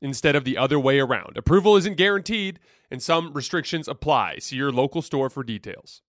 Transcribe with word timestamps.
instead 0.00 0.36
of 0.36 0.44
the 0.44 0.56
other 0.56 0.78
way 0.78 0.98
around. 0.98 1.36
Approval 1.36 1.76
isn't 1.76 1.96
guaranteed, 1.96 2.58
and 2.90 3.02
some 3.02 3.32
restrictions 3.32 3.88
apply. 3.88 4.38
See 4.38 4.56
your 4.56 4.72
local 4.72 5.02
store 5.02 5.30
for 5.30 5.42
details. 5.42 6.02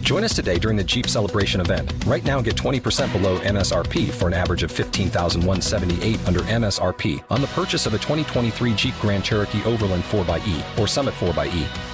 Join 0.00 0.22
us 0.22 0.36
today 0.36 0.58
during 0.58 0.76
the 0.76 0.84
Jeep 0.84 1.06
Celebration 1.06 1.62
event. 1.62 1.90
Right 2.04 2.22
now, 2.24 2.42
get 2.42 2.56
20% 2.56 3.10
below 3.10 3.38
MSRP 3.38 4.10
for 4.10 4.26
an 4.26 4.34
average 4.34 4.62
of 4.62 4.70
15178 4.70 6.28
under 6.28 6.40
MSRP 6.40 7.24
on 7.30 7.40
the 7.40 7.46
purchase 7.48 7.86
of 7.86 7.94
a 7.94 7.98
2023 7.98 8.74
Jeep 8.74 8.94
Grand 9.00 9.24
Cherokee 9.24 9.64
Overland 9.64 10.02
4xE 10.04 10.78
or 10.78 10.86
Summit 10.86 11.14
4xE. 11.14 11.93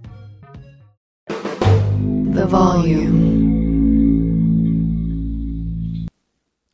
the 2.33 2.45
volume. 2.45 3.41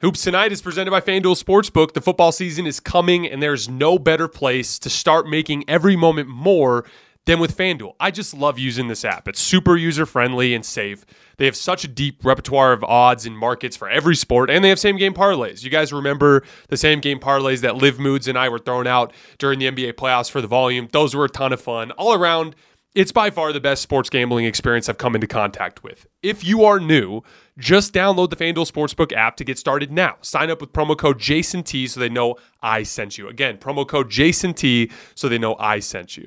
Hoops 0.01 0.21
Tonight 0.21 0.51
is 0.51 0.61
presented 0.61 0.91
by 0.91 1.01
FanDuel 1.01 1.43
Sportsbook. 1.43 1.93
The 1.93 2.01
football 2.01 2.31
season 2.31 2.67
is 2.67 2.79
coming, 2.79 3.25
and 3.25 3.41
there's 3.41 3.67
no 3.67 3.97
better 3.97 4.27
place 4.27 4.77
to 4.79 4.89
start 4.91 5.27
making 5.27 5.67
every 5.67 5.95
moment 5.95 6.29
more 6.29 6.85
than 7.25 7.39
with 7.39 7.57
FanDuel. 7.57 7.95
I 7.99 8.11
just 8.11 8.35
love 8.35 8.59
using 8.59 8.87
this 8.87 9.03
app. 9.03 9.27
It's 9.27 9.39
super 9.39 9.75
user 9.75 10.05
friendly 10.05 10.53
and 10.53 10.63
safe. 10.63 11.03
They 11.37 11.45
have 11.45 11.55
such 11.55 11.83
a 11.83 11.87
deep 11.87 12.23
repertoire 12.23 12.71
of 12.71 12.83
odds 12.83 13.25
and 13.25 13.35
markets 13.35 13.75
for 13.75 13.89
every 13.89 14.15
sport, 14.15 14.51
and 14.51 14.63
they 14.63 14.69
have 14.69 14.79
same 14.79 14.97
game 14.97 15.15
parlays. 15.15 15.63
You 15.63 15.71
guys 15.71 15.91
remember 15.91 16.43
the 16.69 16.77
same 16.77 16.99
game 16.99 17.19
parlays 17.19 17.61
that 17.61 17.77
Live 17.77 17.99
Moods 17.99 18.27
and 18.27 18.37
I 18.37 18.49
were 18.49 18.59
throwing 18.59 18.87
out 18.87 19.11
during 19.39 19.57
the 19.57 19.65
NBA 19.65 19.93
playoffs 19.93 20.29
for 20.29 20.39
the 20.39 20.47
volume? 20.47 20.87
Those 20.91 21.15
were 21.15 21.25
a 21.25 21.29
ton 21.29 21.51
of 21.51 21.59
fun. 21.59 21.89
All 21.91 22.13
around, 22.13 22.55
it's 22.97 23.11
by 23.11 23.29
far 23.29 23.53
the 23.53 23.59
best 23.59 23.83
sports 23.83 24.09
gambling 24.09 24.45
experience 24.45 24.89
I've 24.89 24.97
come 24.97 25.13
into 25.13 25.27
contact 25.27 25.83
with. 25.83 26.07
If 26.23 26.43
you 26.43 26.63
are 26.63 26.79
new, 26.79 27.21
just 27.59 27.93
download 27.93 28.31
the 28.31 28.35
FanDuel 28.35 28.71
Sportsbook 28.71 29.13
app 29.13 29.37
to 29.37 29.43
get 29.43 29.59
started 29.59 29.91
now. 29.91 30.15
Sign 30.21 30.49
up 30.49 30.61
with 30.61 30.73
promo 30.73 30.97
code 30.97 31.19
JASONT 31.19 31.91
so 31.91 31.99
they 31.99 32.09
know 32.09 32.37
I 32.63 32.81
sent 32.81 33.19
you. 33.19 33.27
Again, 33.27 33.59
promo 33.59 33.87
code 33.87 34.09
JASONT 34.09 34.91
so 35.13 35.29
they 35.29 35.37
know 35.37 35.55
I 35.59 35.79
sent 35.79 36.17
you. 36.17 36.25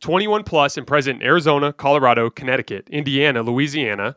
21 0.00 0.42
plus 0.42 0.76
and 0.76 0.88
present 0.88 1.22
in 1.22 1.26
Arizona, 1.28 1.72
Colorado, 1.72 2.30
Connecticut, 2.30 2.88
Indiana, 2.90 3.42
Louisiana, 3.42 4.16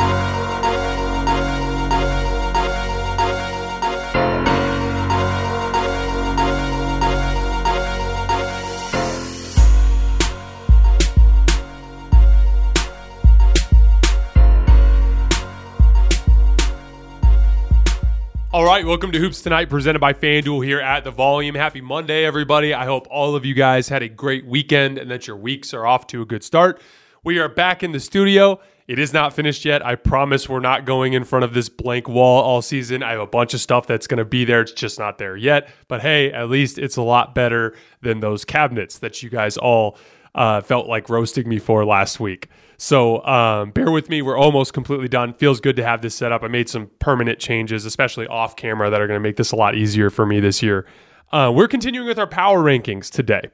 Right, 18.71 18.85
welcome 18.85 19.11
to 19.11 19.19
Hoops 19.19 19.41
Tonight, 19.41 19.69
presented 19.69 19.99
by 19.99 20.13
FanDuel 20.13 20.63
here 20.63 20.79
at 20.79 21.03
the 21.03 21.11
Volume. 21.11 21.55
Happy 21.55 21.81
Monday, 21.81 22.23
everybody. 22.23 22.73
I 22.73 22.85
hope 22.85 23.05
all 23.11 23.35
of 23.35 23.43
you 23.43 23.53
guys 23.53 23.89
had 23.89 24.01
a 24.01 24.07
great 24.07 24.45
weekend 24.45 24.97
and 24.97 25.11
that 25.11 25.27
your 25.27 25.35
weeks 25.35 25.73
are 25.73 25.85
off 25.85 26.07
to 26.07 26.21
a 26.21 26.25
good 26.25 26.41
start. 26.41 26.79
We 27.21 27.37
are 27.39 27.49
back 27.49 27.83
in 27.83 27.91
the 27.91 27.99
studio. 27.99 28.61
It 28.87 28.97
is 28.97 29.11
not 29.11 29.33
finished 29.33 29.65
yet. 29.65 29.85
I 29.85 29.95
promise 29.95 30.47
we're 30.47 30.61
not 30.61 30.85
going 30.85 31.11
in 31.11 31.25
front 31.25 31.43
of 31.43 31.53
this 31.53 31.67
blank 31.67 32.07
wall 32.07 32.41
all 32.41 32.61
season. 32.61 33.03
I 33.03 33.11
have 33.11 33.19
a 33.19 33.27
bunch 33.27 33.53
of 33.53 33.59
stuff 33.59 33.87
that's 33.87 34.07
going 34.07 34.19
to 34.19 34.25
be 34.25 34.45
there. 34.45 34.61
It's 34.61 34.71
just 34.71 34.97
not 34.97 35.17
there 35.17 35.35
yet. 35.35 35.69
But 35.89 35.99
hey, 35.99 36.31
at 36.31 36.49
least 36.49 36.77
it's 36.77 36.95
a 36.95 37.01
lot 37.01 37.35
better 37.35 37.75
than 37.99 38.21
those 38.21 38.45
cabinets 38.45 38.99
that 38.99 39.21
you 39.21 39.29
guys 39.29 39.57
all 39.57 39.97
uh, 40.35 40.61
felt 40.61 40.87
like 40.87 41.09
roasting 41.09 41.47
me 41.47 41.59
for 41.59 41.85
last 41.85 42.19
week. 42.19 42.49
So 42.77 43.23
um, 43.25 43.71
bear 43.71 43.91
with 43.91 44.09
me. 44.09 44.21
We're 44.21 44.37
almost 44.37 44.73
completely 44.73 45.07
done. 45.07 45.33
Feels 45.33 45.59
good 45.59 45.75
to 45.75 45.83
have 45.83 46.01
this 46.01 46.15
set 46.15 46.31
up. 46.31 46.41
I 46.41 46.47
made 46.47 46.67
some 46.67 46.89
permanent 46.99 47.37
changes, 47.39 47.85
especially 47.85 48.27
off 48.27 48.55
camera, 48.55 48.89
that 48.89 48.99
are 48.99 49.07
going 49.07 49.19
to 49.19 49.21
make 49.23 49.35
this 49.35 49.51
a 49.51 49.55
lot 49.55 49.75
easier 49.75 50.09
for 50.09 50.25
me 50.25 50.39
this 50.39 50.63
year. 50.63 50.87
Uh, 51.31 51.51
we're 51.53 51.67
continuing 51.67 52.07
with 52.07 52.17
our 52.17 52.27
power 52.27 52.59
rankings 52.59 53.09
today. 53.09 53.49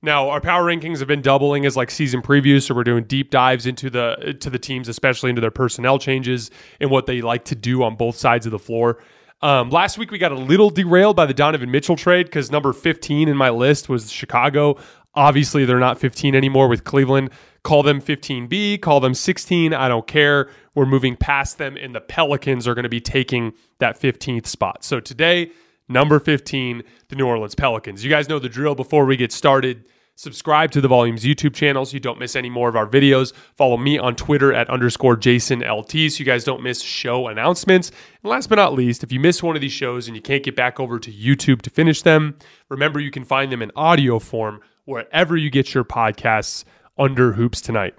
Now, 0.00 0.28
our 0.28 0.40
power 0.40 0.64
rankings 0.64 1.00
have 1.00 1.08
been 1.08 1.22
doubling 1.22 1.66
as 1.66 1.76
like 1.76 1.90
season 1.90 2.22
previews, 2.22 2.62
so 2.62 2.74
we're 2.74 2.84
doing 2.84 3.04
deep 3.04 3.30
dives 3.30 3.66
into 3.66 3.90
the 3.90 4.36
to 4.40 4.48
the 4.48 4.58
teams, 4.58 4.88
especially 4.88 5.30
into 5.30 5.40
their 5.40 5.50
personnel 5.50 5.98
changes 5.98 6.50
and 6.80 6.90
what 6.90 7.06
they 7.06 7.20
like 7.20 7.44
to 7.46 7.56
do 7.56 7.82
on 7.82 7.96
both 7.96 8.16
sides 8.16 8.46
of 8.46 8.52
the 8.52 8.58
floor. 8.60 8.98
Um, 9.40 9.70
last 9.70 9.98
week 9.98 10.10
we 10.10 10.18
got 10.18 10.32
a 10.32 10.36
little 10.36 10.70
derailed 10.70 11.16
by 11.16 11.26
the 11.26 11.34
Donovan 11.34 11.70
Mitchell 11.70 11.96
trade 11.96 12.26
because 12.26 12.50
number 12.50 12.72
15 12.72 13.28
in 13.28 13.36
my 13.36 13.50
list 13.50 13.88
was 13.88 14.10
Chicago. 14.10 14.78
Obviously, 15.14 15.64
they're 15.64 15.78
not 15.78 15.98
15 15.98 16.34
anymore 16.34 16.68
with 16.68 16.84
Cleveland. 16.84 17.30
Call 17.64 17.82
them 17.82 18.00
15B, 18.00 18.80
call 18.80 19.00
them 19.00 19.14
16. 19.14 19.74
I 19.74 19.88
don't 19.88 20.06
care. 20.06 20.48
We're 20.74 20.86
moving 20.86 21.16
past 21.16 21.58
them, 21.58 21.76
and 21.76 21.94
the 21.94 22.00
Pelicans 22.00 22.68
are 22.68 22.74
going 22.74 22.84
to 22.84 22.88
be 22.88 23.00
taking 23.00 23.52
that 23.78 24.00
15th 24.00 24.46
spot. 24.46 24.84
So 24.84 25.00
today, 25.00 25.50
number 25.88 26.20
15, 26.20 26.82
the 27.08 27.16
New 27.16 27.26
Orleans 27.26 27.54
Pelicans. 27.54 28.04
You 28.04 28.10
guys 28.10 28.28
know 28.28 28.38
the 28.38 28.48
drill 28.48 28.74
before 28.74 29.06
we 29.06 29.16
get 29.16 29.32
started. 29.32 29.84
Subscribe 30.14 30.72
to 30.72 30.80
the 30.80 30.88
Volumes 30.88 31.24
YouTube 31.24 31.54
channel 31.54 31.84
so 31.84 31.94
you 31.94 32.00
don't 32.00 32.18
miss 32.18 32.34
any 32.34 32.50
more 32.50 32.68
of 32.68 32.74
our 32.74 32.88
videos. 32.88 33.32
Follow 33.54 33.76
me 33.76 33.98
on 33.98 34.16
Twitter 34.16 34.52
at 34.52 34.68
underscore 34.68 35.16
Jason 35.16 35.60
LT 35.60 35.90
so 35.90 36.18
you 36.18 36.24
guys 36.24 36.42
don't 36.42 36.60
miss 36.60 36.82
show 36.82 37.28
announcements. 37.28 37.92
And 38.22 38.30
last 38.30 38.48
but 38.48 38.56
not 38.56 38.74
least, 38.74 39.04
if 39.04 39.12
you 39.12 39.20
miss 39.20 39.44
one 39.44 39.54
of 39.54 39.62
these 39.62 39.72
shows 39.72 40.08
and 40.08 40.16
you 40.16 40.22
can't 40.22 40.42
get 40.42 40.56
back 40.56 40.80
over 40.80 40.98
to 40.98 41.12
YouTube 41.12 41.62
to 41.62 41.70
finish 41.70 42.02
them, 42.02 42.36
remember 42.68 42.98
you 42.98 43.12
can 43.12 43.24
find 43.24 43.52
them 43.52 43.62
in 43.62 43.70
audio 43.76 44.18
form 44.18 44.60
wherever 44.88 45.36
you 45.36 45.50
get 45.50 45.74
your 45.74 45.84
podcasts 45.84 46.64
under 46.96 47.32
Hoops 47.32 47.60
Tonight. 47.60 47.94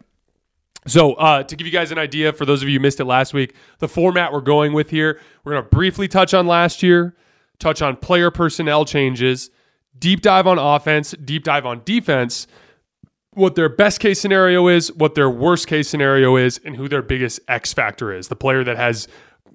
So, 0.87 1.13
uh, 1.13 1.43
to 1.43 1.55
give 1.55 1.67
you 1.67 1.71
guys 1.71 1.91
an 1.91 1.99
idea, 1.99 2.33
for 2.33 2.45
those 2.45 2.63
of 2.63 2.67
you 2.67 2.79
who 2.79 2.81
missed 2.81 2.99
it 2.99 3.05
last 3.05 3.31
week, 3.31 3.53
the 3.77 3.87
format 3.87 4.33
we're 4.33 4.41
going 4.41 4.73
with 4.73 4.89
here, 4.89 5.19
we're 5.43 5.51
going 5.51 5.63
to 5.63 5.69
briefly 5.69 6.07
touch 6.07 6.33
on 6.33 6.47
last 6.47 6.81
year, 6.81 7.15
touch 7.59 7.83
on 7.83 7.95
player 7.95 8.31
personnel 8.31 8.85
changes, 8.85 9.51
deep 9.99 10.21
dive 10.21 10.47
on 10.47 10.57
offense, 10.57 11.11
deep 11.23 11.43
dive 11.43 11.63
on 11.63 11.83
defense, 11.85 12.47
what 13.33 13.53
their 13.53 13.69
best 13.69 13.99
case 13.99 14.19
scenario 14.19 14.67
is, 14.67 14.91
what 14.93 15.13
their 15.13 15.29
worst 15.29 15.67
case 15.67 15.87
scenario 15.87 16.37
is, 16.37 16.59
and 16.65 16.75
who 16.75 16.87
their 16.87 17.03
biggest 17.03 17.39
X 17.47 17.71
factor 17.71 18.11
is. 18.11 18.29
The 18.29 18.35
player 18.35 18.63
that 18.63 18.77
has 18.77 19.07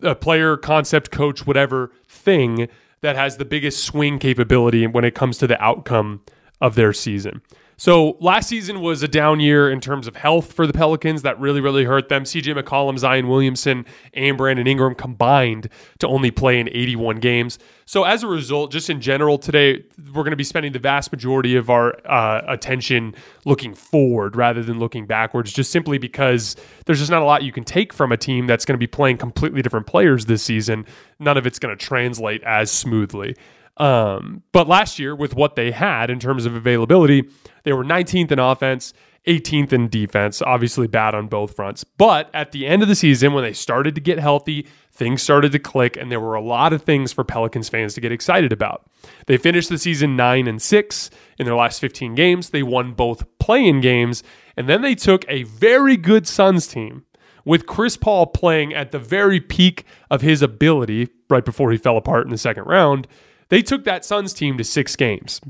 a 0.03 0.15
player, 0.15 0.57
concept, 0.57 1.11
coach, 1.11 1.45
whatever 1.45 1.91
thing 2.07 2.69
that 3.01 3.17
has 3.17 3.39
the 3.39 3.45
biggest 3.45 3.83
swing 3.83 4.21
capability 4.21 4.87
when 4.87 5.05
it 5.05 5.17
comes 5.17 5.37
to 5.39 5.49
the 5.49 5.61
outcome 5.61 6.21
of 6.65 6.75
their 6.77 6.95
season. 6.95 7.43
So 7.77 8.17
last 8.21 8.49
season 8.49 8.81
was 8.81 9.03
a 9.03 9.09
down 9.09 9.41
year 9.41 9.71
in 9.71 9.81
terms 9.81 10.07
of 10.07 10.17
health 10.17 10.53
for 10.53 10.67
the 10.67 10.73
Pelicans. 10.73 11.23
That 11.23 11.39
really, 11.39 11.61
really 11.61 11.85
hurt 11.85 12.09
them. 12.09 12.25
CJ 12.25 12.59
McCollum, 12.59 12.99
Zion 12.99 13.29
Williamson, 13.29 13.85
and 14.15 14.39
Brandon 14.39 14.67
Ingram 14.67 14.95
combined 14.95 15.69
to 15.99 16.07
only 16.07 16.31
play 16.31 16.59
in 16.59 16.69
81 16.69 17.17
games. 17.19 17.59
So 17.85 18.05
as 18.05 18.23
a 18.23 18.29
result, 18.29 18.73
just 18.73 18.89
in 18.89 19.01
general, 19.01 19.37
today 19.37 19.85
we're 20.15 20.23
going 20.23 20.31
to 20.31 20.37
be 20.37 20.45
spending 20.45 20.73
the 20.73 20.79
vast 20.79 21.13
majority 21.13 21.57
of 21.57 21.69
our 21.69 21.95
uh, 22.07 22.43
attention 22.47 23.15
looking 23.45 23.75
forward 23.75 24.37
rather 24.37 24.63
than 24.63 24.79
looking 24.79 25.05
backwards, 25.05 25.53
just 25.53 25.71
simply 25.71 25.99
because 25.99 26.57
there's 26.87 27.01
just 27.01 27.11
not 27.11 27.21
a 27.21 27.27
lot 27.27 27.43
you 27.43 27.53
can 27.53 27.65
take 27.65 27.93
from 27.93 28.13
a 28.13 28.17
team 28.17 28.47
that's 28.47 28.65
going 28.65 28.75
to 28.75 28.79
be 28.79 28.87
playing 28.87 29.19
completely 29.19 29.61
different 29.61 29.87
players 29.87 30.27
this 30.27 30.43
season. 30.43 30.87
None 31.19 31.37
of 31.37 31.47
it's 31.47 31.59
going 31.59 31.77
to 31.77 31.85
translate 31.85 32.43
as 32.45 32.71
smoothly. 32.71 33.37
Um, 33.77 34.43
but 34.53 34.69
last 34.69 34.99
year, 34.99 35.15
with 35.15 35.35
what 35.35 35.57
they 35.57 35.71
had 35.71 36.11
in 36.11 36.21
terms 36.21 36.47
of 36.47 36.55
availability, 36.55 37.29
they 37.65 37.73
were 37.73 37.85
19th 37.85 38.31
in 38.31 38.39
offense, 38.39 38.93
18th 39.27 39.73
in 39.73 39.89
defense. 39.89 40.43
Obviously, 40.43 40.87
bad 40.87 41.15
on 41.15 41.27
both 41.27 41.57
fronts. 41.57 41.83
But 41.83 42.31
at 42.35 42.53
the 42.53 42.67
end 42.67 42.83
of 42.83 42.89
the 42.89 42.95
season, 42.95 43.33
when 43.33 43.43
they 43.43 43.53
started 43.53 43.95
to 43.97 44.01
get 44.01 44.19
healthy, 44.19 44.69
things 44.93 45.23
started 45.23 45.53
to 45.53 45.59
click, 45.59 45.97
and 45.97 46.11
there 46.11 46.21
were 46.21 46.35
a 46.35 46.43
lot 46.43 46.73
of 46.73 46.83
things 46.83 47.13
for 47.13 47.25
Pelicans 47.25 47.69
fans 47.69 47.95
to 47.95 48.01
get 48.01 48.13
excited 48.13 48.53
about. 48.53 48.89
They 49.27 49.39
finished 49.39 49.71
the 49.71 49.79
season 49.79 50.15
9 50.17 50.47
and 50.47 50.63
6 50.63 51.11
in 51.39 51.47
their 51.47 51.57
last 51.57 51.81
15 51.81 52.15
games. 52.15 52.51
They 52.51 52.63
won 52.63 52.93
both 52.93 53.25
play 53.39 53.67
in 53.67 53.81
games, 53.81 54.23
and 54.57 54.69
then 54.69 54.83
they 54.83 54.95
took 54.95 55.25
a 55.29 55.43
very 55.45 55.97
good 55.97 56.29
Suns 56.29 56.69
team 56.69 57.05
with 57.45 57.67
Chris 57.67 57.97
Paul 57.97 58.27
playing 58.27 58.73
at 58.73 58.93
the 58.93 58.99
very 58.99 59.41
peak 59.41 59.85
of 60.11 60.21
his 60.23 60.43
ability 60.43 61.09
right 61.29 61.45
before 61.45 61.73
he 61.73 61.77
fell 61.77 61.97
apart 61.97 62.25
in 62.25 62.31
the 62.31 62.39
second 62.39 62.65
round 62.65 63.07
they 63.55 63.63
took 63.63 63.85
that 63.85 64.05
Suns 64.05 64.35
team 64.35 64.59
to 64.59 64.65
six 64.65 64.97
games 64.97 65.41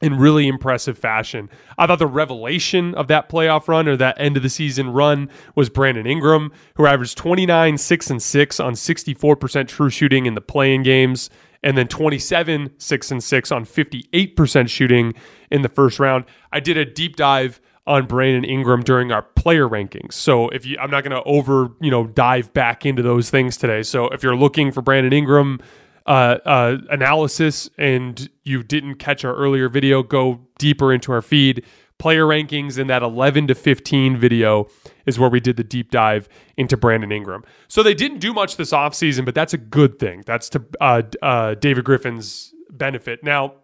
in 0.00 0.16
really 0.16 0.48
impressive 0.48 0.96
fashion. 0.96 1.50
I 1.76 1.86
thought 1.86 1.98
the 1.98 2.06
revelation 2.06 2.94
of 2.94 3.08
that 3.08 3.28
playoff 3.28 3.68
run 3.68 3.86
or 3.86 3.98
that 3.98 4.18
end 4.18 4.38
of 4.38 4.42
the 4.42 4.48
season 4.48 4.88
run 4.88 5.28
was 5.54 5.68
Brandon 5.68 6.06
Ingram, 6.06 6.50
who 6.76 6.86
averaged 6.86 7.18
29, 7.18 7.76
6, 7.76 8.10
and 8.10 8.22
6 8.22 8.60
on 8.60 8.72
64% 8.72 9.68
true 9.68 9.90
shooting 9.90 10.24
in 10.24 10.36
the 10.36 10.40
playing 10.40 10.84
games, 10.84 11.28
and 11.62 11.76
then 11.76 11.86
27, 11.86 12.70
6, 12.78 13.10
and 13.10 13.22
6 13.22 13.52
on 13.52 13.66
58% 13.66 14.70
shooting 14.70 15.12
in 15.50 15.60
the 15.60 15.68
first 15.68 16.00
round. 16.00 16.24
I 16.50 16.60
did 16.60 16.78
a 16.78 16.86
deep 16.86 17.16
dive 17.16 17.60
on 17.86 18.06
Brandon 18.06 18.44
Ingram 18.44 18.84
during 18.84 19.12
our 19.12 19.20
player 19.22 19.68
rankings. 19.68 20.14
So 20.14 20.48
if 20.48 20.64
you 20.64 20.78
I'm 20.78 20.90
not 20.90 21.04
going 21.04 21.14
to 21.14 21.22
over, 21.24 21.72
you 21.82 21.90
know, 21.90 22.06
dive 22.06 22.54
back 22.54 22.86
into 22.86 23.02
those 23.02 23.28
things 23.28 23.58
today. 23.58 23.82
So 23.82 24.08
if 24.08 24.22
you're 24.22 24.34
looking 24.34 24.72
for 24.72 24.80
Brandon 24.80 25.12
Ingram 25.12 25.60
uh, 26.08 26.38
uh, 26.46 26.78
analysis 26.90 27.68
and 27.76 28.30
you 28.42 28.62
didn't 28.62 28.94
catch 28.94 29.26
our 29.26 29.34
earlier 29.34 29.68
video, 29.68 30.02
go 30.02 30.40
deeper 30.58 30.92
into 30.92 31.12
our 31.12 31.20
feed. 31.20 31.64
Player 31.98 32.24
rankings 32.24 32.78
in 32.78 32.86
that 32.86 33.02
11 33.02 33.48
to 33.48 33.54
15 33.54 34.16
video 34.16 34.68
is 35.04 35.18
where 35.18 35.28
we 35.28 35.38
did 35.38 35.56
the 35.56 35.64
deep 35.64 35.90
dive 35.90 36.28
into 36.56 36.76
Brandon 36.76 37.12
Ingram. 37.12 37.44
So 37.66 37.82
they 37.82 37.92
didn't 37.92 38.20
do 38.20 38.32
much 38.32 38.56
this 38.56 38.72
offseason, 38.72 39.26
but 39.26 39.34
that's 39.34 39.52
a 39.52 39.58
good 39.58 39.98
thing. 39.98 40.22
That's 40.24 40.48
to 40.50 40.64
uh, 40.80 41.02
uh, 41.20 41.54
David 41.54 41.84
Griffin's 41.84 42.54
benefit. 42.70 43.22
Now, 43.22 43.54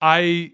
I 0.00 0.52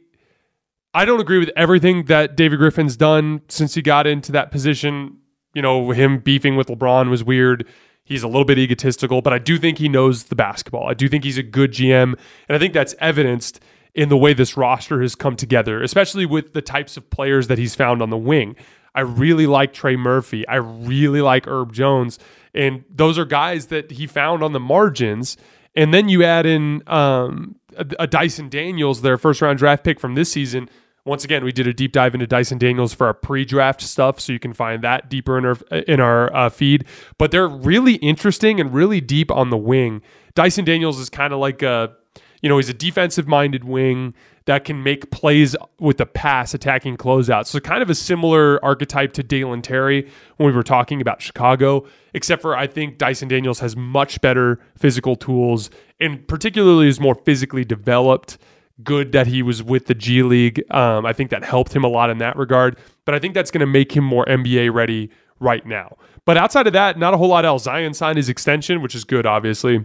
I 0.93 1.05
don't 1.05 1.21
agree 1.21 1.39
with 1.39 1.51
everything 1.57 2.05
that 2.05 2.37
David 2.37 2.59
Griffin's 2.59 2.97
done 2.97 3.43
since 3.49 3.75
he 3.75 3.83
got 3.83 4.07
into 4.07 4.33
that 4.33 4.51
position. 4.51 5.19
You 5.55 5.63
know, 5.63 5.91
him 5.93 6.19
beefing 6.19 6.57
with 6.57 6.67
LeBron 6.67 7.09
was 7.09 7.25
weird. 7.25 7.67
He's 8.05 8.23
a 8.23 8.29
little 8.29 8.45
bit 8.45 8.59
egotistical, 8.59 9.23
but 9.23 9.33
I 9.33 9.39
do 9.39 9.59
think 9.59 9.79
he 9.79 9.89
knows 9.89 10.25
the 10.25 10.35
basketball. 10.35 10.89
I 10.89 10.95
do 10.95 11.09
think 11.09 11.25
he's 11.25 11.39
a 11.39 11.43
good 11.43 11.73
GM. 11.73 12.15
And 12.49 12.57
I 12.57 12.59
think 12.59 12.75
that's 12.75 12.95
evidenced 12.99 13.61
in 13.95 14.09
the 14.09 14.17
way 14.17 14.35
this 14.35 14.57
roster 14.57 15.01
has 15.01 15.15
come 15.15 15.37
together, 15.37 15.83
especially 15.83 16.27
with 16.27 16.53
the 16.53 16.61
types 16.61 16.97
of 16.97 17.09
players 17.09 17.47
that 17.49 17.59
he's 17.59 17.75
found 17.75 18.03
on 18.03 18.11
the 18.11 18.19
wing. 18.19 18.57
I 18.95 19.01
really 19.01 19.47
like 19.47 19.73
Trey 19.73 19.97
Murphy. 19.97 20.47
I 20.47 20.57
really 20.57 21.21
like 21.21 21.47
Herb 21.47 21.73
Jones. 21.73 22.19
And 22.55 22.85
those 22.91 23.19
are 23.19 23.25
guys 23.25 23.67
that 23.67 23.91
he 23.91 24.07
found 24.07 24.43
on 24.43 24.53
the 24.53 24.61
margins. 24.61 25.37
And 25.75 25.93
then 25.93 26.09
you 26.09 26.23
add 26.23 26.47
in 26.47 26.83
um, 26.87 27.57
a, 27.77 27.87
a 28.01 28.07
Dyson 28.07 28.49
Daniels, 28.49 29.03
their 29.03 29.19
first 29.19 29.43
round 29.43 29.59
draft 29.59 29.83
pick 29.83 29.99
from 29.99 30.15
this 30.15 30.31
season, 30.31 30.69
once 31.05 31.23
again, 31.25 31.45
we 31.45 31.53
did 31.53 31.67
a 31.67 31.75
deep 31.75 31.93
dive 31.93 32.15
into 32.15 32.27
Dyson 32.27 32.59
Daniels 32.59 32.95
for 32.95 33.07
our 33.07 33.15
pre-draft 33.15 33.83
stuff, 33.83 34.21
so 34.21 34.33
you 34.33 34.39
can 34.39 34.55
find 34.55 34.83
that 34.83 35.11
deeper 35.11 35.37
in 35.37 35.45
our 35.45 35.57
in 35.87 36.01
our 36.01 36.35
uh, 36.35 36.49
feed. 36.49 36.85
But 37.19 37.31
they're 37.31 37.49
really 37.49 37.95
interesting 37.97 38.61
and 38.61 38.73
really 38.73 39.01
deep 39.01 39.31
on 39.31 39.51
the 39.51 39.59
wing. 39.59 40.03
Dyson 40.35 40.65
Daniels 40.65 40.99
is 40.99 41.11
kind 41.11 41.33
of 41.33 41.39
like 41.39 41.63
a, 41.63 41.95
you 42.41 42.49
know, 42.49 42.57
he's 42.57 42.69
a 42.69 42.75
defensive-minded 42.75 43.65
wing 43.65 44.15
that 44.47 44.65
can 44.65 44.83
make 44.83 45.11
plays 45.11 45.55
with 45.79 45.99
the 45.99 46.07
pass, 46.07 46.53
attacking 46.55 46.97
closeouts. 46.97 47.47
So 47.47 47.61
kind 47.61 47.83
of 47.83 47.89
a 47.89 47.95
similar 47.95 48.63
archetype 48.65 49.13
to 49.15 49.23
Dalen 49.23 49.63
Terry 49.63 50.11
when 50.37 50.49
we 50.49 50.53
were 50.53 50.63
talking 50.63 51.01
about 51.01 51.23
Chicago, 51.23 51.87
except 52.13 52.43
for 52.43 52.57
I 52.57 52.67
think 52.67 52.99
Dyson 52.99 53.29
Daniels 53.29 53.61
has 53.61 53.77
much 53.77 54.21
better 54.21 54.59
physical 54.77 55.17
tools 55.17 55.71
and 56.01 56.27
particularly 56.29 56.89
is 56.89 57.01
more 57.01 57.15
physically 57.15 57.65
developed 57.65 58.39
good 58.83 59.13
that 59.13 59.27
he 59.27 59.43
was 59.43 59.63
with 59.63 59.87
the 59.87 59.95
G 59.95 60.23
League. 60.23 60.63
Um, 60.73 61.07
I 61.07 61.13
think 61.13 61.31
that 61.31 61.45
helped 61.45 61.75
him 61.75 61.85
a 61.85 61.89
lot 61.89 62.11
in 62.11 62.19
that 62.19 62.37
regard. 62.37 62.77
But 63.05 63.15
I 63.15 63.19
think 63.19 63.35
that's 63.35 63.51
going 63.51 63.61
to 63.61 63.67
make 63.67 63.93
him 63.97 64.05
more 64.05 64.25
NBA 64.27 64.73
ready 64.73 65.11
right 65.41 65.65
now. 65.65 65.97
But 66.25 66.37
outside 66.37 66.67
of 66.67 66.73
that, 66.73 66.99
not 66.99 67.15
a 67.15 67.17
whole 67.17 67.29
lot 67.29 67.45
else. 67.45 67.65
Zion 67.65 67.95
signed 67.95 68.17
his 68.17 68.29
extension, 68.29 68.83
which 68.83 68.95
is 68.95 69.05
good, 69.05 69.27
obviously. 69.27 69.85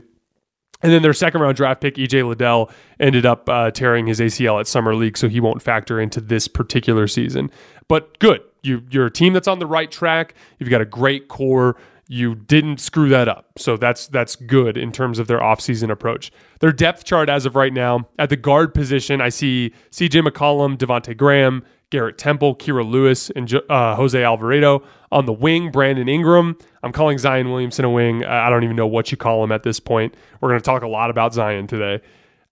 And 0.81 0.93
then 0.93 1.01
their 1.01 1.13
second 1.13 1.41
round 1.41 1.57
draft 1.57 1.81
pick, 1.81 1.95
EJ 1.95 2.27
Liddell, 2.27 2.71
ended 2.99 3.25
up 3.25 3.49
uh, 3.49 3.69
tearing 3.71 4.07
his 4.07 4.19
ACL 4.19 4.59
at 4.59 4.67
Summer 4.67 4.95
League, 4.95 5.17
so 5.17 5.27
he 5.27 5.41
won't 5.41 5.61
factor 5.61 5.99
into 5.99 6.21
this 6.21 6.47
particular 6.47 7.07
season. 7.07 7.51
But 7.87 8.17
good. 8.19 8.41
You, 8.61 8.83
you're 8.89 9.05
a 9.05 9.11
team 9.11 9.33
that's 9.33 9.47
on 9.47 9.59
the 9.59 9.65
right 9.65 9.89
track. 9.89 10.35
You've 10.57 10.69
got 10.69 10.81
a 10.81 10.85
great 10.85 11.29
core 11.29 11.77
you 12.11 12.33
didn't 12.33 12.79
screw 12.79 13.07
that 13.09 13.27
up. 13.29 13.51
So 13.59 13.77
that's 13.77 14.07
that's 14.07 14.35
good 14.35 14.77
in 14.77 14.91
terms 14.91 15.19
of 15.19 15.27
their 15.27 15.39
offseason 15.39 15.91
approach. 15.91 16.31
Their 16.59 16.71
depth 16.71 17.05
chart 17.05 17.29
as 17.29 17.45
of 17.45 17.55
right 17.55 17.71
now, 17.71 18.09
at 18.17 18.29
the 18.29 18.35
guard 18.35 18.73
position, 18.73 19.21
I 19.21 19.29
see 19.29 19.71
CJ 19.91 20.27
McCollum, 20.27 20.75
Devonte 20.75 21.15
Graham, 21.15 21.63
Garrett 21.91 22.17
Temple, 22.17 22.55
Kira 22.55 22.83
Lewis, 22.89 23.29
and 23.29 23.53
uh, 23.69 23.95
Jose 23.95 24.21
Alvarado. 24.21 24.83
On 25.11 25.27
the 25.27 25.33
wing, 25.33 25.69
Brandon 25.69 26.09
Ingram. 26.09 26.57
I'm 26.81 26.91
calling 26.91 27.19
Zion 27.19 27.51
Williamson 27.51 27.85
a 27.85 27.91
wing. 27.91 28.25
I 28.25 28.49
don't 28.49 28.63
even 28.63 28.75
know 28.75 28.87
what 28.87 29.11
you 29.11 29.17
call 29.17 29.43
him 29.43 29.51
at 29.51 29.61
this 29.61 29.79
point. 29.79 30.15
We're 30.41 30.49
going 30.49 30.59
to 30.59 30.65
talk 30.65 30.81
a 30.81 30.87
lot 30.87 31.11
about 31.11 31.35
Zion 31.35 31.67
today. 31.67 32.03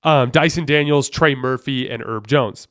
Um, 0.03 0.29
Dyson 0.29 0.65
Daniels, 0.65 1.09
Trey 1.09 1.33
Murphy, 1.33 1.89
and 1.89 2.03
Herb 2.03 2.27
Jones. 2.27 2.67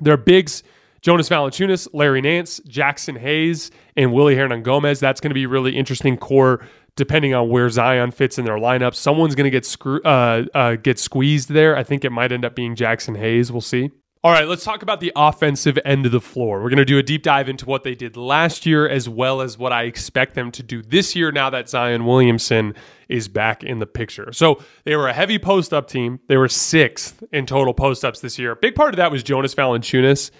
Their 0.00 0.16
bigs 0.16 0.62
Jonas 1.02 1.28
Valanciunas, 1.28 1.88
Larry 1.92 2.20
Nance, 2.20 2.60
Jaxson 2.60 3.18
Hayes, 3.18 3.70
and 3.96 4.12
Willy 4.12 4.36
Hernangomez. 4.36 5.00
That's 5.00 5.20
going 5.20 5.30
to 5.30 5.34
be 5.34 5.46
really 5.46 5.76
interesting 5.76 6.16
core 6.16 6.64
depending 6.94 7.34
on 7.34 7.48
where 7.48 7.68
Zion 7.70 8.10
fits 8.10 8.38
in 8.38 8.44
their 8.44 8.58
lineup. 8.58 8.94
Someone's 8.94 9.34
going 9.34 9.44
to 9.44 9.50
get 9.50 9.64
screw, 9.64 10.00
uh, 10.02 10.44
uh, 10.54 10.76
get 10.76 10.98
squeezed 10.98 11.48
there. 11.48 11.76
I 11.76 11.82
think 11.82 12.04
it 12.04 12.10
might 12.10 12.32
end 12.32 12.44
up 12.44 12.54
being 12.54 12.76
Jaxson 12.76 13.16
Hayes. 13.16 13.50
We'll 13.50 13.60
see. 13.60 13.90
All 14.24 14.30
right, 14.30 14.46
let's 14.46 14.62
talk 14.62 14.82
about 14.82 15.00
the 15.00 15.10
offensive 15.16 15.76
end 15.84 16.06
of 16.06 16.12
the 16.12 16.20
floor. 16.20 16.62
We're 16.62 16.68
going 16.68 16.76
to 16.76 16.84
do 16.84 16.96
a 16.98 17.02
deep 17.02 17.24
dive 17.24 17.48
into 17.48 17.66
what 17.66 17.82
they 17.82 17.96
did 17.96 18.16
last 18.16 18.64
year 18.64 18.88
as 18.88 19.08
well 19.08 19.40
as 19.40 19.58
what 19.58 19.72
I 19.72 19.82
expect 19.84 20.34
them 20.34 20.52
to 20.52 20.62
do 20.62 20.80
this 20.80 21.16
year 21.16 21.32
now 21.32 21.50
that 21.50 21.68
Zion 21.68 22.06
Williamson 22.06 22.74
is 23.08 23.26
back 23.26 23.64
in 23.64 23.80
the 23.80 23.86
picture. 23.86 24.32
So 24.32 24.62
they 24.84 24.94
were 24.94 25.08
a 25.08 25.12
heavy 25.12 25.40
post 25.40 25.72
up 25.72 25.88
team. 25.88 26.20
They 26.28 26.36
were 26.36 26.46
sixth 26.46 27.24
in 27.32 27.46
total 27.46 27.74
post 27.74 28.04
ups 28.04 28.20
this 28.20 28.38
year. 28.38 28.52
A 28.52 28.56
big 28.56 28.76
part 28.76 28.94
of 28.94 28.98
that 28.98 29.10
was 29.10 29.24
Jonas 29.24 29.56
Valanciunas. 29.56 30.30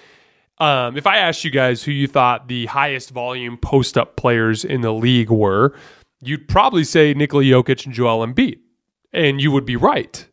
Um, 0.63 0.97
if 0.97 1.07
I 1.07 1.17
asked 1.17 1.45
you 1.45 1.51
guys 1.51 1.83
who 1.83 1.91
you 1.91 2.07
thought 2.07 2.49
the 2.49 2.67
highest 2.67 3.11
volume 3.11 3.59
post 3.59 3.99
up 3.99 4.17
players 4.17 4.65
in 4.65 4.81
the 4.81 4.93
league 4.93 5.31
were, 5.31 5.75
you'd 6.21 6.47
probably 6.49 6.85
say 6.85 7.15
Nikola 7.15 7.43
Jokic 7.43 7.85
and 7.85 7.95
Joel 7.95 8.27
Embiid. 8.27 8.59
And 9.13 9.41
you 9.41 9.51
would 9.51 9.67
be 9.67 9.77
right. 9.77 10.27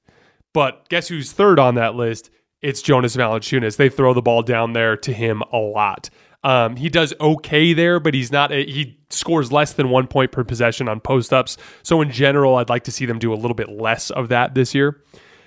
But 0.53 0.87
guess 0.89 1.07
who's 1.07 1.31
third 1.31 1.59
on 1.59 1.75
that 1.75 1.95
list? 1.95 2.29
it's 2.61 2.81
Jonas 2.81 3.15
Valanciunas. 3.15 3.77
They 3.77 3.89
throw 3.89 4.13
the 4.13 4.21
ball 4.21 4.41
down 4.41 4.73
there 4.73 4.97
to 4.97 5.13
him 5.13 5.41
a 5.53 5.57
lot. 5.57 6.09
Um, 6.43 6.75
he 6.75 6.89
does 6.89 7.13
okay 7.19 7.73
there, 7.73 7.99
but 7.99 8.13
he's 8.13 8.31
not. 8.31 8.51
A, 8.51 8.65
he 8.65 8.97
scores 9.09 9.51
less 9.51 9.73
than 9.73 9.89
one 9.89 10.07
point 10.07 10.31
per 10.31 10.43
possession 10.43 10.87
on 10.87 10.99
post 10.99 11.33
ups. 11.33 11.57
So 11.83 12.01
in 12.01 12.11
general, 12.11 12.55
I'd 12.55 12.69
like 12.69 12.83
to 12.85 12.91
see 12.91 13.05
them 13.05 13.19
do 13.19 13.33
a 13.33 13.35
little 13.35 13.55
bit 13.55 13.69
less 13.69 14.09
of 14.09 14.29
that 14.29 14.55
this 14.55 14.73
year. 14.73 15.01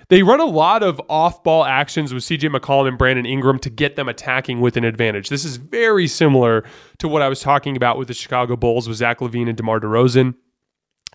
They 0.09 0.23
run 0.23 0.39
a 0.39 0.45
lot 0.45 0.83
of 0.83 1.01
off 1.09 1.43
ball 1.43 1.65
actions 1.65 2.13
with 2.13 2.23
CJ 2.23 2.55
McCollum 2.55 2.89
and 2.89 2.97
Brandon 2.97 3.25
Ingram 3.25 3.59
to 3.59 3.69
get 3.69 3.95
them 3.95 4.09
attacking 4.09 4.61
with 4.61 4.77
an 4.77 4.83
advantage. 4.83 5.29
This 5.29 5.45
is 5.45 5.57
very 5.57 6.07
similar 6.07 6.63
to 6.99 7.07
what 7.07 7.21
I 7.21 7.29
was 7.29 7.39
talking 7.39 7.75
about 7.75 7.97
with 7.97 8.07
the 8.07 8.13
Chicago 8.13 8.55
Bulls 8.55 8.87
with 8.87 8.97
Zach 8.97 9.19
LaVine 9.19 9.47
and 9.47 9.57
DeMar 9.57 9.79
DeRozan. 9.79 10.35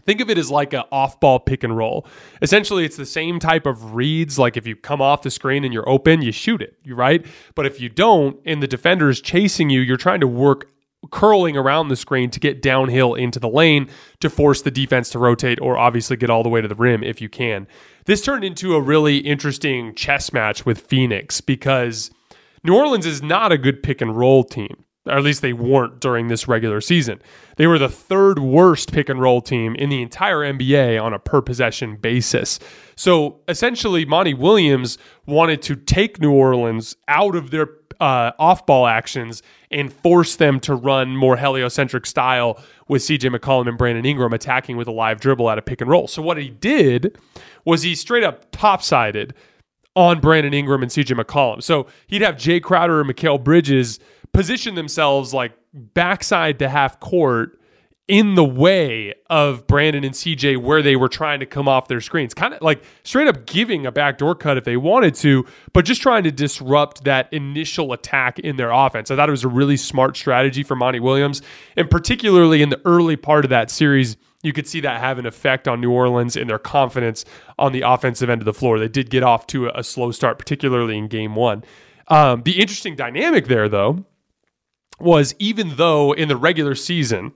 Think 0.04 0.20
of 0.20 0.30
it 0.30 0.38
as 0.38 0.50
like 0.50 0.72
an 0.72 0.84
off 0.90 1.20
ball 1.20 1.38
pick 1.38 1.64
and 1.64 1.76
roll. 1.76 2.06
Essentially, 2.40 2.84
it's 2.84 2.96
the 2.96 3.04
same 3.04 3.38
type 3.38 3.66
of 3.66 3.94
reads. 3.94 4.38
Like 4.38 4.56
if 4.56 4.66
you 4.66 4.74
come 4.74 5.02
off 5.02 5.22
the 5.22 5.30
screen 5.30 5.64
and 5.64 5.74
you're 5.74 5.88
open, 5.88 6.22
you 6.22 6.32
shoot 6.32 6.62
it, 6.62 6.76
right? 6.86 7.26
But 7.54 7.66
if 7.66 7.80
you 7.80 7.88
don't 7.90 8.40
and 8.46 8.62
the 8.62 8.66
defender 8.66 9.10
is 9.10 9.20
chasing 9.20 9.68
you, 9.68 9.80
you're 9.80 9.96
trying 9.98 10.20
to 10.20 10.26
work 10.26 10.70
curling 11.10 11.56
around 11.56 11.88
the 11.88 11.96
screen 11.96 12.30
to 12.30 12.40
get 12.40 12.60
downhill 12.60 13.14
into 13.14 13.38
the 13.38 13.48
lane 13.48 13.88
to 14.20 14.28
force 14.28 14.62
the 14.62 14.70
defense 14.70 15.10
to 15.10 15.18
rotate 15.18 15.60
or 15.60 15.78
obviously 15.78 16.16
get 16.16 16.30
all 16.30 16.42
the 16.42 16.48
way 16.48 16.60
to 16.60 16.68
the 16.68 16.74
rim 16.74 17.02
if 17.02 17.20
you 17.20 17.28
can. 17.28 17.66
This 18.06 18.22
turned 18.22 18.44
into 18.44 18.74
a 18.74 18.80
really 18.80 19.18
interesting 19.18 19.94
chess 19.94 20.32
match 20.32 20.66
with 20.66 20.80
Phoenix 20.80 21.40
because 21.40 22.10
New 22.64 22.74
Orleans 22.74 23.06
is 23.06 23.22
not 23.22 23.52
a 23.52 23.58
good 23.58 23.82
pick 23.82 24.00
and 24.00 24.16
roll 24.16 24.44
team. 24.44 24.84
Or 25.06 25.12
at 25.12 25.22
least 25.22 25.40
they 25.40 25.52
weren't 25.52 26.00
during 26.00 26.28
this 26.28 26.48
regular 26.48 26.80
season. 26.80 27.22
They 27.56 27.66
were 27.66 27.78
the 27.78 27.88
third 27.88 28.38
worst 28.38 28.92
pick 28.92 29.08
and 29.08 29.20
roll 29.20 29.40
team 29.40 29.74
in 29.76 29.88
the 29.88 30.02
entire 30.02 30.38
NBA 30.38 31.02
on 31.02 31.14
a 31.14 31.18
per 31.18 31.40
possession 31.40 31.96
basis. 31.96 32.58
So 32.94 33.40
essentially, 33.48 34.04
Monty 34.04 34.34
Williams 34.34 34.98
wanted 35.26 35.62
to 35.62 35.76
take 35.76 36.20
New 36.20 36.32
Orleans 36.32 36.96
out 37.06 37.36
of 37.36 37.50
their 37.50 37.68
uh, 38.00 38.32
off 38.38 38.66
ball 38.66 38.86
actions 38.86 39.42
and 39.70 39.92
force 39.92 40.36
them 40.36 40.60
to 40.60 40.74
run 40.74 41.16
more 41.16 41.36
heliocentric 41.36 42.06
style 42.06 42.62
with 42.88 43.02
CJ 43.02 43.34
McCollum 43.36 43.68
and 43.68 43.76
Brandon 43.76 44.04
Ingram 44.04 44.32
attacking 44.32 44.76
with 44.76 44.88
a 44.88 44.92
live 44.92 45.20
dribble 45.20 45.48
out 45.48 45.58
of 45.58 45.66
pick 45.66 45.80
and 45.80 45.90
roll. 45.90 46.08
So 46.08 46.22
what 46.22 46.38
he 46.38 46.48
did 46.48 47.18
was 47.64 47.82
he 47.82 47.94
straight 47.94 48.24
up 48.24 48.50
top-sided 48.50 49.34
on 49.94 50.20
Brandon 50.20 50.54
Ingram 50.54 50.82
and 50.82 50.90
CJ 50.90 51.20
McCollum. 51.20 51.62
So 51.62 51.86
he'd 52.06 52.22
have 52.22 52.36
Jae 52.36 52.62
Crowder 52.62 53.00
and 53.00 53.10
Mikal 53.10 53.42
Bridges 53.42 53.98
position 54.32 54.74
themselves 54.74 55.34
like 55.34 55.52
backside 55.74 56.58
to 56.60 56.68
half 56.68 57.00
court 57.00 57.57
in 58.08 58.34
the 58.34 58.44
way 58.44 59.14
of 59.28 59.66
Brandon 59.66 60.02
and 60.02 60.14
CJ 60.14 60.56
where 60.56 60.80
they 60.80 60.96
were 60.96 61.10
trying 61.10 61.40
to 61.40 61.46
come 61.46 61.68
off 61.68 61.88
their 61.88 62.00
screens. 62.00 62.32
Kind 62.32 62.54
of 62.54 62.62
like 62.62 62.82
straight 63.04 63.28
up 63.28 63.44
giving 63.44 63.84
a 63.84 63.92
backdoor 63.92 64.34
cut 64.34 64.56
if 64.56 64.64
they 64.64 64.78
wanted 64.78 65.14
to, 65.16 65.44
but 65.74 65.84
just 65.84 66.00
trying 66.00 66.24
to 66.24 66.32
disrupt 66.32 67.04
that 67.04 67.30
initial 67.32 67.92
attack 67.92 68.38
in 68.38 68.56
their 68.56 68.70
offense. 68.70 69.10
I 69.10 69.16
thought 69.16 69.28
it 69.28 69.32
was 69.32 69.44
a 69.44 69.48
really 69.48 69.76
smart 69.76 70.16
strategy 70.16 70.62
for 70.62 70.74
Monty 70.74 71.00
Williams. 71.00 71.42
And 71.76 71.90
particularly 71.90 72.62
in 72.62 72.70
the 72.70 72.80
early 72.86 73.16
part 73.16 73.44
of 73.44 73.50
that 73.50 73.70
series, 73.70 74.16
you 74.42 74.54
could 74.54 74.66
see 74.66 74.80
that 74.80 75.00
have 75.00 75.18
an 75.18 75.26
effect 75.26 75.68
on 75.68 75.80
New 75.80 75.90
Orleans 75.90 76.34
and 76.36 76.48
their 76.48 76.58
confidence 76.58 77.26
on 77.58 77.72
the 77.72 77.82
offensive 77.82 78.30
end 78.30 78.40
of 78.40 78.46
the 78.46 78.54
floor. 78.54 78.78
They 78.78 78.88
did 78.88 79.10
get 79.10 79.22
off 79.22 79.46
to 79.48 79.68
a, 79.74 79.82
slow 79.82 80.12
start, 80.12 80.38
particularly 80.38 80.96
in 80.96 81.08
game 81.08 81.34
one. 81.34 81.64
Um, 82.06 82.42
the 82.44 82.60
interesting 82.60 82.96
dynamic 82.96 83.48
there, 83.48 83.68
though, 83.68 84.06
was 85.00 85.34
even 85.38 85.76
though 85.76 86.12
in 86.12 86.28
the 86.28 86.36
regular 86.36 86.74
season, 86.74 87.32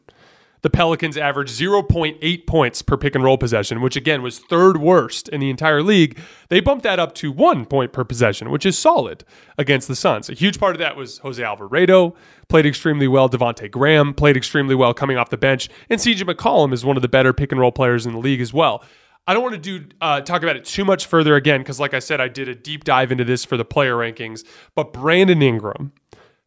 the 0.62 0.70
Pelicans 0.70 1.16
averaged 1.16 1.52
0.8 1.58 2.46
points 2.46 2.82
per 2.82 2.96
pick 2.96 3.14
and 3.14 3.22
roll 3.22 3.36
possession, 3.36 3.80
which 3.80 3.96
again 3.96 4.22
was 4.22 4.38
third 4.38 4.78
worst 4.78 5.28
in 5.28 5.40
the 5.40 5.50
entire 5.50 5.82
league. 5.82 6.18
They 6.48 6.60
bumped 6.60 6.84
that 6.84 6.98
up 6.98 7.14
to 7.16 7.30
one 7.30 7.66
point 7.66 7.92
per 7.92 8.04
possession, 8.04 8.50
which 8.50 8.64
is 8.64 8.78
solid 8.78 9.24
against 9.58 9.88
the 9.88 9.96
Suns. 9.96 10.30
A 10.30 10.34
huge 10.34 10.58
part 10.58 10.74
of 10.74 10.78
that 10.78 10.96
was 10.96 11.18
Jose 11.18 11.42
Alvarado 11.42 12.14
played 12.48 12.64
extremely 12.64 13.08
well. 13.08 13.28
Devonte 13.28 13.70
Graham 13.70 14.14
played 14.14 14.36
extremely 14.36 14.74
well 14.74 14.94
coming 14.94 15.16
off 15.16 15.30
the 15.30 15.36
bench, 15.36 15.68
and 15.90 16.00
CJ 16.00 16.22
McCollum 16.22 16.72
is 16.72 16.84
one 16.84 16.96
of 16.96 17.02
the 17.02 17.08
better 17.08 17.32
pick 17.32 17.52
and 17.52 17.60
roll 17.60 17.72
players 17.72 18.06
in 18.06 18.12
the 18.12 18.18
league 18.18 18.40
as 18.40 18.52
well. 18.52 18.84
I 19.26 19.34
don't 19.34 19.42
want 19.42 19.54
to 19.54 19.78
do 19.80 19.86
uh, 20.00 20.20
talk 20.20 20.42
about 20.42 20.56
it 20.56 20.64
too 20.64 20.84
much 20.84 21.06
further 21.06 21.36
again 21.36 21.60
because, 21.60 21.78
like 21.78 21.94
I 21.94 22.00
said, 22.00 22.20
I 22.20 22.28
did 22.28 22.48
a 22.48 22.54
deep 22.54 22.84
dive 22.84 23.12
into 23.12 23.24
this 23.24 23.44
for 23.44 23.56
the 23.56 23.64
player 23.64 23.94
rankings. 23.94 24.44
But 24.74 24.92
Brandon 24.92 25.40
Ingram 25.42 25.92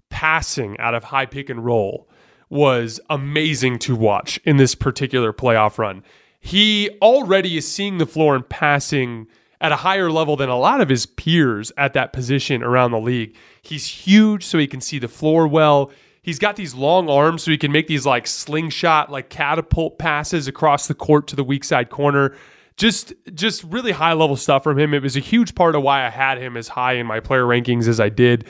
passing 0.09 0.77
out 0.77 0.93
of 0.93 1.05
high 1.05 1.25
pick 1.25 1.49
and 1.49 1.63
roll 1.63 2.09
was 2.49 2.99
amazing 3.09 3.79
to 3.79 3.95
watch 3.95 4.39
in 4.43 4.57
this 4.57 4.75
particular 4.75 5.33
playoff 5.33 5.77
run. 5.77 6.03
He 6.39 6.89
already 7.01 7.57
is 7.57 7.69
seeing 7.69 7.97
the 7.97 8.05
floor 8.05 8.35
and 8.35 8.47
passing 8.47 9.27
at 9.59 9.71
a 9.71 9.77
higher 9.77 10.11
level 10.11 10.35
than 10.35 10.49
a 10.49 10.57
lot 10.57 10.81
of 10.81 10.89
his 10.89 11.05
peers 11.05 11.71
at 11.77 11.93
that 11.93 12.13
position 12.13 12.61
around 12.61 12.91
the 12.91 12.99
league. 12.99 13.35
He's 13.61 13.87
huge, 13.87 14.45
so 14.45 14.57
he 14.57 14.67
can 14.67 14.81
see 14.81 14.99
the 14.99 15.07
floor 15.07 15.47
well. 15.47 15.91
He's 16.21 16.39
got 16.39 16.55
these 16.55 16.75
long 16.75 17.09
arms, 17.09 17.43
so 17.43 17.51
he 17.51 17.57
can 17.57 17.71
make 17.71 17.87
these 17.87 18.05
like 18.05 18.27
slingshot, 18.27 19.11
like 19.11 19.29
catapult 19.29 19.97
passes 19.97 20.47
across 20.47 20.87
the 20.87 20.93
court 20.93 21.27
to 21.27 21.35
the 21.35 21.43
weak 21.43 21.63
side 21.63 21.89
corner. 21.89 22.35
Just, 22.77 23.13
just 23.33 23.63
really 23.63 23.93
high 23.93 24.13
level 24.13 24.35
stuff 24.35 24.63
from 24.63 24.77
him. 24.77 24.93
It 24.93 25.01
was 25.01 25.15
a 25.15 25.21
huge 25.21 25.55
part 25.55 25.75
of 25.75 25.81
why 25.81 26.05
I 26.05 26.09
had 26.09 26.37
him 26.37 26.57
as 26.57 26.67
high 26.67 26.93
in 26.93 27.07
my 27.07 27.21
player 27.21 27.43
rankings 27.43 27.87
as 27.87 27.99
I 27.99 28.09
did 28.09 28.45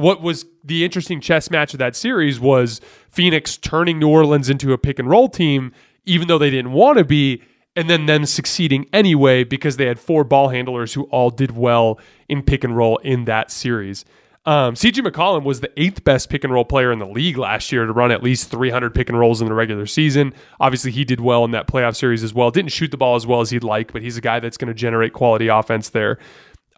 what 0.00 0.22
was 0.22 0.46
the 0.64 0.84
interesting 0.84 1.20
chess 1.20 1.50
match 1.50 1.74
of 1.74 1.78
that 1.78 1.94
series 1.94 2.40
was 2.40 2.80
Phoenix 3.08 3.56
turning 3.56 3.98
New 3.98 4.08
Orleans 4.08 4.48
into 4.48 4.72
a 4.72 4.78
pick 4.78 4.98
and 4.98 5.08
roll 5.08 5.28
team, 5.28 5.72
even 6.06 6.28
though 6.28 6.38
they 6.38 6.50
didn't 6.50 6.72
want 6.72 6.98
to 6.98 7.04
be, 7.04 7.42
and 7.76 7.88
then 7.88 8.06
them 8.06 8.26
succeeding 8.26 8.86
anyway 8.92 9.44
because 9.44 9.76
they 9.76 9.86
had 9.86 9.98
four 9.98 10.24
ball 10.24 10.48
handlers 10.48 10.94
who 10.94 11.04
all 11.04 11.30
did 11.30 11.56
well 11.56 11.98
in 12.28 12.42
pick 12.42 12.64
and 12.64 12.76
roll 12.76 12.96
in 12.98 13.26
that 13.26 13.50
series. 13.50 14.04
Um, 14.46 14.74
CJ 14.74 15.06
McCollum 15.06 15.44
was 15.44 15.60
the 15.60 15.70
eighth 15.76 16.02
best 16.02 16.30
pick 16.30 16.44
and 16.44 16.52
roll 16.52 16.64
player 16.64 16.90
in 16.90 16.98
the 16.98 17.06
league 17.06 17.36
last 17.36 17.70
year 17.70 17.84
to 17.84 17.92
run 17.92 18.10
at 18.10 18.22
least 18.22 18.50
300 18.50 18.94
pick 18.94 19.10
and 19.10 19.18
rolls 19.18 19.42
in 19.42 19.48
the 19.48 19.54
regular 19.54 19.84
season. 19.84 20.32
Obviously, 20.58 20.90
he 20.90 21.04
did 21.04 21.20
well 21.20 21.44
in 21.44 21.50
that 21.50 21.66
playoff 21.66 21.94
series 21.94 22.24
as 22.24 22.32
well. 22.32 22.50
Didn't 22.50 22.72
shoot 22.72 22.90
the 22.90 22.96
ball 22.96 23.16
as 23.16 23.26
well 23.26 23.42
as 23.42 23.50
he'd 23.50 23.62
like, 23.62 23.92
but 23.92 24.00
he's 24.00 24.16
a 24.16 24.22
guy 24.22 24.40
that's 24.40 24.56
going 24.56 24.68
to 24.68 24.74
generate 24.74 25.12
quality 25.12 25.48
offense 25.48 25.90
there. 25.90 26.18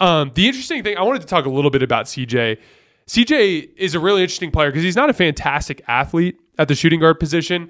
Um, 0.01 0.33
the 0.35 0.49
interesting 0.49 0.83
thing, 0.83 0.99
I 0.99 1.03
wanted 1.03 1.21
to 1.21 1.29
talk 1.29 1.47
a 1.47 1.51
little 1.51 1.71
bit 1.71 1.85
about 1.85 2.07
CJ. 2.07 2.59
CJ 3.13 3.73
is 3.77 3.95
a 3.95 4.01
really 4.01 4.23
interesting 4.23 4.51
player 4.51 4.71
because 4.71 4.83
he's 4.83 4.97
not 4.97 5.11
a 5.11 5.13
fantastic 5.13 5.83
athlete 5.87 6.41
at 6.57 6.69
the 6.69 6.75
shooting 6.75 6.99
guard 6.99 7.21
position, 7.21 7.69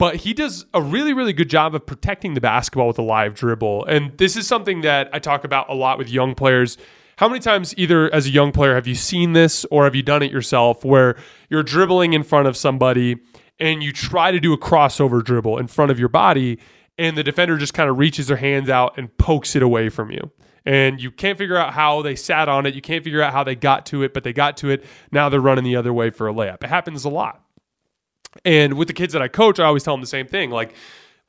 but 0.00 0.16
he 0.16 0.34
does 0.34 0.66
a 0.74 0.82
really, 0.82 1.12
really 1.12 1.32
good 1.32 1.48
job 1.48 1.76
of 1.76 1.86
protecting 1.86 2.34
the 2.34 2.40
basketball 2.40 2.88
with 2.88 2.98
a 2.98 3.02
live 3.02 3.36
dribble. 3.36 3.84
And 3.84 4.18
this 4.18 4.36
is 4.36 4.48
something 4.48 4.80
that 4.80 5.08
I 5.12 5.20
talk 5.20 5.44
about 5.44 5.70
a 5.70 5.74
lot 5.74 5.96
with 5.96 6.08
young 6.08 6.34
players. 6.34 6.76
How 7.18 7.28
many 7.28 7.38
times, 7.38 7.72
either 7.78 8.12
as 8.12 8.26
a 8.26 8.30
young 8.30 8.50
player, 8.50 8.74
have 8.74 8.88
you 8.88 8.96
seen 8.96 9.32
this 9.32 9.64
or 9.70 9.84
have 9.84 9.94
you 9.94 10.02
done 10.02 10.24
it 10.24 10.32
yourself 10.32 10.84
where 10.84 11.16
you're 11.50 11.62
dribbling 11.62 12.12
in 12.12 12.24
front 12.24 12.48
of 12.48 12.56
somebody 12.56 13.18
and 13.60 13.84
you 13.84 13.92
try 13.92 14.32
to 14.32 14.40
do 14.40 14.52
a 14.52 14.58
crossover 14.58 15.22
dribble 15.22 15.58
in 15.58 15.68
front 15.68 15.92
of 15.92 16.00
your 16.00 16.08
body 16.08 16.58
and 16.98 17.16
the 17.16 17.22
defender 17.22 17.56
just 17.58 17.74
kind 17.74 17.88
of 17.88 17.96
reaches 17.96 18.26
their 18.26 18.38
hands 18.38 18.68
out 18.68 18.98
and 18.98 19.16
pokes 19.18 19.54
it 19.54 19.62
away 19.62 19.88
from 19.88 20.10
you? 20.10 20.32
And 20.64 21.00
you 21.00 21.10
can't 21.10 21.38
figure 21.38 21.56
out 21.56 21.72
how 21.72 22.02
they 22.02 22.16
sat 22.16 22.48
on 22.48 22.66
it. 22.66 22.74
You 22.74 22.82
can't 22.82 23.02
figure 23.02 23.22
out 23.22 23.32
how 23.32 23.44
they 23.44 23.54
got 23.54 23.86
to 23.86 24.02
it, 24.02 24.14
but 24.14 24.24
they 24.24 24.32
got 24.32 24.56
to 24.58 24.70
it. 24.70 24.84
Now 25.10 25.28
they're 25.28 25.40
running 25.40 25.64
the 25.64 25.76
other 25.76 25.92
way 25.92 26.10
for 26.10 26.28
a 26.28 26.32
layup. 26.32 26.62
It 26.62 26.68
happens 26.68 27.04
a 27.04 27.08
lot. 27.08 27.42
And 28.44 28.74
with 28.74 28.88
the 28.88 28.94
kids 28.94 29.12
that 29.12 29.22
I 29.22 29.28
coach, 29.28 29.58
I 29.58 29.64
always 29.64 29.82
tell 29.82 29.94
them 29.94 30.00
the 30.00 30.06
same 30.06 30.26
thing. 30.26 30.50
Like 30.50 30.74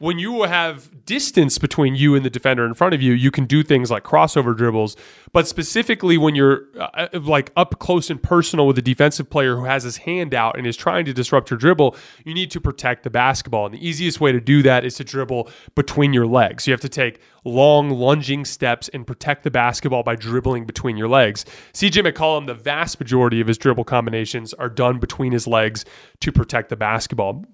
when 0.01 0.17
you 0.17 0.41
have 0.41 1.05
distance 1.05 1.59
between 1.59 1.93
you 1.93 2.15
and 2.15 2.25
the 2.25 2.29
defender 2.31 2.65
in 2.65 2.73
front 2.73 2.95
of 2.95 3.03
you, 3.03 3.13
you 3.13 3.29
can 3.29 3.45
do 3.45 3.61
things 3.61 3.91
like 3.91 4.03
crossover 4.03 4.57
dribbles. 4.57 4.97
But 5.31 5.47
specifically, 5.47 6.17
when 6.17 6.33
you're 6.33 6.63
uh, 6.75 7.07
uh, 7.13 7.19
like 7.19 7.51
up 7.55 7.77
close 7.77 8.09
and 8.09 8.21
personal 8.21 8.65
with 8.65 8.79
a 8.79 8.81
defensive 8.81 9.29
player 9.29 9.55
who 9.57 9.65
has 9.65 9.83
his 9.83 9.97
hand 9.97 10.33
out 10.33 10.57
and 10.57 10.65
is 10.65 10.75
trying 10.75 11.05
to 11.05 11.13
disrupt 11.13 11.51
your 11.51 11.59
dribble, 11.59 11.95
you 12.25 12.33
need 12.33 12.49
to 12.49 12.59
protect 12.59 13.03
the 13.03 13.11
basketball. 13.11 13.67
And 13.67 13.75
the 13.75 13.87
easiest 13.87 14.19
way 14.19 14.31
to 14.31 14.41
do 14.41 14.63
that 14.63 14.83
is 14.83 14.95
to 14.95 15.03
dribble 15.03 15.51
between 15.75 16.13
your 16.13 16.25
legs. 16.25 16.65
You 16.65 16.73
have 16.73 16.81
to 16.81 16.89
take 16.89 17.21
long 17.45 17.91
lunging 17.91 18.43
steps 18.43 18.89
and 18.89 19.05
protect 19.05 19.43
the 19.43 19.51
basketball 19.51 20.01
by 20.01 20.15
dribbling 20.15 20.65
between 20.65 20.97
your 20.97 21.09
legs. 21.09 21.45
CJ 21.73 22.11
McCollum, 22.11 22.47
the 22.47 22.55
vast 22.55 22.99
majority 22.99 23.39
of 23.39 23.45
his 23.45 23.59
dribble 23.59 23.83
combinations 23.83 24.51
are 24.55 24.69
done 24.69 24.97
between 24.97 25.31
his 25.31 25.45
legs 25.45 25.85
to 26.21 26.31
protect 26.31 26.69
the 26.69 26.75
basketball. 26.75 27.45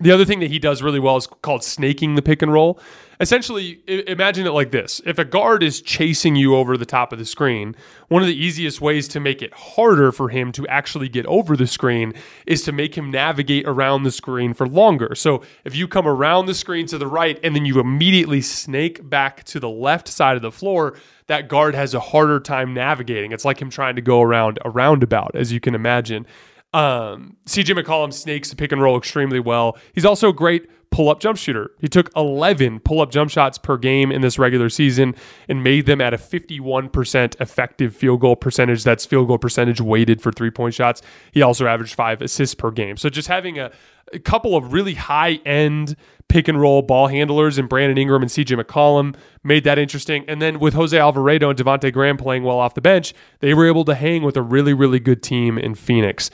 The 0.00 0.10
other 0.10 0.24
thing 0.24 0.40
that 0.40 0.50
he 0.50 0.58
does 0.58 0.82
really 0.82 0.98
well 0.98 1.16
is 1.16 1.28
called 1.28 1.62
snaking 1.62 2.16
the 2.16 2.22
pick 2.22 2.42
and 2.42 2.52
roll. 2.52 2.80
Essentially, 3.20 3.80
imagine 3.86 4.44
it 4.44 4.50
like 4.50 4.72
this 4.72 5.00
if 5.06 5.20
a 5.20 5.24
guard 5.24 5.62
is 5.62 5.80
chasing 5.80 6.34
you 6.34 6.56
over 6.56 6.76
the 6.76 6.84
top 6.84 7.12
of 7.12 7.18
the 7.20 7.24
screen, 7.24 7.76
one 8.08 8.20
of 8.20 8.26
the 8.26 8.36
easiest 8.36 8.80
ways 8.80 9.06
to 9.06 9.20
make 9.20 9.40
it 9.40 9.54
harder 9.54 10.10
for 10.10 10.28
him 10.30 10.50
to 10.50 10.66
actually 10.66 11.08
get 11.08 11.24
over 11.26 11.56
the 11.56 11.68
screen 11.68 12.12
is 12.44 12.62
to 12.62 12.72
make 12.72 12.96
him 12.96 13.12
navigate 13.12 13.68
around 13.68 14.02
the 14.02 14.10
screen 14.10 14.52
for 14.52 14.66
longer. 14.66 15.14
So 15.14 15.42
if 15.64 15.76
you 15.76 15.86
come 15.86 16.08
around 16.08 16.46
the 16.46 16.54
screen 16.54 16.86
to 16.88 16.98
the 16.98 17.06
right 17.06 17.38
and 17.44 17.54
then 17.54 17.64
you 17.64 17.78
immediately 17.78 18.40
snake 18.40 19.08
back 19.08 19.44
to 19.44 19.60
the 19.60 19.70
left 19.70 20.08
side 20.08 20.34
of 20.34 20.42
the 20.42 20.50
floor, 20.50 20.96
that 21.28 21.48
guard 21.48 21.76
has 21.76 21.94
a 21.94 22.00
harder 22.00 22.40
time 22.40 22.74
navigating. 22.74 23.30
It's 23.30 23.44
like 23.44 23.62
him 23.62 23.70
trying 23.70 23.94
to 23.94 24.02
go 24.02 24.20
around 24.22 24.58
a 24.64 24.70
roundabout, 24.70 25.36
as 25.36 25.52
you 25.52 25.60
can 25.60 25.76
imagine. 25.76 26.26
Um, 26.74 27.36
CJ 27.46 27.80
McCollum 27.80 28.12
snakes 28.12 28.50
the 28.50 28.56
pick 28.56 28.72
and 28.72 28.82
roll 28.82 28.98
extremely 28.98 29.38
well. 29.38 29.78
He's 29.94 30.04
also 30.04 30.30
a 30.30 30.32
great 30.32 30.68
pull 30.90 31.08
up 31.08 31.20
jump 31.20 31.38
shooter. 31.38 31.70
He 31.80 31.88
took 31.88 32.10
11 32.16 32.80
pull 32.80 33.00
up 33.00 33.10
jump 33.10 33.30
shots 33.30 33.58
per 33.58 33.76
game 33.76 34.10
in 34.10 34.22
this 34.22 34.38
regular 34.38 34.68
season 34.68 35.14
and 35.48 35.62
made 35.62 35.86
them 35.86 36.00
at 36.00 36.14
a 36.14 36.16
51% 36.16 37.40
effective 37.40 37.94
field 37.94 38.20
goal 38.20 38.34
percentage. 38.34 38.82
That's 38.82 39.06
field 39.06 39.28
goal 39.28 39.38
percentage 39.38 39.80
weighted 39.80 40.20
for 40.20 40.32
three 40.32 40.50
point 40.50 40.74
shots. 40.74 41.00
He 41.30 41.42
also 41.42 41.66
averaged 41.66 41.94
five 41.94 42.20
assists 42.20 42.56
per 42.56 42.72
game. 42.72 42.96
So 42.96 43.08
just 43.08 43.28
having 43.28 43.58
a, 43.58 43.70
a 44.12 44.18
couple 44.18 44.56
of 44.56 44.72
really 44.72 44.94
high 44.94 45.40
end 45.46 45.94
pick 46.28 46.48
and 46.48 46.60
roll 46.60 46.82
ball 46.82 47.06
handlers 47.06 47.56
and 47.56 47.68
Brandon 47.68 47.98
Ingram 47.98 48.22
and 48.22 48.30
CJ 48.30 48.60
McCollum 48.60 49.14
made 49.44 49.62
that 49.62 49.78
interesting. 49.78 50.24
And 50.26 50.42
then 50.42 50.58
with 50.58 50.74
Jose 50.74 50.98
Alvarado 50.98 51.50
and 51.50 51.58
Devonte 51.58 51.92
Graham 51.92 52.16
playing 52.16 52.42
well 52.42 52.58
off 52.58 52.74
the 52.74 52.80
bench, 52.80 53.14
they 53.38 53.54
were 53.54 53.66
able 53.66 53.84
to 53.84 53.94
hang 53.94 54.22
with 54.22 54.36
a 54.36 54.42
really, 54.42 54.74
really 54.74 54.98
good 54.98 55.22
team 55.22 55.56
in 55.56 55.76
Phoenix. 55.76 56.30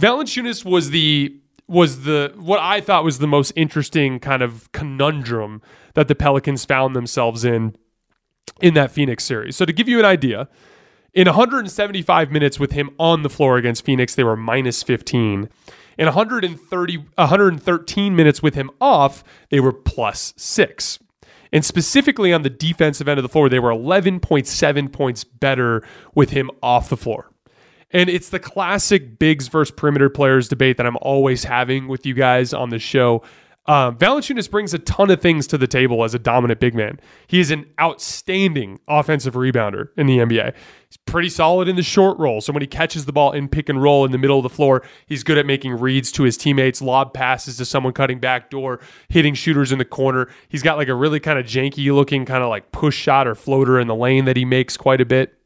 Valanciunas 0.00 0.64
was 0.64 0.90
the 0.90 1.36
was 1.68 2.04
the 2.04 2.32
what 2.36 2.60
I 2.60 2.80
thought 2.80 3.04
was 3.04 3.18
the 3.18 3.26
most 3.26 3.52
interesting 3.56 4.20
kind 4.20 4.42
of 4.42 4.70
conundrum 4.72 5.62
that 5.94 6.08
the 6.08 6.14
Pelicans 6.14 6.64
found 6.64 6.94
themselves 6.96 7.44
in 7.44 7.76
in 8.60 8.74
that 8.74 8.90
Phoenix 8.90 9.24
series. 9.24 9.56
So 9.56 9.64
to 9.64 9.72
give 9.72 9.88
you 9.88 9.98
an 9.98 10.04
idea, 10.04 10.48
in 11.14 11.26
175 11.26 12.30
minutes 12.30 12.58
with 12.58 12.72
him 12.72 12.90
on 12.98 13.22
the 13.22 13.30
floor 13.30 13.56
against 13.56 13.84
Phoenix, 13.84 14.14
they 14.14 14.24
were 14.24 14.36
minus 14.36 14.82
15. 14.82 15.48
In 15.98 16.06
130 16.06 16.96
113 16.96 18.16
minutes 18.16 18.42
with 18.42 18.54
him 18.54 18.70
off, 18.80 19.22
they 19.50 19.60
were 19.60 19.72
plus 19.72 20.32
6. 20.36 20.98
And 21.52 21.64
specifically 21.64 22.32
on 22.32 22.42
the 22.42 22.50
defensive 22.50 23.08
end 23.08 23.18
of 23.18 23.22
the 23.22 23.28
floor, 23.28 23.50
they 23.50 23.58
were 23.58 23.70
11.7 23.70 24.92
points 24.92 25.24
better 25.24 25.86
with 26.14 26.30
him 26.30 26.50
off 26.62 26.88
the 26.88 26.96
floor. 26.96 27.31
And 27.92 28.08
it's 28.08 28.30
the 28.30 28.38
classic 28.38 29.18
bigs 29.18 29.48
versus 29.48 29.74
perimeter 29.74 30.08
players 30.08 30.48
debate 30.48 30.76
that 30.78 30.86
I'm 30.86 30.96
always 31.02 31.44
having 31.44 31.88
with 31.88 32.06
you 32.06 32.14
guys 32.14 32.52
on 32.54 32.70
the 32.70 32.78
show. 32.78 33.22
Um, 33.66 33.96
Valanciunas 33.96 34.50
brings 34.50 34.74
a 34.74 34.78
ton 34.80 35.08
of 35.10 35.20
things 35.20 35.46
to 35.48 35.56
the 35.58 35.68
table 35.68 36.02
as 36.02 36.14
a 36.14 36.18
dominant 36.18 36.58
big 36.58 36.74
man. 36.74 36.98
He 37.28 37.38
is 37.38 37.52
an 37.52 37.64
outstanding 37.80 38.80
offensive 38.88 39.34
rebounder 39.34 39.88
in 39.96 40.08
the 40.08 40.18
NBA. 40.18 40.52
He's 40.88 40.96
pretty 41.06 41.28
solid 41.28 41.68
in 41.68 41.76
the 41.76 41.82
short 41.82 42.18
roll. 42.18 42.40
So 42.40 42.52
when 42.52 42.60
he 42.60 42.66
catches 42.66 43.04
the 43.04 43.12
ball 43.12 43.30
in 43.30 43.48
pick 43.48 43.68
and 43.68 43.80
roll 43.80 44.04
in 44.04 44.10
the 44.10 44.18
middle 44.18 44.36
of 44.36 44.42
the 44.42 44.48
floor, 44.48 44.82
he's 45.06 45.22
good 45.22 45.38
at 45.38 45.46
making 45.46 45.78
reads 45.78 46.10
to 46.12 46.24
his 46.24 46.36
teammates, 46.36 46.82
lob 46.82 47.14
passes 47.14 47.56
to 47.58 47.64
someone 47.64 47.92
cutting 47.92 48.18
back 48.18 48.50
door, 48.50 48.80
hitting 49.08 49.34
shooters 49.34 49.70
in 49.70 49.78
the 49.78 49.84
corner. 49.84 50.28
He's 50.48 50.62
got 50.62 50.76
like 50.76 50.88
a 50.88 50.94
really 50.94 51.20
kind 51.20 51.38
of 51.38 51.46
janky 51.46 51.94
looking 51.94 52.24
kind 52.24 52.42
of 52.42 52.48
like 52.48 52.72
push 52.72 52.96
shot 52.96 53.28
or 53.28 53.36
floater 53.36 53.78
in 53.78 53.86
the 53.86 53.94
lane 53.94 54.24
that 54.24 54.36
he 54.36 54.44
makes 54.44 54.76
quite 54.76 55.00
a 55.00 55.06
bit. 55.06 55.38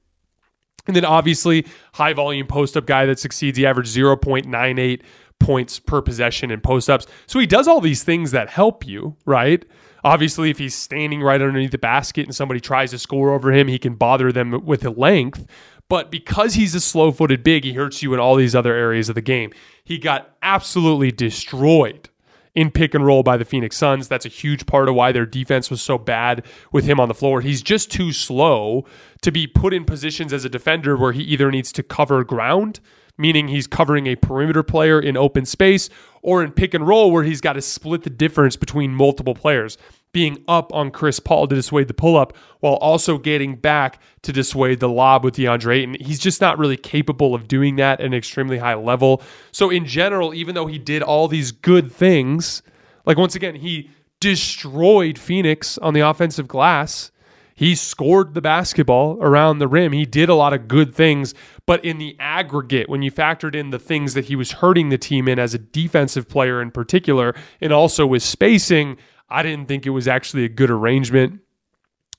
And 0.87 0.95
then 0.95 1.05
obviously, 1.05 1.67
high 1.95 2.13
volume 2.13 2.47
post 2.47 2.77
up 2.77 2.87
guy 2.87 3.07
that 3.07 3.19
succeeds. 3.19 3.59
He 3.59 3.67
averaged 3.67 3.97
0.98 3.97 5.03
points 5.39 5.79
per 5.79 6.01
possession 6.01 6.51
in 6.51 6.61
post 6.61 6.89
ups. 6.89 7.07
So 7.27 7.39
he 7.39 7.47
does 7.47 7.69
all 7.69 7.81
these 7.81 8.03
things 8.03 8.31
that 8.31 8.49
help 8.49 8.87
you, 8.87 9.17
right? 9.27 9.65
Obviously, 10.05 10.51
if 10.51 10.59
he's 10.59 10.75
standing 10.75 11.21
right 11.21 11.43
underneath 11.43 11.73
the 11.73 11.79
basket 11.79 12.27
and 12.27 12.35
somebody 12.35 12.61
tries 12.61 12.93
to 12.93 12.99
score 12.99 13.35
over 13.35 13.53
him, 13.53 13.67
he 13.69 13.79
can 13.79 13.95
bother 13.95 14.31
them 14.31 14.65
with 14.65 14.83
the 14.83 14.91
length. 14.91 15.47
But 15.89 16.11
because 16.11 16.55
he's 16.55 16.75
a 16.75 16.81
slow 16.81 17.13
footed 17.13 17.43
big, 17.43 17.65
he 17.65 17.73
hurts 17.73 18.03
you 18.03 18.15
in 18.15 18.21
all 18.21 18.37
these 18.37 18.55
other 18.55 18.75
areas 18.75 19.09
of 19.09 19.15
the 19.15 19.21
game. 19.21 19.53
He 19.85 19.99
got 19.99 20.37
absolutely 20.43 21.13
destroyed 21.13 22.09
in 22.57 22.71
pick 22.71 22.95
and 22.95 23.07
roll 23.07 23.23
by 23.23 23.37
the 23.37 23.45
Phoenix 23.45 23.77
Suns. 23.77 24.09
That's 24.09 24.27
a 24.27 24.31
huge 24.31 24.67
part 24.67 24.89
of 24.89 24.95
why 24.97 25.13
their 25.13 25.27
defense 25.27 25.71
was 25.71 25.83
so 25.83 25.99
bad 25.99 26.45
with 26.73 26.87
him 26.87 26.99
on 26.99 27.07
the 27.07 27.15
floor. 27.15 27.43
He's 27.43 27.63
just 27.63 27.93
too 27.93 28.13
slow 28.13 28.87
to 29.21 29.31
be 29.31 29.47
put 29.47 29.75
in 29.75 29.85
positions 29.85 30.33
as 30.33 30.45
a 30.45 30.49
defender 30.49 30.97
where 30.97 31.13
he 31.13 31.23
either 31.23 31.51
needs 31.51 31.71
to 31.73 31.83
cover 31.83 32.25
ground, 32.25 32.81
meaning 33.19 33.49
he's 33.49 33.67
covering 33.67 34.07
a 34.07 34.17
perimeter 34.17 34.63
player 34.63 34.99
in 34.99 35.17
open 35.17 35.45
space, 35.45 35.91
or 36.23 36.43
in 36.43 36.51
pick 36.51 36.75
and 36.75 36.89
roll 36.89 37.13
where 37.13 37.23
he's 37.23 37.43
got 37.43 37.53
to 37.53 37.63
split 37.63 38.03
the 38.03 38.11
difference 38.11 38.57
between 38.57 38.95
multiple 38.95 39.35
players 39.35 39.77
being 40.17 40.43
up 40.49 40.73
on 40.73 40.91
Chris 40.91 41.21
Paul 41.21 41.47
to 41.47 41.55
dissuade 41.55 41.89
the 41.89 41.93
pull 41.93 42.17
up 42.17 42.35
while 42.61 42.77
also 42.77 43.19
getting 43.19 43.55
back 43.55 44.01
to 44.23 44.33
dissuade 44.33 44.81
the 44.81 44.89
lob 44.89 45.23
with 45.23 45.35
DeAndre 45.37 45.77
Ayton. 45.77 45.97
He's 46.01 46.19
just 46.19 46.41
not 46.41 46.59
really 46.59 46.79
capable 46.79 47.35
of 47.35 47.47
doing 47.47 47.77
that 47.77 48.01
at 48.01 48.07
an 48.07 48.15
extremely 48.15 48.57
high 48.57 48.77
level. 48.77 49.23
So, 49.53 49.69
in 49.69 49.85
general, 49.85 50.33
even 50.33 50.55
though 50.55 50.69
he 50.69 50.79
did 50.79 51.03
all 51.03 51.29
these 51.29 51.53
good 51.53 51.93
things, 51.93 52.63
like 53.05 53.19
once 53.19 53.35
again, 53.35 53.57
he 53.57 53.91
destroyed 54.19 55.19
Phoenix 55.19 55.77
on 55.77 55.93
the 55.93 56.01
offensive 56.01 56.49
glass. 56.49 57.11
He 57.55 57.75
scored 57.75 58.33
the 58.33 58.41
basketball 58.41 59.19
around 59.21 59.59
the 59.59 59.69
rim. 59.69 59.93
He 59.93 60.07
did 60.07 60.31
a 60.31 60.35
lot 60.35 60.55
of 60.55 60.67
good 60.67 60.95
things, 60.95 61.35
but 61.67 61.85
in 61.85 61.99
the 61.99 62.17
aggregate, 62.19 62.89
when 62.89 63.03
you 63.03 63.13
factored 63.13 63.55
in 63.55 63.69
the 63.69 63.79
things 63.79 64.15
that 64.15 64.25
he 64.25 64.37
was 64.37 64.53
hurting 64.53 64.89
the 64.89 64.97
team 64.97 65.29
in 65.29 65.39
as 65.39 65.53
a 65.53 65.59
defensive 65.59 66.27
player 66.27 66.63
in 66.63 66.71
particular, 66.71 67.35
and 67.61 67.71
also 67.71 68.07
with 68.07 68.23
spacing, 68.23 68.97
I 69.29 69.43
didn't 69.43 69.67
think 69.67 69.87
it 69.87 69.91
was 69.91 70.07
actually 70.09 70.45
a 70.45 70.49
good 70.49 70.71
arrangement. 70.71 71.41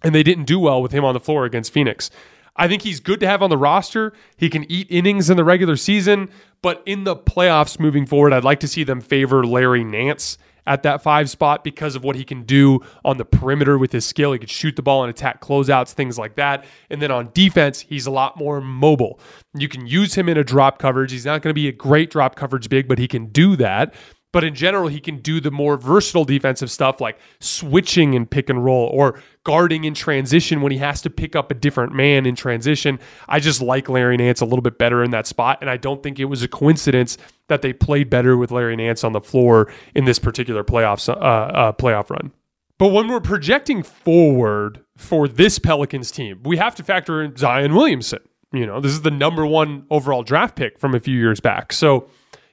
And 0.04 0.13
they 0.13 0.24
didn't 0.24 0.46
do 0.46 0.60
well 0.60 0.82
with 0.82 0.91
him 0.91 1.04
on 1.04 1.13
the 1.13 1.20
floor 1.20 1.46
against 1.46 1.74
Phoenix. 1.74 2.12
I 2.56 2.67
think 2.67 2.82
he's 2.82 3.00
good 3.00 3.20
to 3.20 3.28
have 3.28 3.41
on 3.41 3.50
the 3.50 3.58
roster. 3.58 4.13
He 4.36 4.50
can 4.50 4.70
eat 4.72 4.88
innings 4.89 5.30
in 5.30 5.38
the 5.38 5.43
regular 5.43 5.76
season, 5.76 6.30
but 6.62 6.82
in 6.86 7.04
the 7.04 7.15
playoffs 7.15 7.80
moving 7.80 8.06
forward, 8.06 8.34
I'd 8.34 8.43
like 8.43 8.60
to 8.62 8.67
see 8.67 8.84
them 8.84 9.00
favor 9.00 9.46
Larry 9.46 9.84
Nance 9.84 10.38
at 10.65 10.84
that 10.84 11.02
five 11.02 11.30
spot 11.30 11.63
because 11.63 11.96
of 11.96 12.04
what 12.04 12.15
he 12.15 12.24
can 12.24 12.43
do 12.43 12.82
on 13.06 13.17
the 13.17 13.26
perimeter 13.26 13.78
with 13.78 13.91
his 13.91 14.06
skill. 14.06 14.34
He 14.34 14.39
could 14.39 14.50
shoot 14.50 14.76
the 14.76 14.82
ball 14.82 15.04
and 15.04 15.10
attack 15.10 15.39
closeouts, 15.39 15.93
things 15.93 16.20
like 16.20 16.36
that. 16.36 16.65
And 16.89 17.02
then 17.02 17.10
on 17.10 17.30
defense, 17.34 17.82
he's 17.82 18.06
a 18.06 18.12
lot 18.12 18.38
more 18.38 18.60
mobile. 18.60 19.20
You 19.56 19.70
can 19.70 19.88
use 19.88 20.15
him 20.15 20.28
in 20.28 20.38
a 20.38 20.43
drop 20.43 20.78
coverage. 20.78 21.12
He's 21.12 21.26
not 21.26 21.41
going 21.41 21.52
to 21.52 21.56
be 21.56 21.70
a 21.70 21.72
great 21.72 22.12
drop 22.12 22.36
coverage 22.36 22.70
big, 22.70 22.88
but 22.88 23.00
he 23.00 23.08
can 23.08 23.28
do 23.28 23.56
that. 23.56 23.96
But 24.38 24.43
in 24.43 24.54
general, 24.54 24.88
he 24.88 25.00
can 25.00 25.17
do 25.17 25.41
the 25.41 25.50
more 25.50 25.78
versatile 25.78 26.23
defensive 26.23 26.69
stuff 26.69 27.02
like 27.02 27.17
switching 27.39 28.13
and 28.13 28.30
pick 28.30 28.52
and 28.52 28.63
roll 28.63 28.86
or 28.93 29.19
guarding 29.43 29.86
in 29.86 29.95
transition 29.95 30.62
when 30.62 30.71
he 30.71 30.78
has 30.78 31.02
to 31.02 31.10
pick 31.10 31.36
up 31.36 31.50
a 31.50 31.56
different 31.56 31.95
man 31.95 32.28
in 32.28 32.36
transition. 32.36 33.00
I 33.28 33.39
just 33.39 33.63
like 33.63 33.89
Larry 33.89 34.15
Nance 34.15 34.39
a 34.39 34.45
little 34.45 34.62
bit 34.62 34.78
better 34.78 35.04
in 35.04 35.10
that 35.10 35.26
spot. 35.26 35.58
And 35.62 35.71
I 35.71 35.78
don't 35.78 36.04
think 36.04 36.19
it 36.19 36.26
was 36.26 36.43
a 36.43 36.47
coincidence 36.47 37.17
that 37.47 37.63
they 37.63 37.73
played 37.73 38.12
better 38.12 38.38
with 38.38 38.52
Larry 38.52 38.76
Nance 38.76 39.04
on 39.04 39.12
the 39.12 39.21
floor 39.21 39.73
in 39.95 40.06
this 40.06 40.19
particular 40.19 40.63
playoffs, 40.63 41.10
uh, 41.10 41.13
uh, 41.13 41.71
playoff 41.71 42.12
run. 42.12 42.32
But 42.78 42.89
when 42.89 43.08
we're 43.08 43.19
projecting 43.19 43.82
forward 43.82 44.86
for 44.95 45.28
this 45.28 45.58
Pelicans 45.58 46.12
team, 46.12 46.41
we 46.43 46.58
have 46.58 46.76
to 46.76 46.84
factor 46.84 47.23
in 47.23 47.36
Zion 47.38 47.73
Williamson. 47.73 48.19
You 48.52 48.67
know, 48.67 48.82
this 48.82 48.91
is 48.91 49.02
the 49.02 49.10
number 49.10 49.47
one 49.47 49.88
overall 49.89 50.21
draft 50.21 50.56
pick 50.56 50.78
from 50.78 50.93
a 50.93 51.00
few 51.00 51.17
years 51.17 51.39
back. 51.39 51.73
So, 51.73 52.08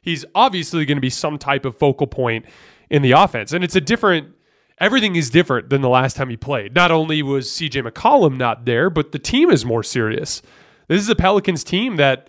he's 0.04 0.24
obviously 0.34 0.84
going 0.84 0.98
to 0.98 1.02
be 1.02 1.10
some 1.10 1.38
type 1.38 1.64
of 1.64 1.76
focal 1.76 2.06
point 2.06 2.44
in 2.90 3.02
the 3.02 3.12
offense. 3.12 3.52
And 3.52 3.64
it's 3.64 3.74
a 3.74 3.80
different, 3.80 4.28
everything 4.78 5.16
is 5.16 5.30
different 5.30 5.70
than 5.70 5.80
the 5.80 5.88
last 5.88 6.16
time 6.16 6.28
he 6.28 6.36
played. 6.36 6.74
Not 6.74 6.90
only 6.90 7.22
was 7.22 7.48
CJ 7.48 7.88
McCollum 7.88 8.36
not 8.36 8.66
there, 8.66 8.90
but 8.90 9.12
the 9.12 9.18
team 9.18 9.50
is 9.50 9.64
more 9.64 9.82
serious. 9.82 10.42
This 10.88 11.00
is 11.00 11.08
a 11.08 11.16
Pelicans 11.16 11.64
team 11.64 11.96
that 11.96 12.28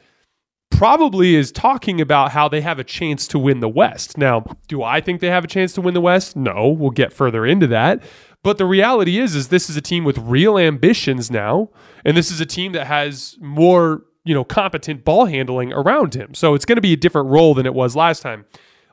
probably 0.72 1.36
is 1.36 1.52
talking 1.52 2.00
about 2.00 2.32
how 2.32 2.48
they 2.48 2.62
have 2.62 2.80
a 2.80 2.84
chance 2.84 3.28
to 3.28 3.38
win 3.38 3.60
the 3.60 3.70
West. 3.70 4.18
Now, 4.18 4.46
do 4.68 4.82
I 4.82 5.02
think 5.02 5.20
they 5.20 5.30
have 5.30 5.44
a 5.44 5.48
chance 5.48 5.74
to 5.74 5.82
win 5.82 5.94
the 5.94 6.02
West? 6.02 6.36
No, 6.36 6.70
we'll 6.70 6.92
get 6.92 7.14
further 7.14 7.46
into 7.46 7.68
that. 7.68 8.02
But 8.42 8.58
the 8.58 8.66
reality 8.66 9.20
is 9.20 9.36
is 9.36 9.50
this 9.50 9.70
is 9.70 9.76
a 9.76 9.82
team 9.82 10.04
with 10.04 10.18
real 10.18 10.58
ambitions 10.58 11.30
now, 11.30 11.70
and 12.06 12.16
this 12.16 12.32
is 12.32 12.40
a 12.40 12.46
team 12.46 12.72
that 12.74 12.88
has 12.88 13.38
more 13.42 14.04
you 14.26 14.34
know, 14.34 14.44
competent 14.44 15.06
ball 15.06 15.26
handling 15.26 15.72
around 15.72 16.16
him. 16.16 16.34
So 16.34 16.56
it's 16.56 16.66
going 16.66 16.76
to 16.76 16.82
be 16.82 16.94
a 16.94 16.98
different 16.98 17.30
role 17.30 17.54
than 17.54 17.66
it 17.66 17.74
was 17.74 17.96
last 17.96 18.22
time. 18.22 18.46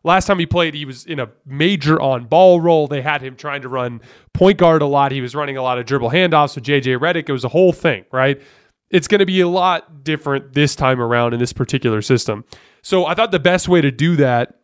Last 0.05 0.27
time 0.27 0.38
he 0.38 0.47
played, 0.47 0.75
he 0.75 0.85
was 0.85 1.07
in 1.07 1.21
a 1.21 1.29
major 1.47 2.01
on 2.01 2.25
ball 2.25 2.61
role. 2.61 2.87
They 2.87 3.03
had 3.03 3.23
him 3.23 3.37
trying 3.37 3.62
to 3.62 3.68
run 3.68 4.01
point 4.33 4.59
guard 4.59 4.83
a 4.83 4.87
lot. 4.87 5.12
He 5.12 5.21
was 5.21 5.35
running 5.35 5.57
a 5.57 5.62
lot 5.62 5.79
of 5.79 5.87
dribble 5.87 6.11
handoffs 6.11 6.55
with 6.55 6.64
JJ 6.64 6.99
Redick. 6.99 7.29
It 7.29 7.33
was 7.33 7.45
a 7.45 7.49
whole 7.49 7.73
thing, 7.73 8.05
right? 8.12 8.40
It's 8.90 9.09
going 9.09 9.21
to 9.21 9.27
be 9.27 9.40
a 9.40 9.49
lot 9.49 10.05
different 10.05 10.53
this 10.53 10.77
time 10.77 11.01
around 11.01 11.35
in 11.35 11.40
this 11.40 11.53
particular 11.53 12.03
system. 12.03 12.45
So 12.83 13.07
I 13.07 13.14
thought 13.14 13.31
the 13.31 13.40
best 13.40 13.68
way 13.68 13.81
to 13.81 13.90
do 13.90 14.16
that 14.16 14.59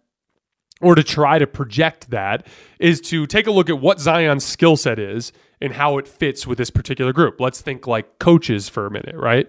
or 0.80 0.94
to 0.94 1.02
try 1.02 1.38
to 1.38 1.46
project 1.46 2.10
that 2.10 2.46
is 2.78 3.00
to 3.00 3.26
take 3.26 3.46
a 3.46 3.50
look 3.50 3.70
at 3.70 3.80
what 3.80 4.00
Zion's 4.00 4.44
skill 4.44 4.76
set 4.76 4.98
is 4.98 5.32
and 5.60 5.72
how 5.72 5.98
it 5.98 6.06
fits 6.06 6.46
with 6.46 6.58
this 6.58 6.70
particular 6.70 7.12
group. 7.12 7.40
Let's 7.40 7.60
think 7.60 7.86
like 7.86 8.18
coaches 8.18 8.68
for 8.68 8.86
a 8.86 8.90
minute, 8.90 9.16
right? 9.16 9.48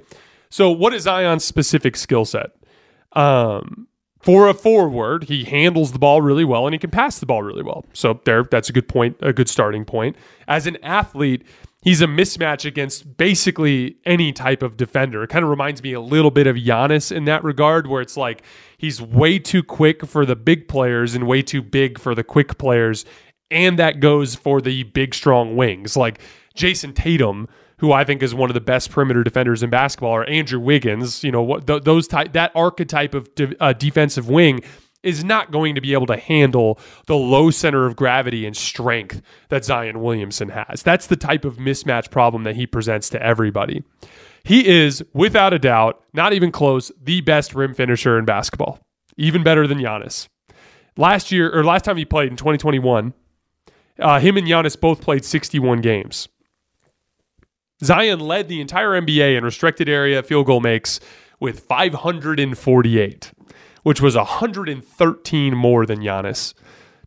So, 0.52 0.72
what 0.72 0.94
is 0.94 1.04
Zion's 1.04 1.44
specific 1.44 1.96
skill 1.96 2.26
set? 2.26 2.52
Um, 3.14 3.88
for 4.20 4.50
a 4.50 4.54
forward, 4.54 5.24
he 5.26 5.46
handles 5.46 5.94
the 5.94 6.00
ball 6.00 6.22
really 6.22 6.44
well 6.44 6.68
and 6.68 6.74
he 6.74 6.80
can 6.80 6.92
pass 6.92 7.20
the 7.20 7.26
ball 7.26 7.42
really 7.42 7.64
well. 7.64 7.86
So 7.94 8.20
there, 8.26 8.44
that's 8.44 8.70
a 8.70 8.74
good 8.74 8.88
point, 8.88 9.18
a 9.22 9.32
good 9.32 9.48
starting 9.48 9.86
point. 9.86 10.18
As 10.48 10.68
an 10.68 10.78
athlete, 10.84 11.46
he's 11.84 12.02
a 12.02 12.06
mismatch 12.06 12.66
against 12.66 13.16
basically 13.16 13.96
any 14.06 14.34
type 14.34 14.62
of 14.62 14.76
defender. 14.76 15.24
It 15.24 15.30
kind 15.30 15.44
of 15.44 15.50
reminds 15.50 15.82
me 15.82 15.94
a 15.94 16.02
little 16.02 16.32
bit 16.32 16.48
of 16.48 16.58
Giannis 16.58 17.16
in 17.16 17.26
that 17.26 17.46
regard, 17.46 17.88
where 17.88 18.02
it's 18.02 18.18
like 18.18 18.44
he's 18.78 19.02
way 19.02 19.40
too 19.40 19.64
quick 19.64 20.06
for 20.06 20.26
the 20.26 20.36
big 20.36 20.68
players 20.68 21.16
and 21.16 21.26
way 21.26 21.42
too 21.42 21.62
big 21.62 21.98
for 21.98 22.14
the 22.14 22.24
quick 22.24 22.58
players. 22.58 23.06
And 23.50 23.80
that 23.80 24.02
goes 24.02 24.36
for 24.36 24.60
the 24.60 24.84
big, 24.84 25.16
strong 25.16 25.56
wings. 25.56 25.96
Like 25.96 26.20
Jayson 26.56 26.94
Tatum 26.94 27.48
who 27.80 27.92
I 27.92 28.04
think 28.04 28.22
is 28.22 28.36
one 28.36 28.50
of 28.50 28.54
the 28.54 28.62
best 28.62 28.92
perimeter 28.92 29.24
defenders 29.24 29.64
in 29.64 29.70
basketball, 29.70 30.12
or 30.12 30.30
Andrew 30.30 30.60
Wiggins. 30.60 31.24
You 31.24 31.32
know, 31.32 31.60
th- 31.60 31.84
those 31.84 32.08
type 32.08 32.34
that 32.34 32.52
archetype 32.56 33.14
of 33.14 33.34
de- 33.36 33.56
uh, 33.62 33.74
defensive 33.74 34.30
wing 34.30 34.62
is 35.02 35.24
not 35.24 35.52
going 35.52 35.76
to 35.76 35.82
be 35.82 35.94
able 35.94 36.06
to 36.06 36.18
handle 36.18 36.78
the 37.08 37.16
low 37.16 37.50
center 37.50 37.86
of 37.86 37.96
gravity 37.96 38.46
and 38.46 38.56
strength 38.56 39.22
that 39.48 39.64
Zion 39.64 40.02
Williamson 40.02 40.50
has. 40.50 40.84
That's 40.84 41.08
the 41.08 41.16
type 41.16 41.46
of 41.46 41.58
mismatch 41.58 42.12
problem 42.12 42.44
that 42.44 42.56
he 42.56 42.68
presents 42.68 43.10
to 43.12 43.24
everybody. 43.24 43.84
He 44.44 44.68
is, 44.68 45.04
without 45.14 45.54
a 45.54 45.60
doubt, 45.60 46.04
not 46.14 46.34
even 46.34 46.52
close, 46.52 46.92
the 47.02 47.22
best 47.22 47.54
rim 47.54 47.74
finisher 47.74 48.18
in 48.18 48.26
basketball, 48.26 48.80
even 49.18 49.44
better 49.44 49.68
than 49.68 49.80
Giannis. 49.80 50.28
Last 50.98 51.32
year, 51.32 51.50
or 51.56 51.64
last 51.64 51.86
time 51.86 51.98
he 51.98 52.06
played 52.06 52.30
in 52.30 52.36
2021, 52.36 53.14
uh, 54.00 54.20
him 54.20 54.38
and 54.38 54.48
Giannis 54.48 54.80
both 54.80 55.02
played 55.02 55.24
61 55.24 55.82
games. 55.82 56.28
Zion 57.84 58.20
led 58.20 58.48
the 58.48 58.60
entire 58.60 58.90
NBA 58.90 59.38
in 59.38 59.44
restricted 59.44 59.88
area 59.88 60.22
field 60.22 60.46
goal 60.48 60.60
makes 60.60 61.00
with 61.40 61.62
548, 61.62 63.32
which 63.84 64.02
was 64.02 64.16
113 64.16 65.56
more 65.56 65.86
than 65.86 66.00
Giannis. 66.00 66.54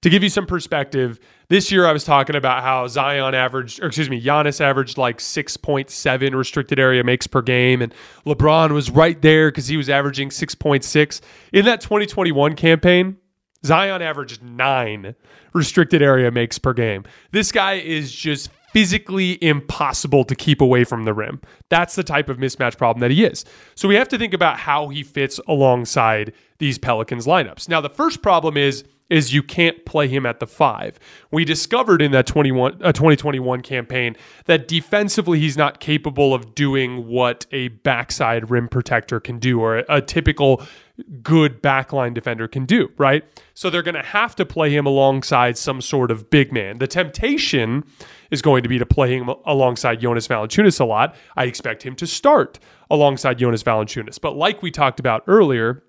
To 0.00 0.11
give 0.11 0.22
you 0.22 0.30
some 0.30 0.46
perspective, 0.46 1.20
this 1.48 1.70
year 1.70 1.87
I 1.87 1.92
was 1.92 2.02
talking 2.02 2.35
about 2.35 2.62
how 2.62 2.88
Zion 2.88 3.35
averaged, 3.35 3.82
or 3.82 3.87
excuse 3.87 4.11
me, 4.11 4.20
Giannis 4.20 4.61
averaged 4.61 4.98
like 4.98 5.18
6.7 5.18 6.35
restricted 6.35 6.78
area 6.80 7.04
makes 7.04 7.26
per 7.26 7.42
game, 7.42 7.82
and 7.82 7.94
LeBron 8.26 8.72
was 8.72 8.90
right 8.90 9.20
there 9.20 9.50
because 9.50 9.68
he 9.68 9.76
was 9.76 9.88
averaging 9.90 10.30
6.6. 10.30 11.20
In 11.52 11.66
that 11.66 11.82
2021 11.82 12.56
campaign, 12.56 13.18
Zion 13.64 14.02
averaged 14.02 14.42
nine 14.42 15.14
restricted 15.52 16.02
area 16.02 16.30
makes 16.30 16.58
per 16.58 16.72
game. 16.72 17.04
This 17.30 17.52
guy 17.52 17.74
is 17.74 18.11
just 18.11 18.50
physically 18.72 19.42
impossible 19.42 20.24
to 20.24 20.35
keep 20.35 20.61
away 20.61 20.85
from 20.85 21.04
the 21.04 21.12
rim. 21.12 21.40
That's 21.68 21.94
the 21.94 22.02
type 22.02 22.28
of 22.28 22.38
mismatch 22.38 22.76
problem 22.78 23.00
that 23.00 23.11
he 23.11 23.24
is. 23.24 23.44
So 23.74 23.88
we 23.88 23.94
have 23.96 24.08
to 24.08 24.18
think 24.18 24.35
about 24.35 24.58
how 24.58 24.88
he 24.88 25.02
fits 25.02 25.38
alongside 25.46 26.32
these 26.58 26.78
Pelicans 26.78 27.26
lineups. 27.26 27.68
Now, 27.68 27.80
the 27.80 27.90
first 27.90 28.22
problem 28.22 28.56
is 28.56 28.85
is 29.12 29.35
you 29.35 29.42
can't 29.42 29.85
play 29.85 30.09
him 30.09 30.25
at 30.25 30.40
the 30.40 30.46
five. 30.46 30.98
We 31.31 31.44
discovered 31.44 32.01
in 32.01 32.12
that 32.12 32.27
21, 32.27 32.83
uh, 32.83 32.92
2021 32.92 33.61
campaign 33.61 34.16
that 34.46 34.66
defensively 34.66 35.38
he's 35.38 35.57
not 35.57 35.81
capable 35.81 36.33
of 36.33 36.55
doing 36.55 37.07
what 37.07 37.44
a 37.53 37.68
backside 37.68 38.51
rim 38.51 38.68
protector 38.68 39.20
can 39.20 39.38
do 39.38 39.61
or 39.61 39.79
a, 39.79 39.85
a 39.88 40.01
typical 40.01 40.62
good 41.22 41.62
backline 41.62 42.14
defender 42.14 42.48
can 42.48 42.64
do, 42.64 42.90
right? 42.96 43.25
So 43.55 43.68
they're 43.68 43.83
going 43.83 43.94
to 43.94 44.03
have 44.03 44.35
to 44.37 44.46
play 44.46 44.70
him 44.70 44.87
alongside 44.87 45.59
some 45.59 45.83
sort 45.83 46.11
of 46.11 46.31
big 46.31 46.53
man. 46.53 46.79
The 46.79 46.87
temptation 46.87 47.85
is 48.31 48.40
going 48.40 48.62
to 48.62 48.68
be 48.68 48.79
to 48.79 48.87
play 48.87 49.14
him 49.14 49.31
alongside 49.44 50.01
Jonas 50.01 50.27
Valanciunas 50.27 50.81
a 50.81 50.85
lot. 50.85 51.14
I 51.37 51.44
expect 51.44 51.83
him 51.83 51.96
to 51.96 52.07
start 52.07 52.59
alongside 52.90 53.38
Jonas 53.38 53.62
Valanciunas. 53.62 54.18
But 54.20 54.37
like 54.37 54.62
we 54.62 54.70
talked 54.70 55.01
about 55.01 55.22
earlier, 55.27 55.83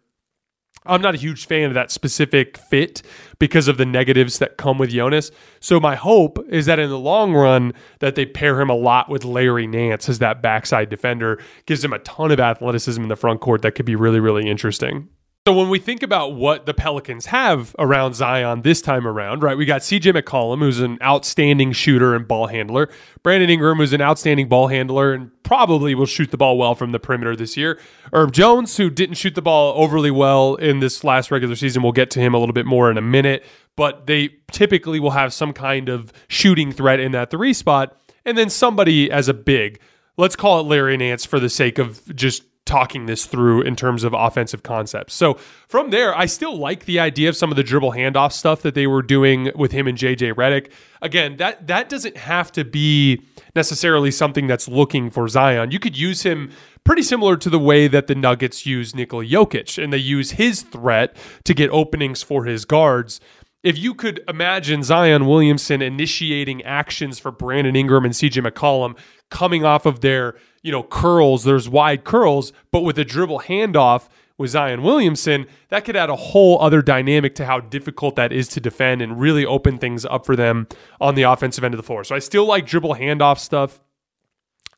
I'm 0.86 1.02
not 1.02 1.16
a 1.16 1.18
huge 1.18 1.48
fan 1.48 1.70
of 1.70 1.74
that 1.74 1.92
specific 1.92 2.58
fit 2.58 3.02
because 3.40 3.68
of 3.68 3.78
the 3.78 3.86
negatives 3.86 4.40
that 4.40 4.58
come 4.58 4.78
with 4.78 4.90
Jonas. 4.90 5.32
So 5.60 5.80
my 5.80 5.96
hope 5.96 6.44
is 6.50 6.66
that 6.66 6.80
in 6.80 6.90
the 6.90 7.00
long 7.00 7.34
run 7.34 7.74
that 8.00 8.16
they 8.16 8.26
pair 8.26 8.60
him 8.60 8.70
a 8.70 8.76
lot 8.76 9.10
with 9.10 9.26
Larry 9.26 9.68
Nance 9.68 10.10
as 10.10 10.20
that 10.20 10.42
backside 10.42 10.90
defender, 10.90 11.42
gives 11.66 11.84
him 11.84 11.94
a 11.94 12.00
ton 12.00 12.32
of 12.32 12.40
athleticism 12.40 13.02
in 13.02 13.10
the 13.10 13.16
front 13.16 13.42
court 13.42 13.62
that 13.62 13.74
could 13.74 13.86
be 13.86 13.96
really 13.96 14.20
really 14.20 14.50
interesting. 14.50 15.10
So 15.46 15.52
when 15.52 15.68
we 15.68 15.78
think 15.78 16.04
about 16.04 16.36
what 16.36 16.66
the 16.66 16.74
Pelicans 16.74 17.26
have 17.26 17.76
around 17.78 18.14
Zion 18.14 18.62
this 18.62 18.82
time 18.82 19.06
around, 19.06 19.44
right? 19.44 19.58
We 19.58 19.66
got 19.66 19.82
CJ 19.82 20.14
McCollum, 20.14 20.60
who's 20.60 20.80
an 20.80 20.98
outstanding 21.04 21.74
shooter 21.74 22.16
and 22.16 22.26
ball 22.26 22.48
handler. 22.48 22.88
Brandon 23.24 23.50
Ingram, 23.50 23.80
who's 23.80 23.92
an 23.92 24.00
outstanding 24.00 24.48
ball 24.48 24.70
handler 24.70 25.12
and 25.12 25.32
probably 25.44 25.96
will 25.96 26.06
shoot 26.06 26.32
the 26.32 26.38
ball 26.38 26.58
well 26.58 26.76
from 26.76 26.94
the 26.94 27.00
perimeter 27.00 27.36
this 27.36 27.58
year. 27.58 27.78
Herb 28.14 28.32
Jones, 28.32 28.78
who 28.78 28.90
didn't 28.90 29.16
shoot 29.16 29.36
the 29.36 29.42
ball 29.42 29.74
overly 29.76 30.12
well 30.12 30.56
in 30.56 30.80
this 30.80 31.04
last 31.04 31.30
regular 31.30 31.58
season. 31.58 31.84
We'll 31.84 31.92
get 31.92 32.10
to 32.12 32.22
him 32.22 32.34
a 32.34 32.40
little 32.40 32.54
bit 32.54 32.66
more 32.66 32.90
in 32.90 32.98
a 32.98 33.02
minute, 33.02 33.44
but 33.76 34.08
they 34.08 34.30
typically 34.54 35.02
will 35.02 35.12
have 35.12 35.34
some 35.34 35.52
kind 35.52 35.90
of 35.90 36.14
shooting 36.30 36.72
threat 36.72 37.02
in 37.02 37.12
that 37.12 37.32
three 37.32 37.52
spot. 37.52 37.98
And 38.24 38.38
then 38.38 38.50
somebody 38.50 39.12
as 39.12 39.28
a 39.28 39.34
big, 39.34 39.82
let's 40.16 40.38
call 40.38 40.62
it 40.62 40.64
Larry 40.64 40.96
Nance 40.96 41.26
for 41.26 41.42
the 41.42 41.50
sake 41.50 41.80
of 41.80 42.16
just 42.16 42.44
talking 42.66 43.08
this 43.08 43.26
through 43.26 43.62
in 43.62 43.76
terms 43.76 44.04
of 44.04 44.14
offensive 44.14 44.64
concepts. 44.64 45.14
So 45.14 45.34
from 45.68 45.90
there, 45.90 46.18
I 46.18 46.26
still 46.26 46.58
like 46.58 46.86
the 46.86 47.00
idea 47.00 47.30
of 47.30 47.36
some 47.36 47.52
of 47.52 47.58
the 47.58 47.64
dribble 47.64 47.92
handoff 47.92 48.32
stuff 48.32 48.62
that 48.62 48.74
they 48.74 48.88
were 48.88 49.02
doing 49.02 49.52
with 49.56 49.72
him 49.72 49.88
and 49.88 49.98
JJ 49.98 50.34
Redick. 50.34 50.72
Again, 51.02 51.38
that 51.38 51.68
that 51.68 51.90
doesn't 51.90 52.16
have 52.16 52.52
to 52.54 52.64
be 52.64 53.22
necessarily 53.56 54.12
something 54.12 54.48
that's 54.48 54.68
looking 54.68 55.10
for 55.10 55.28
Zion. 55.28 55.72
You 55.72 55.80
could 55.80 55.98
use 55.98 56.24
him 56.24 56.52
pretty 56.86 57.04
similar 57.04 57.36
to 57.38 57.50
the 57.50 57.60
way 57.60 57.88
that 57.88 58.08
the 58.08 58.16
Nuggets 58.16 58.66
use 58.66 58.96
Nikola 58.96 59.26
Jokic, 59.26 59.82
and 59.82 59.92
they 59.92 59.98
use 59.98 60.32
his 60.32 60.62
threat 60.62 61.16
to 61.44 61.54
get 61.54 61.70
openings 61.70 62.24
for 62.24 62.46
his 62.46 62.64
guards 62.64 63.20
if 63.64 63.78
you 63.78 63.94
could 63.94 64.22
imagine 64.28 64.84
Zion 64.84 65.26
Williamson 65.26 65.82
initiating 65.82 66.62
actions 66.64 67.18
for 67.18 67.32
Brandon 67.32 67.76
Ingram 67.76 68.04
and 68.04 68.14
CJ 68.14 68.46
McCollum 68.46 68.98
coming 69.34 69.66
off 69.66 69.88
of 69.88 70.02
their, 70.02 70.36
you 70.62 70.72
know, 70.72 70.84
curls, 70.84 71.44
there's 71.44 71.68
wide 71.68 72.04
curls, 72.04 72.54
but 72.72 72.82
with 72.82 73.00
a 73.00 73.04
dribble 73.04 73.40
handoff 73.40 74.08
with 74.38 74.52
Zion 74.52 74.84
Williamson, 74.84 75.48
that 75.70 75.84
could 75.84 75.96
add 75.96 76.12
a 76.12 76.16
whole 76.16 76.62
other 76.62 76.84
dynamic 76.84 77.34
to 77.36 77.46
how 77.46 77.60
difficult 77.60 78.16
that 78.16 78.32
is 78.32 78.48
to 78.50 78.62
defend 78.62 79.02
and 79.02 79.20
really 79.20 79.44
open 79.44 79.80
things 79.80 80.06
up 80.06 80.24
for 80.26 80.36
them 80.36 80.68
on 81.02 81.16
the 81.16 81.24
offensive 81.24 81.64
end 81.64 81.74
of 81.74 81.78
the 81.78 81.84
floor. 81.84 82.04
So 82.04 82.16
I 82.16 82.20
still 82.20 82.46
like 82.46 82.68
dribble 82.68 82.96
handoff 82.96 83.40
stuff. 83.40 83.82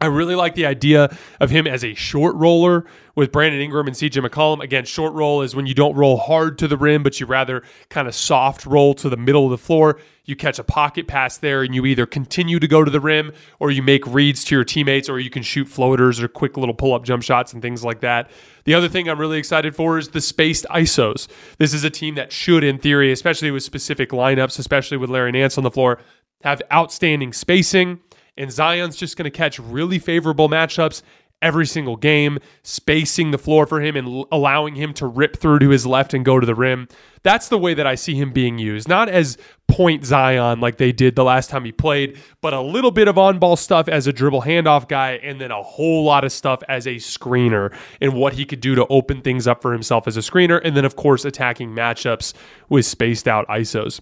I 0.01 0.07
really 0.07 0.35
like 0.35 0.55
the 0.55 0.65
idea 0.65 1.15
of 1.39 1.49
him 1.49 1.65
as 1.65 1.83
a 1.83 1.93
short 1.93 2.35
roller 2.35 2.85
with 3.15 3.31
Brandon 3.31 3.61
Ingram 3.61 3.87
and 3.87 3.95
CJ 3.95 4.27
McCollum. 4.27 4.61
Again, 4.61 4.83
short 4.83 5.13
roll 5.13 5.41
is 5.41 5.55
when 5.55 5.65
you 5.65 5.73
don't 5.73 5.95
roll 5.95 6.17
hard 6.17 6.57
to 6.59 6.67
the 6.67 6.77
rim, 6.77 7.01
but 7.01 7.19
you 7.19 7.25
rather 7.25 7.63
kind 7.89 8.07
of 8.07 8.13
soft 8.13 8.65
roll 8.65 8.93
to 8.95 9.09
the 9.09 9.17
middle 9.17 9.45
of 9.45 9.51
the 9.51 9.57
floor. 9.57 9.99
You 10.25 10.35
catch 10.35 10.59
a 10.59 10.63
pocket 10.63 11.07
pass 11.07 11.37
there 11.37 11.63
and 11.63 11.73
you 11.73 11.85
either 11.85 12.05
continue 12.05 12.59
to 12.59 12.67
go 12.67 12.83
to 12.83 12.91
the 12.91 12.99
rim 12.99 13.31
or 13.59 13.71
you 13.71 13.81
make 13.81 14.05
reads 14.05 14.43
to 14.45 14.55
your 14.55 14.63
teammates 14.63 15.07
or 15.07 15.19
you 15.19 15.29
can 15.29 15.43
shoot 15.43 15.67
floaters 15.67 16.21
or 16.21 16.27
quick 16.27 16.57
little 16.57 16.75
pull 16.75 16.93
up 16.93 17.03
jump 17.03 17.23
shots 17.23 17.53
and 17.53 17.61
things 17.61 17.83
like 17.83 18.01
that. 18.01 18.29
The 18.65 18.73
other 18.73 18.89
thing 18.89 19.07
I'm 19.07 19.19
really 19.19 19.37
excited 19.39 19.75
for 19.75 19.97
is 19.97 20.09
the 20.09 20.21
spaced 20.21 20.65
ISOs. 20.69 21.27
This 21.57 21.73
is 21.73 21.83
a 21.83 21.89
team 21.89 22.15
that 22.15 22.31
should, 22.31 22.63
in 22.63 22.79
theory, 22.79 23.11
especially 23.11 23.51
with 23.51 23.63
specific 23.63 24.09
lineups, 24.09 24.59
especially 24.59 24.97
with 24.97 25.09
Larry 25.09 25.31
Nance 25.31 25.57
on 25.57 25.63
the 25.63 25.71
floor, 25.71 25.99
have 26.43 26.61
outstanding 26.71 27.31
spacing 27.31 28.01
and 28.37 28.51
Zion's 28.51 28.95
just 28.95 29.17
going 29.17 29.29
to 29.29 29.35
catch 29.35 29.59
really 29.59 29.99
favorable 29.99 30.49
matchups 30.49 31.01
every 31.41 31.65
single 31.65 31.95
game, 31.95 32.39
spacing 32.63 33.31
the 33.31 33.37
floor 33.37 33.67
for 33.67 33.81
him 33.81 33.95
and 33.95 34.25
allowing 34.31 34.75
him 34.75 34.93
to 34.93 35.05
rip 35.05 35.37
through 35.37 35.59
to 35.59 35.69
his 35.69 35.85
left 35.85 36.13
and 36.13 36.25
go 36.25 36.39
to 36.39 36.45
the 36.45 36.55
rim. 36.55 36.87
That's 37.23 37.49
the 37.49 37.57
way 37.57 37.73
that 37.73 37.85
I 37.85 37.95
see 37.95 38.15
him 38.15 38.31
being 38.31 38.57
used. 38.57 38.87
Not 38.87 39.09
as 39.09 39.37
point 39.67 40.05
Zion 40.05 40.59
like 40.59 40.77
they 40.77 40.91
did 40.91 41.15
the 41.15 41.23
last 41.23 41.49
time 41.49 41.65
he 41.65 41.71
played, 41.71 42.17
but 42.41 42.53
a 42.53 42.61
little 42.61 42.91
bit 42.91 43.07
of 43.07 43.17
on 43.17 43.37
ball 43.37 43.57
stuff 43.57 43.87
as 43.87 44.07
a 44.07 44.13
dribble 44.13 44.43
handoff 44.43 44.87
guy, 44.87 45.13
and 45.23 45.39
then 45.39 45.51
a 45.51 45.61
whole 45.61 46.03
lot 46.03 46.23
of 46.23 46.31
stuff 46.31 46.63
as 46.69 46.87
a 46.87 46.95
screener 46.95 47.75
and 48.01 48.13
what 48.13 48.33
he 48.33 48.45
could 48.45 48.61
do 48.61 48.73
to 48.75 48.87
open 48.87 49.21
things 49.21 49.45
up 49.45 49.61
for 49.61 49.73
himself 49.73 50.07
as 50.07 50.17
a 50.17 50.21
screener. 50.21 50.61
And 50.63 50.75
then, 50.75 50.85
of 50.85 50.95
course, 50.95 51.25
attacking 51.25 51.71
matchups 51.71 52.33
with 52.69 52.85
spaced 52.85 53.27
out 53.27 53.47
ISOs. 53.47 54.01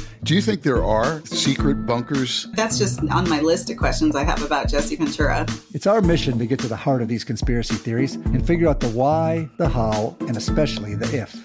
Do 0.23 0.35
you 0.35 0.41
think 0.41 0.61
there 0.61 0.83
are 0.83 1.25
secret 1.25 1.87
bunkers? 1.87 2.47
That's 2.53 2.77
just 2.77 2.99
on 3.09 3.27
my 3.27 3.39
list 3.39 3.71
of 3.71 3.77
questions 3.77 4.15
I 4.15 4.23
have 4.23 4.43
about 4.43 4.69
Jesse 4.69 4.95
Ventura. 4.95 5.47
It's 5.73 5.87
our 5.87 5.99
mission 5.99 6.37
to 6.37 6.45
get 6.45 6.59
to 6.59 6.67
the 6.67 6.75
heart 6.75 7.01
of 7.01 7.07
these 7.07 7.23
conspiracy 7.23 7.73
theories 7.73 8.15
and 8.15 8.45
figure 8.45 8.69
out 8.69 8.81
the 8.81 8.89
why, 8.89 9.49
the 9.57 9.67
how, 9.67 10.15
and 10.19 10.37
especially 10.37 10.93
the 10.93 11.11
if. 11.17 11.35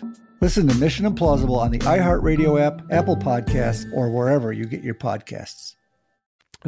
Listen 0.43 0.69
to 0.69 0.75
Mission 0.75 1.07
Implausible 1.07 1.57
on 1.57 1.71
the 1.71 1.79
iHeartRadio 1.79 2.61
app, 2.61 2.83
Apple 2.93 3.17
Podcasts, 3.17 3.91
or 3.95 4.11
wherever 4.11 4.53
you 4.53 4.67
get 4.67 4.85
your 4.85 4.95
podcasts. 4.95 5.75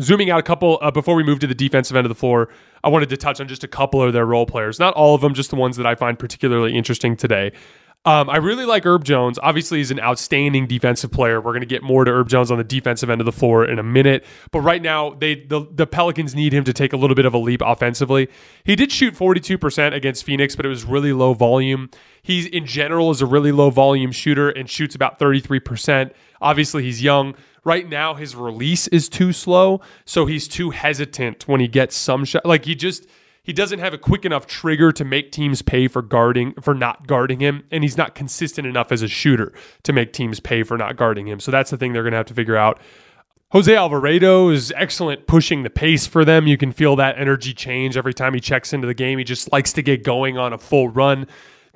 Zooming 0.00 0.30
out 0.30 0.40
a 0.40 0.42
couple 0.42 0.78
uh, 0.80 0.90
before 0.90 1.14
we 1.14 1.22
move 1.22 1.40
to 1.40 1.46
the 1.46 1.54
defensive 1.54 1.94
end 1.94 2.06
of 2.06 2.08
the 2.08 2.14
floor, 2.14 2.48
I 2.82 2.88
wanted 2.88 3.10
to 3.10 3.18
touch 3.18 3.38
on 3.38 3.48
just 3.48 3.64
a 3.64 3.68
couple 3.68 4.02
of 4.02 4.14
their 4.14 4.24
role 4.24 4.46
players. 4.46 4.78
Not 4.78 4.94
all 4.94 5.14
of 5.14 5.20
them, 5.20 5.34
just 5.34 5.50
the 5.50 5.56
ones 5.56 5.76
that 5.76 5.86
I 5.86 5.94
find 5.94 6.18
particularly 6.18 6.74
interesting 6.74 7.16
today. 7.16 7.52
Um, 8.04 8.30
I 8.30 8.37
really 8.37 8.64
like 8.64 8.87
Herb 8.87 9.04
Jones. 9.04 9.38
Obviously, 9.42 9.78
he's 9.78 9.90
an 9.90 10.00
outstanding 10.00 10.66
defensive 10.66 11.11
player. 11.11 11.40
We're 11.40 11.50
going 11.50 11.61
to 11.61 11.66
get 11.66 11.82
more 11.82 12.04
to 12.04 12.11
Herb 12.11 12.28
Jones 12.28 12.50
on 12.50 12.56
the 12.56 12.64
defensive 12.64 13.11
end 13.11 13.20
of 13.20 13.26
the 13.26 13.32
floor 13.32 13.64
in 13.64 13.78
a 13.78 13.82
minute. 13.82 14.24
But 14.50 14.61
right 14.61 14.80
now, 14.80 15.11
they 15.11 15.34
the, 15.34 15.66
the 15.70 15.87
Pelicans 15.87 16.34
need 16.34 16.54
him 16.54 16.64
to 16.64 16.72
take 16.72 16.92
a 16.92 16.96
little 16.96 17.16
bit 17.16 17.26
of 17.26 17.34
a 17.34 17.38
leap 17.38 17.61
offensively. 17.62 18.28
He 18.64 18.76
did 18.76 18.92
shoot 18.92 19.14
42% 19.14 19.94
against 19.94 20.24
Phoenix, 20.24 20.56
but 20.56 20.64
it 20.64 20.70
was 20.70 20.84
really 20.84 21.12
low 21.12 21.34
volume. 21.34 21.90
He's 22.22 22.46
in 22.46 22.66
general 22.66 23.11
is 23.11 23.20
a 23.20 23.26
really 23.26 23.52
low 23.52 23.68
volume 23.68 24.12
shooter 24.12 24.48
and 24.48 24.70
shoots 24.70 24.94
about 24.94 25.18
33%. 25.18 26.12
Obviously, 26.40 26.84
he's 26.84 27.02
young. 27.02 27.34
Right 27.64 27.87
now, 27.87 28.14
his 28.14 28.34
release 28.34 28.87
is 28.88 29.11
too 29.11 29.32
slow, 29.34 29.82
so 30.06 30.24
he's 30.24 30.48
too 30.48 30.70
hesitant 30.70 31.46
when 31.46 31.61
he 31.61 31.68
gets 31.68 31.96
some 31.96 32.24
shot. 32.24 32.46
Like 32.46 32.64
he 32.64 32.74
just 32.74 33.06
he 33.48 33.54
doesn't 33.54 33.78
have 33.78 33.94
a 33.94 33.98
quick 33.98 34.26
enough 34.26 34.46
trigger 34.46 34.92
to 34.92 35.06
make 35.06 35.32
teams 35.32 35.62
pay 35.62 35.88
for 35.88 36.02
guarding 36.02 36.52
for 36.61 36.74
not 36.74 37.06
guarding 37.06 37.40
him 37.40 37.64
and 37.70 37.82
he's 37.82 37.96
not 37.96 38.14
consistent 38.14 38.66
enough 38.66 38.92
as 38.92 39.00
a 39.00 39.08
shooter 39.08 39.54
to 39.84 39.92
make 39.94 40.12
teams 40.12 40.38
pay 40.38 40.62
for 40.62 40.76
not 40.76 40.96
guarding 40.96 41.26
him 41.26 41.40
so 41.40 41.50
that's 41.50 41.70
the 41.70 41.78
thing 41.78 41.94
they're 41.94 42.02
going 42.02 42.12
to 42.12 42.18
have 42.18 42.26
to 42.26 42.34
figure 42.34 42.58
out 42.58 42.78
Jose 43.52 43.74
Alvarado 43.74 44.50
is 44.50 44.70
excellent 44.76 45.26
pushing 45.26 45.62
the 45.62 45.70
pace 45.70 46.06
for 46.06 46.22
them. 46.22 46.46
You 46.46 46.58
can 46.58 46.70
feel 46.70 46.96
that 46.96 47.18
energy 47.18 47.54
change 47.54 47.96
every 47.96 48.12
time 48.12 48.34
he 48.34 48.40
checks 48.40 48.74
into 48.74 48.87
the 48.87 48.92
game. 48.92 49.16
He 49.16 49.24
just 49.24 49.50
likes 49.50 49.72
to 49.72 49.80
get 49.80 50.04
going 50.04 50.37
on 50.37 50.52
a 50.52 50.58
full 50.58 50.88
run. 50.90 51.26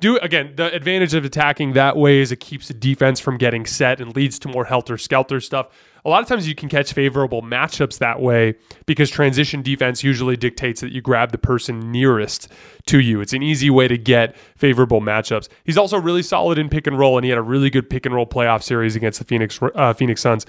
Do 0.03 0.17
again, 0.17 0.51
the 0.57 0.69
advantage 0.75 1.13
of 1.13 1.23
attacking 1.23 1.71
that 1.73 1.95
way 1.95 2.19
is 2.19 2.33
it 2.33 2.41
keeps 2.41 2.67
the 2.67 2.73
defense 2.73 3.21
from 3.21 3.37
getting 3.37 3.65
set 3.65 4.01
and 4.01 4.13
leads 4.13 4.37
to 4.39 4.49
more 4.49 4.65
helter 4.65 4.97
skelter 4.97 5.39
stuff 5.39 5.69
a 6.05 6.09
lot 6.09 6.21
of 6.21 6.27
times 6.27 6.47
you 6.47 6.55
can 6.55 6.69
catch 6.69 6.91
favorable 6.91 7.41
matchups 7.41 7.99
that 7.99 8.19
way 8.19 8.55
because 8.85 9.09
transition 9.09 9.61
defense 9.61 10.03
usually 10.03 10.35
dictates 10.35 10.81
that 10.81 10.91
you 10.91 11.01
grab 11.01 11.31
the 11.31 11.37
person 11.37 11.91
nearest 11.91 12.49
to 12.87 12.99
you. 12.99 13.21
It's 13.21 13.33
an 13.33 13.41
easy 13.41 13.69
way 13.69 13.87
to 13.87 13.97
get 13.97 14.35
favorable 14.57 14.99
matchups. 14.99 15.47
He's 15.63 15.77
also 15.77 15.97
really 15.97 16.23
solid 16.23 16.57
in 16.57 16.67
pick 16.67 16.87
and 16.87 16.99
roll, 16.99 17.17
and 17.17 17.23
he 17.23 17.29
had 17.29 17.37
a 17.37 17.43
really 17.43 17.69
good 17.69 17.89
pick 17.89 18.05
and 18.05 18.13
roll 18.13 18.25
playoff 18.25 18.63
series 18.63 18.95
against 18.95 19.19
the 19.19 19.25
Phoenix 19.25 19.59
uh, 19.75 19.93
Phoenix 19.93 20.21
Suns. 20.21 20.45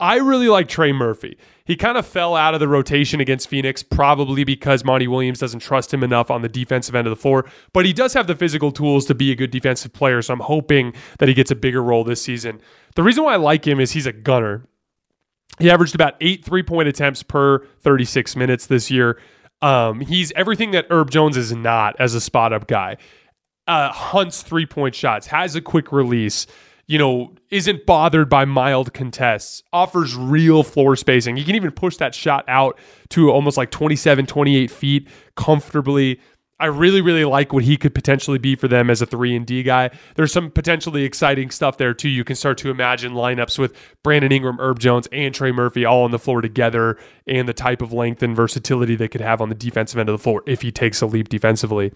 I 0.00 0.16
really 0.16 0.48
like 0.48 0.68
Trey 0.68 0.92
Murphy. 0.92 1.38
He 1.64 1.76
kind 1.76 1.96
of 1.96 2.06
fell 2.06 2.34
out 2.34 2.52
of 2.52 2.60
the 2.60 2.66
rotation 2.68 3.20
against 3.20 3.48
Phoenix, 3.48 3.82
probably 3.82 4.42
because 4.42 4.84
Monty 4.84 5.06
Williams 5.06 5.38
doesn't 5.38 5.60
trust 5.60 5.94
him 5.94 6.02
enough 6.02 6.30
on 6.30 6.42
the 6.42 6.48
defensive 6.48 6.94
end 6.94 7.06
of 7.06 7.10
the 7.10 7.20
floor. 7.20 7.44
But 7.72 7.86
he 7.86 7.92
does 7.92 8.12
have 8.14 8.26
the 8.26 8.34
physical 8.34 8.72
tools 8.72 9.06
to 9.06 9.14
be 9.14 9.30
a 9.30 9.36
good 9.36 9.50
defensive 9.50 9.92
player, 9.92 10.20
so 10.20 10.34
I'm 10.34 10.40
hoping 10.40 10.94
that 11.20 11.28
he 11.28 11.34
gets 11.34 11.50
a 11.50 11.56
bigger 11.56 11.82
role 11.82 12.02
this 12.02 12.20
season. 12.20 12.60
The 12.96 13.02
reason 13.02 13.24
why 13.24 13.34
I 13.34 13.36
like 13.36 13.66
him 13.66 13.78
is 13.78 13.92
he's 13.92 14.06
a 14.06 14.12
gunner. 14.12 14.66
He 15.60 15.70
averaged 15.70 15.94
about 15.94 16.14
eight 16.20 16.44
three 16.44 16.64
point 16.64 16.88
attempts 16.88 17.22
per 17.22 17.64
36 17.80 18.34
minutes 18.34 18.66
this 18.66 18.90
year. 18.90 19.20
Um, 19.62 20.00
he's 20.00 20.32
everything 20.32 20.72
that 20.72 20.86
Herb 20.90 21.10
Jones 21.10 21.36
is 21.36 21.52
not 21.52 21.94
as 22.00 22.14
a 22.14 22.20
spot 22.20 22.52
up 22.52 22.66
guy. 22.66 22.96
Uh, 23.66 23.90
hunts 23.92 24.42
three 24.42 24.66
point 24.66 24.94
shots, 24.94 25.28
has 25.28 25.54
a 25.56 25.60
quick 25.60 25.92
release, 25.92 26.46
you 26.86 26.98
know, 26.98 27.32
isn't 27.50 27.86
bothered 27.86 28.28
by 28.28 28.44
mild 28.44 28.92
contests, 28.92 29.62
offers 29.72 30.14
real 30.16 30.62
floor 30.62 30.96
spacing. 30.96 31.36
He 31.36 31.44
can 31.44 31.54
even 31.54 31.70
push 31.70 31.96
that 31.96 32.14
shot 32.14 32.44
out 32.48 32.78
to 33.10 33.30
almost 33.30 33.56
like 33.56 33.70
27, 33.70 34.26
28 34.26 34.70
feet 34.70 35.08
comfortably. 35.36 36.20
I 36.60 36.66
really, 36.66 37.00
really 37.00 37.24
like 37.24 37.52
what 37.52 37.64
he 37.64 37.76
could 37.76 37.94
potentially 37.94 38.38
be 38.38 38.54
for 38.54 38.68
them 38.68 38.88
as 38.88 39.02
a 39.02 39.06
three 39.06 39.34
and 39.34 39.44
D 39.44 39.62
guy. 39.62 39.90
There's 40.14 40.32
some 40.32 40.50
potentially 40.50 41.02
exciting 41.04 41.50
stuff 41.50 41.78
there 41.78 41.92
too. 41.92 42.08
You 42.08 42.22
can 42.22 42.36
start 42.36 42.58
to 42.58 42.70
imagine 42.70 43.12
lineups 43.12 43.58
with 43.58 43.74
Brandon 44.02 44.30
Ingram, 44.30 44.58
Herb 44.60 44.78
Jones, 44.78 45.08
and 45.10 45.34
Trey 45.34 45.52
Murphy 45.52 45.84
all 45.84 46.04
on 46.04 46.10
the 46.10 46.18
floor 46.18 46.40
together, 46.40 46.96
and 47.26 47.48
the 47.48 47.52
type 47.52 47.82
of 47.82 47.92
length 47.92 48.22
and 48.22 48.36
versatility 48.36 48.94
they 48.94 49.08
could 49.08 49.20
have 49.20 49.40
on 49.40 49.48
the 49.48 49.54
defensive 49.54 49.98
end 49.98 50.08
of 50.08 50.12
the 50.12 50.22
floor 50.22 50.42
if 50.46 50.62
he 50.62 50.70
takes 50.70 51.00
a 51.00 51.06
leap 51.06 51.28
defensively. 51.28 51.92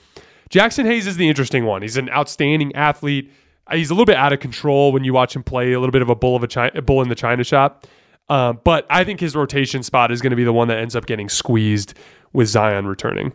Jaxson 0.50 0.86
Hayes 0.86 1.06
is 1.06 1.16
the 1.16 1.28
interesting 1.28 1.64
one. 1.64 1.82
He's 1.82 1.96
an 1.96 2.08
outstanding 2.10 2.74
athlete. 2.74 3.30
He's 3.72 3.90
a 3.90 3.94
little 3.94 4.06
bit 4.06 4.16
out 4.16 4.32
of 4.32 4.40
control 4.40 4.92
when 4.92 5.04
you 5.04 5.12
watch 5.12 5.36
him 5.36 5.42
play. 5.42 5.72
A 5.72 5.80
little 5.80 5.92
bit 5.92 6.02
of 6.02 6.08
a 6.08 6.14
bull 6.14 6.36
of 6.36 6.42
a, 6.42 6.48
China, 6.48 6.72
a 6.74 6.82
bull 6.82 7.02
in 7.02 7.08
the 7.08 7.14
china 7.14 7.44
shop. 7.44 7.86
Um, 8.28 8.60
but 8.64 8.86
I 8.90 9.04
think 9.04 9.20
his 9.20 9.34
rotation 9.34 9.82
spot 9.82 10.12
is 10.12 10.20
going 10.20 10.30
to 10.30 10.36
be 10.36 10.44
the 10.44 10.52
one 10.52 10.68
that 10.68 10.78
ends 10.78 10.94
up 10.94 11.06
getting 11.06 11.28
squeezed 11.28 11.94
with 12.32 12.48
Zion 12.48 12.86
returning. 12.86 13.32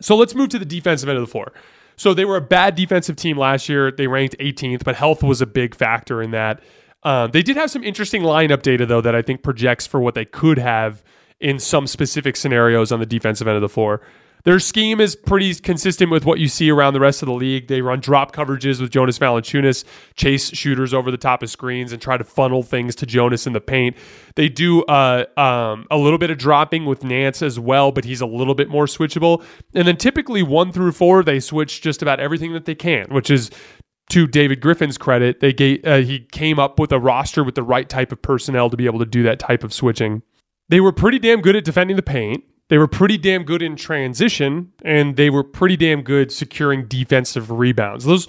So 0.00 0.16
let's 0.16 0.34
move 0.34 0.50
to 0.50 0.58
the 0.58 0.64
defensive 0.64 1.08
end 1.08 1.18
of 1.18 1.22
the 1.22 1.30
floor. 1.30 1.52
So 1.96 2.14
they 2.14 2.24
were 2.24 2.36
a 2.36 2.42
bad 2.42 2.74
defensive 2.74 3.16
team 3.16 3.36
last 3.36 3.68
year. 3.68 3.90
They 3.90 4.06
ranked 4.06 4.36
18th, 4.38 4.84
but 4.84 4.96
health 4.96 5.22
was 5.22 5.40
a 5.40 5.46
big 5.46 5.74
factor 5.74 6.22
in 6.22 6.30
that. 6.30 6.62
Um, 7.02 7.32
they 7.32 7.42
did 7.42 7.56
have 7.56 7.70
some 7.70 7.82
interesting 7.82 8.22
lineup 8.22 8.62
data, 8.62 8.86
though, 8.86 9.00
that 9.00 9.14
I 9.14 9.22
think 9.22 9.42
projects 9.42 9.86
for 9.86 10.00
what 10.00 10.14
they 10.14 10.24
could 10.24 10.58
have 10.58 11.02
in 11.40 11.58
some 11.58 11.86
specific 11.86 12.36
scenarios 12.36 12.92
on 12.92 13.00
the 13.00 13.06
defensive 13.06 13.48
end 13.48 13.56
of 13.56 13.62
the 13.62 13.68
floor. 13.68 14.00
Their 14.44 14.58
scheme 14.58 15.00
is 15.00 15.14
pretty 15.14 15.54
consistent 15.54 16.10
with 16.10 16.24
what 16.24 16.38
you 16.38 16.48
see 16.48 16.70
around 16.70 16.94
the 16.94 17.00
rest 17.00 17.22
of 17.22 17.26
the 17.26 17.34
league. 17.34 17.68
They 17.68 17.80
run 17.80 18.00
drop 18.00 18.34
coverages 18.34 18.80
with 18.80 18.90
Jonas 18.90 19.18
Valanciunas, 19.18 19.84
chase 20.16 20.50
shooters 20.50 20.92
over 20.92 21.10
the 21.10 21.16
top 21.16 21.42
of 21.42 21.50
screens, 21.50 21.92
and 21.92 22.02
try 22.02 22.16
to 22.16 22.24
funnel 22.24 22.62
things 22.62 22.94
to 22.96 23.06
Jonas 23.06 23.46
in 23.46 23.52
the 23.52 23.60
paint. 23.60 23.96
They 24.34 24.48
do 24.48 24.82
uh, 24.84 25.26
um, 25.36 25.86
a 25.90 25.96
little 25.96 26.18
bit 26.18 26.30
of 26.30 26.38
dropping 26.38 26.86
with 26.86 27.04
Nance 27.04 27.42
as 27.42 27.58
well, 27.58 27.92
but 27.92 28.04
he's 28.04 28.20
a 28.20 28.26
little 28.26 28.54
bit 28.54 28.68
more 28.68 28.86
switchable. 28.86 29.44
And 29.74 29.86
then 29.86 29.96
typically 29.96 30.42
one 30.42 30.72
through 30.72 30.92
four, 30.92 31.22
they 31.22 31.38
switch 31.38 31.80
just 31.80 32.02
about 32.02 32.18
everything 32.18 32.52
that 32.52 32.64
they 32.64 32.74
can, 32.74 33.06
which 33.10 33.30
is 33.30 33.50
to 34.10 34.26
David 34.26 34.60
Griffin's 34.60 34.98
credit, 34.98 35.40
they 35.40 35.52
gave, 35.52 35.84
uh, 35.86 35.98
he 35.98 36.20
came 36.32 36.58
up 36.58 36.78
with 36.78 36.92
a 36.92 36.98
roster 36.98 37.42
with 37.42 37.54
the 37.54 37.62
right 37.62 37.88
type 37.88 38.12
of 38.12 38.20
personnel 38.20 38.68
to 38.68 38.76
be 38.76 38.86
able 38.86 38.98
to 38.98 39.06
do 39.06 39.22
that 39.22 39.38
type 39.38 39.64
of 39.64 39.72
switching. 39.72 40.22
They 40.68 40.80
were 40.80 40.92
pretty 40.92 41.18
damn 41.18 41.40
good 41.40 41.56
at 41.56 41.64
defending 41.64 41.96
the 41.96 42.02
paint. 42.02 42.44
They 42.68 42.78
were 42.78 42.88
pretty 42.88 43.18
damn 43.18 43.44
good 43.44 43.62
in 43.62 43.76
transition, 43.76 44.72
and 44.84 45.16
they 45.16 45.30
were 45.30 45.44
pretty 45.44 45.76
damn 45.76 46.02
good 46.02 46.32
securing 46.32 46.86
defensive 46.86 47.50
rebounds. 47.50 48.04
Those 48.04 48.28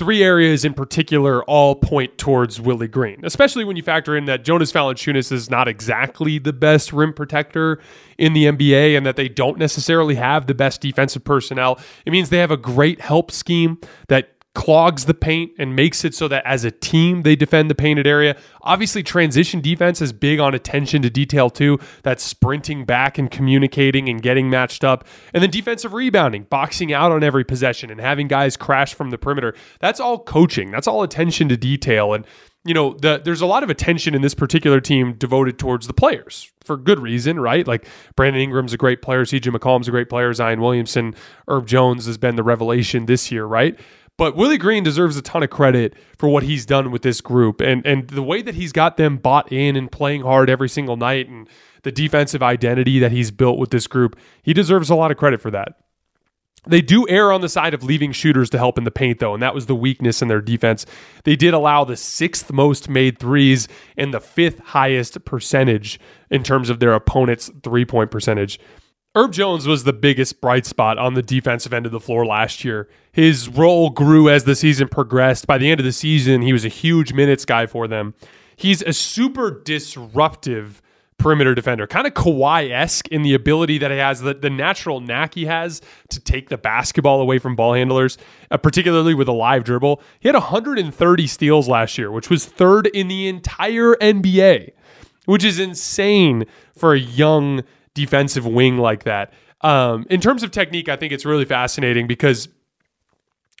three 0.00 0.22
areas 0.22 0.64
in 0.64 0.72
particular 0.72 1.44
all 1.44 1.74
point 1.74 2.16
towards 2.16 2.58
Willie 2.58 2.88
Green, 2.88 3.20
especially 3.22 3.64
when 3.64 3.76
you 3.76 3.82
factor 3.82 4.16
in 4.16 4.24
that 4.24 4.44
Jonas 4.44 4.72
Valanciunas 4.72 5.30
is 5.30 5.50
not 5.50 5.68
exactly 5.68 6.38
the 6.38 6.54
best 6.54 6.90
rim 6.90 7.12
protector 7.12 7.78
in 8.16 8.32
the 8.32 8.46
NBA 8.46 8.96
and 8.96 9.04
that 9.04 9.16
they 9.16 9.28
don't 9.28 9.58
necessarily 9.58 10.14
have 10.14 10.46
the 10.46 10.54
best 10.54 10.80
defensive 10.80 11.22
personnel. 11.22 11.78
It 12.06 12.12
means 12.12 12.30
they 12.30 12.38
have 12.38 12.50
a 12.50 12.56
great 12.56 13.02
help 13.02 13.30
scheme 13.30 13.78
that 14.08 14.39
clogs 14.54 15.04
the 15.04 15.14
paint 15.14 15.52
and 15.58 15.76
makes 15.76 16.04
it 16.04 16.14
so 16.14 16.26
that 16.26 16.44
as 16.44 16.64
a 16.64 16.70
team 16.70 17.22
they 17.22 17.36
defend 17.36 17.70
the 17.70 17.74
painted 17.74 18.06
area. 18.06 18.36
Obviously, 18.62 19.02
transition 19.02 19.60
defense 19.60 20.02
is 20.02 20.12
big 20.12 20.40
on 20.40 20.54
attention 20.54 21.02
to 21.02 21.10
detail 21.10 21.50
too. 21.50 21.78
That's 22.02 22.22
sprinting 22.22 22.84
back 22.84 23.16
and 23.16 23.30
communicating 23.30 24.08
and 24.08 24.20
getting 24.20 24.50
matched 24.50 24.82
up. 24.82 25.06
And 25.32 25.42
then 25.42 25.50
defensive 25.50 25.92
rebounding, 25.92 26.44
boxing 26.44 26.92
out 26.92 27.12
on 27.12 27.22
every 27.22 27.44
possession 27.44 27.90
and 27.90 28.00
having 28.00 28.26
guys 28.26 28.56
crash 28.56 28.92
from 28.92 29.10
the 29.10 29.18
perimeter. 29.18 29.54
That's 29.78 30.00
all 30.00 30.18
coaching. 30.18 30.70
That's 30.70 30.88
all 30.88 31.02
attention 31.02 31.48
to 31.50 31.56
detail. 31.56 32.12
And 32.12 32.26
you 32.64 32.74
know, 32.74 32.92
the, 32.94 33.20
there's 33.24 33.40
a 33.40 33.46
lot 33.46 33.62
of 33.62 33.70
attention 33.70 34.14
in 34.14 34.20
this 34.20 34.34
particular 34.34 34.80
team 34.80 35.14
devoted 35.14 35.58
towards 35.58 35.86
the 35.86 35.94
players 35.94 36.52
for 36.62 36.76
good 36.76 37.00
reason, 37.00 37.40
right? 37.40 37.66
Like 37.66 37.86
Brandon 38.16 38.42
Ingram's 38.42 38.74
a 38.74 38.76
great 38.76 39.00
player, 39.00 39.24
CJ 39.24 39.54
McCollum's 39.54 39.88
a 39.88 39.90
great 39.90 40.10
player, 40.10 40.32
Zion 40.34 40.60
Williamson, 40.60 41.14
Herb 41.48 41.66
Jones 41.66 42.04
has 42.04 42.18
been 42.18 42.36
the 42.36 42.42
revelation 42.42 43.06
this 43.06 43.32
year, 43.32 43.46
right? 43.46 43.78
But 44.20 44.36
Willie 44.36 44.58
Green 44.58 44.82
deserves 44.82 45.16
a 45.16 45.22
ton 45.22 45.42
of 45.42 45.48
credit 45.48 45.94
for 46.18 46.28
what 46.28 46.42
he's 46.42 46.66
done 46.66 46.90
with 46.90 47.00
this 47.00 47.22
group 47.22 47.62
and 47.62 47.86
and 47.86 48.06
the 48.06 48.22
way 48.22 48.42
that 48.42 48.54
he's 48.54 48.70
got 48.70 48.98
them 48.98 49.16
bought 49.16 49.50
in 49.50 49.76
and 49.76 49.90
playing 49.90 50.20
hard 50.20 50.50
every 50.50 50.68
single 50.68 50.98
night 50.98 51.26
and 51.26 51.48
the 51.84 51.90
defensive 51.90 52.42
identity 52.42 52.98
that 52.98 53.12
he's 53.12 53.30
built 53.30 53.58
with 53.58 53.70
this 53.70 53.86
group. 53.86 54.18
He 54.42 54.52
deserves 54.52 54.90
a 54.90 54.94
lot 54.94 55.10
of 55.10 55.16
credit 55.16 55.40
for 55.40 55.50
that. 55.52 55.68
They 56.66 56.82
do 56.82 57.08
err 57.08 57.32
on 57.32 57.40
the 57.40 57.48
side 57.48 57.72
of 57.72 57.82
leaving 57.82 58.12
shooters 58.12 58.50
to 58.50 58.58
help 58.58 58.76
in 58.76 58.84
the 58.84 58.90
paint, 58.90 59.20
though, 59.20 59.32
and 59.32 59.42
that 59.42 59.54
was 59.54 59.64
the 59.64 59.74
weakness 59.74 60.20
in 60.20 60.28
their 60.28 60.42
defense. 60.42 60.84
They 61.24 61.34
did 61.34 61.54
allow 61.54 61.84
the 61.84 61.96
sixth 61.96 62.52
most 62.52 62.90
made 62.90 63.18
threes 63.18 63.68
and 63.96 64.12
the 64.12 64.20
fifth 64.20 64.58
highest 64.58 65.24
percentage 65.24 65.98
in 66.30 66.42
terms 66.42 66.68
of 66.68 66.78
their 66.78 66.92
opponent's 66.92 67.50
three 67.62 67.86
point 67.86 68.10
percentage. 68.10 68.60
Herb 69.16 69.32
Jones 69.32 69.66
was 69.66 69.82
the 69.82 69.92
biggest 69.92 70.40
bright 70.40 70.64
spot 70.64 70.96
on 70.96 71.14
the 71.14 71.22
defensive 71.22 71.72
end 71.72 71.84
of 71.84 71.90
the 71.90 71.98
floor 71.98 72.24
last 72.24 72.64
year. 72.64 72.88
His 73.10 73.48
role 73.48 73.90
grew 73.90 74.28
as 74.28 74.44
the 74.44 74.54
season 74.54 74.86
progressed. 74.86 75.48
By 75.48 75.58
the 75.58 75.68
end 75.68 75.80
of 75.80 75.84
the 75.84 75.90
season, 75.90 76.42
he 76.42 76.52
was 76.52 76.64
a 76.64 76.68
huge 76.68 77.12
minutes 77.12 77.44
guy 77.44 77.66
for 77.66 77.88
them. 77.88 78.14
He's 78.54 78.82
a 78.82 78.92
super 78.92 79.50
disruptive 79.64 80.80
perimeter 81.18 81.56
defender, 81.56 81.88
kind 81.88 82.06
of 82.06 82.14
Kawhi 82.14 82.70
esque 82.70 83.08
in 83.08 83.22
the 83.22 83.34
ability 83.34 83.78
that 83.78 83.90
he 83.90 83.96
has, 83.96 84.20
the, 84.20 84.32
the 84.32 84.48
natural 84.48 85.00
knack 85.00 85.34
he 85.34 85.44
has 85.46 85.82
to 86.10 86.20
take 86.20 86.48
the 86.48 86.56
basketball 86.56 87.20
away 87.20 87.40
from 87.40 87.56
ball 87.56 87.74
handlers, 87.74 88.16
uh, 88.52 88.56
particularly 88.58 89.12
with 89.12 89.28
a 89.28 89.32
live 89.32 89.64
dribble. 89.64 90.00
He 90.20 90.28
had 90.28 90.36
130 90.36 91.26
steals 91.26 91.68
last 91.68 91.98
year, 91.98 92.12
which 92.12 92.30
was 92.30 92.46
third 92.46 92.86
in 92.86 93.08
the 93.08 93.26
entire 93.26 93.96
NBA, 93.96 94.70
which 95.26 95.42
is 95.42 95.58
insane 95.58 96.46
for 96.74 96.94
a 96.94 96.98
young 96.98 97.64
defensive 97.94 98.46
wing 98.46 98.78
like 98.78 99.04
that. 99.04 99.32
Um, 99.62 100.06
in 100.08 100.20
terms 100.20 100.42
of 100.42 100.50
technique, 100.50 100.88
I 100.88 100.96
think 100.96 101.12
it's 101.12 101.24
really 101.24 101.44
fascinating 101.44 102.06
because 102.06 102.48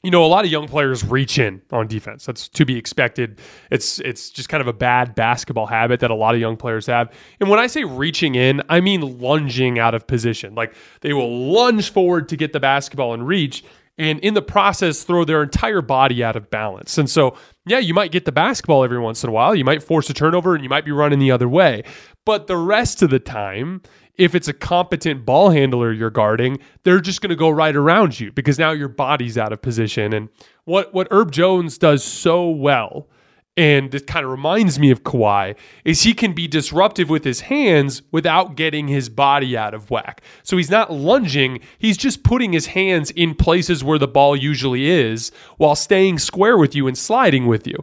you 0.02 0.10
know 0.10 0.24
a 0.24 0.28
lot 0.28 0.46
of 0.46 0.50
young 0.50 0.66
players 0.66 1.04
reach 1.04 1.38
in 1.38 1.60
on 1.70 1.86
defense. 1.86 2.24
That's 2.24 2.48
to 2.48 2.64
be 2.64 2.76
expected. 2.76 3.38
It's 3.70 3.98
it's 4.00 4.30
just 4.30 4.48
kind 4.48 4.62
of 4.62 4.66
a 4.66 4.72
bad 4.72 5.14
basketball 5.14 5.66
habit 5.66 6.00
that 6.00 6.10
a 6.10 6.14
lot 6.14 6.34
of 6.34 6.40
young 6.40 6.56
players 6.56 6.86
have. 6.86 7.12
And 7.38 7.50
when 7.50 7.58
I 7.58 7.66
say 7.66 7.84
reaching 7.84 8.34
in, 8.34 8.62
I 8.70 8.80
mean 8.80 9.18
lunging 9.20 9.78
out 9.78 9.94
of 9.94 10.06
position. 10.06 10.54
Like 10.54 10.74
they 11.02 11.12
will 11.12 11.52
lunge 11.52 11.92
forward 11.92 12.28
to 12.30 12.36
get 12.36 12.54
the 12.54 12.60
basketball 12.60 13.12
and 13.12 13.26
reach 13.26 13.62
and 14.00 14.18
in 14.20 14.32
the 14.32 14.40
process 14.40 15.02
throw 15.02 15.26
their 15.26 15.42
entire 15.42 15.82
body 15.82 16.24
out 16.24 16.34
of 16.34 16.48
balance. 16.48 16.96
And 16.96 17.08
so, 17.08 17.36
yeah, 17.66 17.78
you 17.78 17.92
might 17.92 18.12
get 18.12 18.24
the 18.24 18.32
basketball 18.32 18.82
every 18.82 18.98
once 18.98 19.22
in 19.22 19.28
a 19.28 19.32
while. 19.32 19.54
You 19.54 19.64
might 19.64 19.82
force 19.82 20.08
a 20.08 20.14
turnover 20.14 20.54
and 20.54 20.64
you 20.64 20.70
might 20.70 20.86
be 20.86 20.90
running 20.90 21.18
the 21.18 21.30
other 21.30 21.48
way. 21.50 21.82
But 22.24 22.46
the 22.46 22.56
rest 22.56 23.02
of 23.02 23.10
the 23.10 23.18
time, 23.18 23.82
if 24.20 24.34
it's 24.34 24.48
a 24.48 24.52
competent 24.52 25.24
ball 25.24 25.48
handler 25.48 25.92
you're 25.92 26.10
guarding, 26.10 26.58
they're 26.82 27.00
just 27.00 27.22
going 27.22 27.30
to 27.30 27.36
go 27.36 27.48
right 27.48 27.74
around 27.74 28.20
you 28.20 28.30
because 28.30 28.58
now 28.58 28.70
your 28.70 28.88
body's 28.88 29.38
out 29.38 29.50
of 29.50 29.62
position. 29.62 30.12
And 30.12 30.28
what 30.64 30.92
what 30.92 31.08
Herb 31.10 31.32
Jones 31.32 31.78
does 31.78 32.04
so 32.04 32.50
well, 32.50 33.08
and 33.56 33.94
it 33.94 34.06
kind 34.06 34.26
of 34.26 34.30
reminds 34.30 34.78
me 34.78 34.90
of 34.90 35.04
Kawhi, 35.04 35.56
is 35.86 36.02
he 36.02 36.12
can 36.12 36.34
be 36.34 36.46
disruptive 36.46 37.08
with 37.08 37.24
his 37.24 37.40
hands 37.40 38.02
without 38.12 38.56
getting 38.56 38.88
his 38.88 39.08
body 39.08 39.56
out 39.56 39.72
of 39.72 39.90
whack. 39.90 40.20
So 40.42 40.58
he's 40.58 40.70
not 40.70 40.92
lunging, 40.92 41.60
he's 41.78 41.96
just 41.96 42.22
putting 42.22 42.52
his 42.52 42.66
hands 42.66 43.10
in 43.12 43.34
places 43.34 43.82
where 43.82 43.98
the 43.98 44.06
ball 44.06 44.36
usually 44.36 44.90
is 44.90 45.32
while 45.56 45.74
staying 45.74 46.18
square 46.18 46.58
with 46.58 46.74
you 46.74 46.86
and 46.86 46.96
sliding 46.96 47.46
with 47.46 47.66
you. 47.66 47.82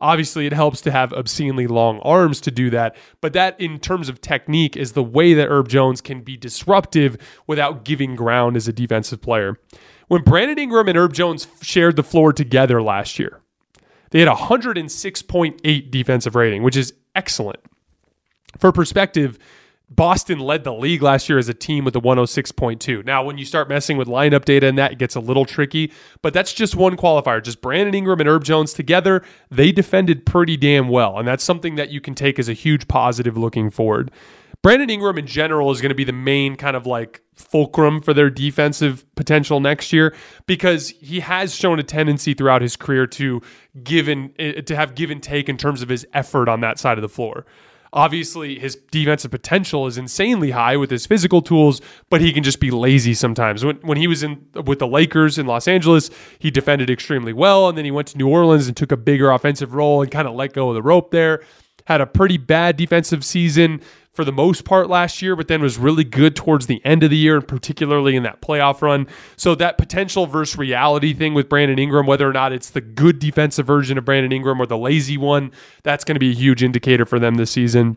Obviously, 0.00 0.46
it 0.46 0.52
helps 0.52 0.80
to 0.82 0.92
have 0.92 1.12
obscenely 1.12 1.66
long 1.66 1.98
arms 2.00 2.40
to 2.42 2.52
do 2.52 2.70
that, 2.70 2.94
but 3.20 3.32
that, 3.32 3.60
in 3.60 3.80
terms 3.80 4.08
of 4.08 4.20
technique, 4.20 4.76
is 4.76 4.92
the 4.92 5.02
way 5.02 5.34
that 5.34 5.48
Herb 5.48 5.68
Jones 5.68 6.00
can 6.00 6.20
be 6.20 6.36
disruptive 6.36 7.16
without 7.48 7.84
giving 7.84 8.14
ground 8.14 8.56
as 8.56 8.68
a 8.68 8.72
defensive 8.72 9.20
player. 9.20 9.58
When 10.06 10.22
Brandon 10.22 10.58
Ingram 10.58 10.88
and 10.88 10.96
Herb 10.96 11.14
Jones 11.14 11.48
shared 11.62 11.96
the 11.96 12.04
floor 12.04 12.32
together 12.32 12.80
last 12.80 13.18
year, 13.18 13.40
they 14.10 14.20
had 14.20 14.28
a 14.28 14.34
106.8 14.34 15.90
defensive 15.90 16.34
rating, 16.34 16.62
which 16.62 16.76
is 16.76 16.94
excellent. 17.14 17.58
For 18.56 18.72
perspective, 18.72 19.38
Boston 19.90 20.38
led 20.38 20.64
the 20.64 20.72
league 20.72 21.02
last 21.02 21.28
year 21.28 21.38
as 21.38 21.48
a 21.48 21.54
team 21.54 21.84
with 21.84 21.96
a 21.96 22.00
106.2. 22.00 23.04
Now, 23.06 23.24
when 23.24 23.38
you 23.38 23.44
start 23.46 23.68
messing 23.68 23.96
with 23.96 24.06
lineup 24.06 24.44
data 24.44 24.66
and 24.66 24.76
that, 24.76 24.92
it 24.92 24.98
gets 24.98 25.14
a 25.14 25.20
little 25.20 25.46
tricky, 25.46 25.92
but 26.20 26.34
that's 26.34 26.52
just 26.52 26.76
one 26.76 26.96
qualifier. 26.96 27.42
Just 27.42 27.62
Brandon 27.62 27.94
Ingram 27.94 28.20
and 28.20 28.28
Herb 28.28 28.44
Jones 28.44 28.74
together, 28.74 29.24
they 29.50 29.72
defended 29.72 30.26
pretty 30.26 30.58
damn 30.58 30.88
well. 30.88 31.18
And 31.18 31.26
that's 31.26 31.42
something 31.42 31.76
that 31.76 31.90
you 31.90 32.02
can 32.02 32.14
take 32.14 32.38
as 32.38 32.48
a 32.50 32.52
huge 32.52 32.86
positive 32.86 33.38
looking 33.38 33.70
forward. 33.70 34.10
Brandon 34.60 34.90
Ingram 34.90 35.18
in 35.18 35.26
general 35.26 35.70
is 35.70 35.80
going 35.80 35.90
to 35.90 35.94
be 35.94 36.04
the 36.04 36.12
main 36.12 36.56
kind 36.56 36.76
of 36.76 36.84
like 36.84 37.22
fulcrum 37.34 38.00
for 38.00 38.12
their 38.12 38.28
defensive 38.28 39.06
potential 39.14 39.60
next 39.60 39.92
year 39.92 40.14
because 40.46 40.90
he 40.90 41.20
has 41.20 41.54
shown 41.54 41.78
a 41.78 41.82
tendency 41.82 42.34
throughout 42.34 42.60
his 42.60 42.74
career 42.74 43.06
to 43.06 43.40
give 43.84 44.08
and 44.08 44.34
eh, 44.38 44.60
to 44.62 44.74
have 44.74 44.96
give 44.96 45.10
and 45.10 45.22
take 45.22 45.48
in 45.48 45.56
terms 45.56 45.80
of 45.80 45.88
his 45.88 46.04
effort 46.12 46.48
on 46.48 46.60
that 46.60 46.78
side 46.78 46.98
of 46.98 47.02
the 47.02 47.08
floor. 47.08 47.46
Obviously, 47.92 48.58
his 48.58 48.76
defensive 48.90 49.30
potential 49.30 49.86
is 49.86 49.98
insanely 49.98 50.50
high 50.50 50.76
with 50.76 50.90
his 50.90 51.06
physical 51.06 51.40
tools, 51.42 51.80
but 52.10 52.20
he 52.20 52.32
can 52.32 52.42
just 52.42 52.60
be 52.60 52.70
lazy 52.70 53.14
sometimes. 53.14 53.64
When, 53.64 53.76
when 53.76 53.98
he 53.98 54.06
was 54.06 54.22
in 54.22 54.46
with 54.64 54.78
the 54.78 54.86
Lakers 54.86 55.38
in 55.38 55.46
Los 55.46 55.66
Angeles, 55.68 56.10
he 56.38 56.50
defended 56.50 56.90
extremely 56.90 57.32
well, 57.32 57.68
and 57.68 57.78
then 57.78 57.84
he 57.84 57.90
went 57.90 58.08
to 58.08 58.18
New 58.18 58.28
Orleans 58.28 58.66
and 58.66 58.76
took 58.76 58.92
a 58.92 58.96
bigger 58.96 59.30
offensive 59.30 59.74
role 59.74 60.02
and 60.02 60.10
kind 60.10 60.28
of 60.28 60.34
let 60.34 60.52
go 60.52 60.68
of 60.68 60.74
the 60.74 60.82
rope 60.82 61.10
there. 61.10 61.42
Had 61.86 62.00
a 62.02 62.06
pretty 62.06 62.36
bad 62.36 62.76
defensive 62.76 63.24
season 63.24 63.80
for 64.18 64.24
the 64.24 64.32
most 64.32 64.64
part 64.64 64.90
last 64.90 65.22
year, 65.22 65.36
but 65.36 65.46
then 65.46 65.62
was 65.62 65.78
really 65.78 66.02
good 66.02 66.34
towards 66.34 66.66
the 66.66 66.84
end 66.84 67.04
of 67.04 67.10
the 67.10 67.16
year, 67.16 67.36
and 67.36 67.46
particularly 67.46 68.16
in 68.16 68.24
that 68.24 68.42
playoff 68.42 68.82
run. 68.82 69.06
So 69.36 69.54
that 69.54 69.78
potential 69.78 70.26
versus 70.26 70.58
reality 70.58 71.14
thing 71.14 71.34
with 71.34 71.48
Brandon 71.48 71.78
Ingram, 71.78 72.04
whether 72.04 72.28
or 72.28 72.32
not 72.32 72.52
it's 72.52 72.70
the 72.70 72.80
good 72.80 73.20
defensive 73.20 73.64
version 73.64 73.96
of 73.96 74.04
Brandon 74.04 74.32
Ingram 74.32 74.60
or 74.60 74.66
the 74.66 74.76
lazy 74.76 75.16
one, 75.16 75.52
that's 75.84 76.02
going 76.02 76.16
to 76.16 76.18
be 76.18 76.32
a 76.32 76.34
huge 76.34 76.64
indicator 76.64 77.06
for 77.06 77.20
them 77.20 77.36
this 77.36 77.52
season. 77.52 77.96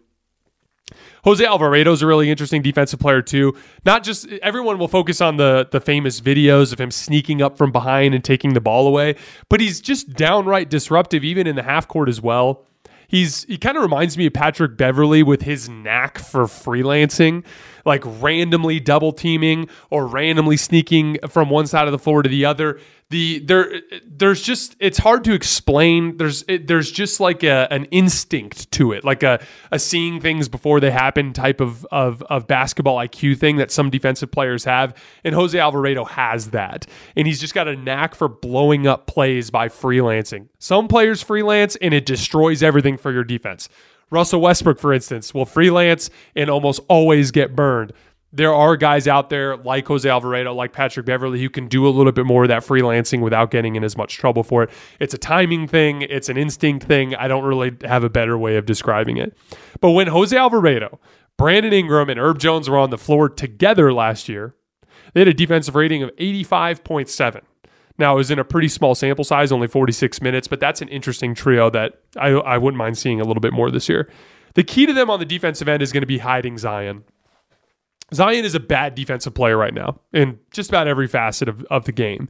Jose 1.23 1.43
Alvarado 1.43 1.91
is 1.91 2.03
a 2.03 2.07
really 2.07 2.29
interesting 2.29 2.61
defensive 2.61 2.99
player 2.99 3.23
too. 3.23 3.57
Not 3.83 4.03
just 4.03 4.27
everyone 4.43 4.77
will 4.77 4.87
focus 4.87 5.21
on 5.21 5.37
the 5.37 5.67
the 5.71 5.81
famous 5.81 6.21
videos 6.21 6.71
of 6.71 6.79
him 6.79 6.91
sneaking 6.91 7.41
up 7.41 7.57
from 7.57 7.71
behind 7.71 8.13
and 8.13 8.23
taking 8.23 8.53
the 8.53 8.61
ball 8.61 8.85
away, 8.87 9.15
but 9.49 9.59
he's 9.59 9.81
just 9.81 10.13
downright 10.13 10.69
disruptive 10.69 11.23
even 11.23 11.47
in 11.47 11.55
the 11.55 11.63
half 11.63 11.87
court 11.87 12.09
as 12.09 12.21
well. 12.21 12.63
He's 13.11 13.43
he 13.43 13.57
kind 13.57 13.75
of 13.75 13.83
reminds 13.83 14.17
me 14.17 14.27
of 14.27 14.33
Patrick 14.33 14.77
Beverley 14.77 15.21
with 15.21 15.41
his 15.41 15.67
knack 15.67 16.17
for 16.17 16.45
freelancing, 16.45 17.43
like 17.85 18.03
randomly 18.05 18.79
double 18.79 19.11
teaming 19.11 19.67
or 19.89 20.07
randomly 20.07 20.55
sneaking 20.55 21.17
from 21.27 21.49
one 21.49 21.67
side 21.67 21.87
of 21.87 21.91
the 21.91 21.99
floor 21.99 22.23
to 22.23 22.29
the 22.29 22.45
other. 22.45 22.79
The 23.11 23.39
there 23.39 23.81
there's 24.07 24.41
just 24.41 24.75
it's 24.79 24.97
hard 24.97 25.23
to 25.25 25.33
explain. 25.33 26.17
There's 26.17 26.43
it, 26.47 26.65
there's 26.67 26.89
just 26.89 27.19
like 27.19 27.43
a, 27.43 27.67
an 27.69 27.85
instinct 27.85 28.71
to 28.71 28.93
it 28.93 29.03
like 29.03 29.21
a, 29.21 29.45
a 29.71 29.77
seeing 29.77 30.21
things 30.21 30.47
before 30.47 30.79
they 30.79 30.91
happen 30.91 31.33
type 31.33 31.59
of, 31.59 31.85
of 31.91 32.23
of 32.23 32.47
basketball 32.47 32.97
IQ 32.97 33.37
thing 33.37 33.57
that 33.57 33.69
some 33.69 33.89
defensive 33.89 34.31
players 34.31 34.63
have. 34.63 34.95
And 35.23 35.35
Jose 35.35 35.57
Alvarado 35.57 36.05
has 36.05 36.51
that. 36.51 36.87
And 37.15 37.27
he's 37.27 37.39
just 37.39 37.53
got 37.53 37.67
a 37.67 37.75
knack 37.75 38.15
for 38.15 38.29
blowing 38.29 38.87
up 38.87 39.07
plays 39.07 39.51
by 39.51 39.67
freelancing. 39.67 40.47
Some 40.57 40.87
players 40.87 41.21
freelance 41.21 41.75
and 41.75 41.93
it 41.93 42.05
destroys 42.05 42.63
everything 42.63 42.97
for 42.97 43.11
your 43.11 43.25
defense. 43.25 43.67
Russell 44.09 44.41
Westbrook 44.41 44.79
for 44.79 44.93
instance 44.93 45.33
will 45.33 45.45
freelance 45.45 46.09
and 46.35 46.49
almost 46.49 46.79
always 46.87 47.31
get 47.31 47.55
burned 47.55 47.91
there 48.33 48.53
are 48.53 48.77
guys 48.77 49.07
out 49.07 49.29
there 49.29 49.57
like 49.57 49.87
Jose 49.87 50.07
Alvarado, 50.07 50.53
like 50.53 50.71
Patrick 50.71 51.05
Beverley, 51.05 51.41
who 51.41 51.49
can 51.49 51.67
do 51.67 51.87
a 51.87 51.89
little 51.89 52.11
bit 52.11 52.25
more 52.25 52.43
of 52.43 52.49
that 52.49 52.63
freelancing 52.63 53.21
without 53.21 53.51
getting 53.51 53.75
in 53.75 53.83
as 53.83 53.97
much 53.97 54.15
trouble 54.15 54.43
for 54.43 54.63
it. 54.63 54.69
It's 54.99 55.13
a 55.13 55.17
timing 55.17 55.67
thing, 55.67 56.03
it's 56.03 56.29
an 56.29 56.37
instinct 56.37 56.85
thing. 56.85 57.13
I 57.15 57.27
don't 57.27 57.43
really 57.43 57.75
have 57.83 58.03
a 58.03 58.09
better 58.09 58.37
way 58.37 58.55
of 58.55 58.65
describing 58.65 59.17
it. 59.17 59.37
But 59.81 59.91
when 59.91 60.07
Jose 60.07 60.35
Alvarado, 60.35 60.99
Brandon 61.37 61.73
Ingram, 61.73 62.09
and 62.09 62.19
Herb 62.19 62.39
Jones 62.39 62.69
were 62.69 62.77
on 62.77 62.89
the 62.89 62.97
floor 62.97 63.27
together 63.27 63.91
last 63.93 64.29
year, 64.29 64.55
they 65.13 65.21
had 65.21 65.27
a 65.27 65.33
defensive 65.33 65.75
rating 65.75 66.03
of 66.03 66.15
85.7. 66.15 67.41
Now, 67.97 68.13
it 68.13 68.17
was 68.17 68.31
in 68.31 68.39
a 68.39 68.45
pretty 68.45 68.69
small 68.69 68.95
sample 68.95 69.25
size, 69.25 69.51
only 69.51 69.67
46 69.67 70.21
minutes, 70.21 70.47
but 70.47 70.59
that's 70.59 70.81
an 70.81 70.87
interesting 70.87 71.35
trio 71.35 71.69
that 71.71 72.01
I, 72.17 72.29
I 72.29 72.57
wouldn't 72.57 72.77
mind 72.77 72.97
seeing 72.97 73.19
a 73.19 73.25
little 73.25 73.41
bit 73.41 73.53
more 73.53 73.69
this 73.69 73.89
year. 73.89 74.09
The 74.53 74.63
key 74.63 74.85
to 74.85 74.93
them 74.93 75.09
on 75.09 75.19
the 75.19 75.25
defensive 75.25 75.67
end 75.67 75.83
is 75.83 75.91
going 75.91 76.01
to 76.01 76.07
be 76.07 76.17
hiding 76.19 76.57
Zion. 76.57 77.03
Zion 78.13 78.45
is 78.45 78.55
a 78.55 78.59
bad 78.59 78.95
defensive 78.95 79.33
player 79.33 79.57
right 79.57 79.73
now 79.73 79.99
in 80.13 80.39
just 80.51 80.69
about 80.69 80.87
every 80.87 81.07
facet 81.07 81.47
of, 81.47 81.63
of 81.65 81.85
the 81.85 81.91
game. 81.91 82.27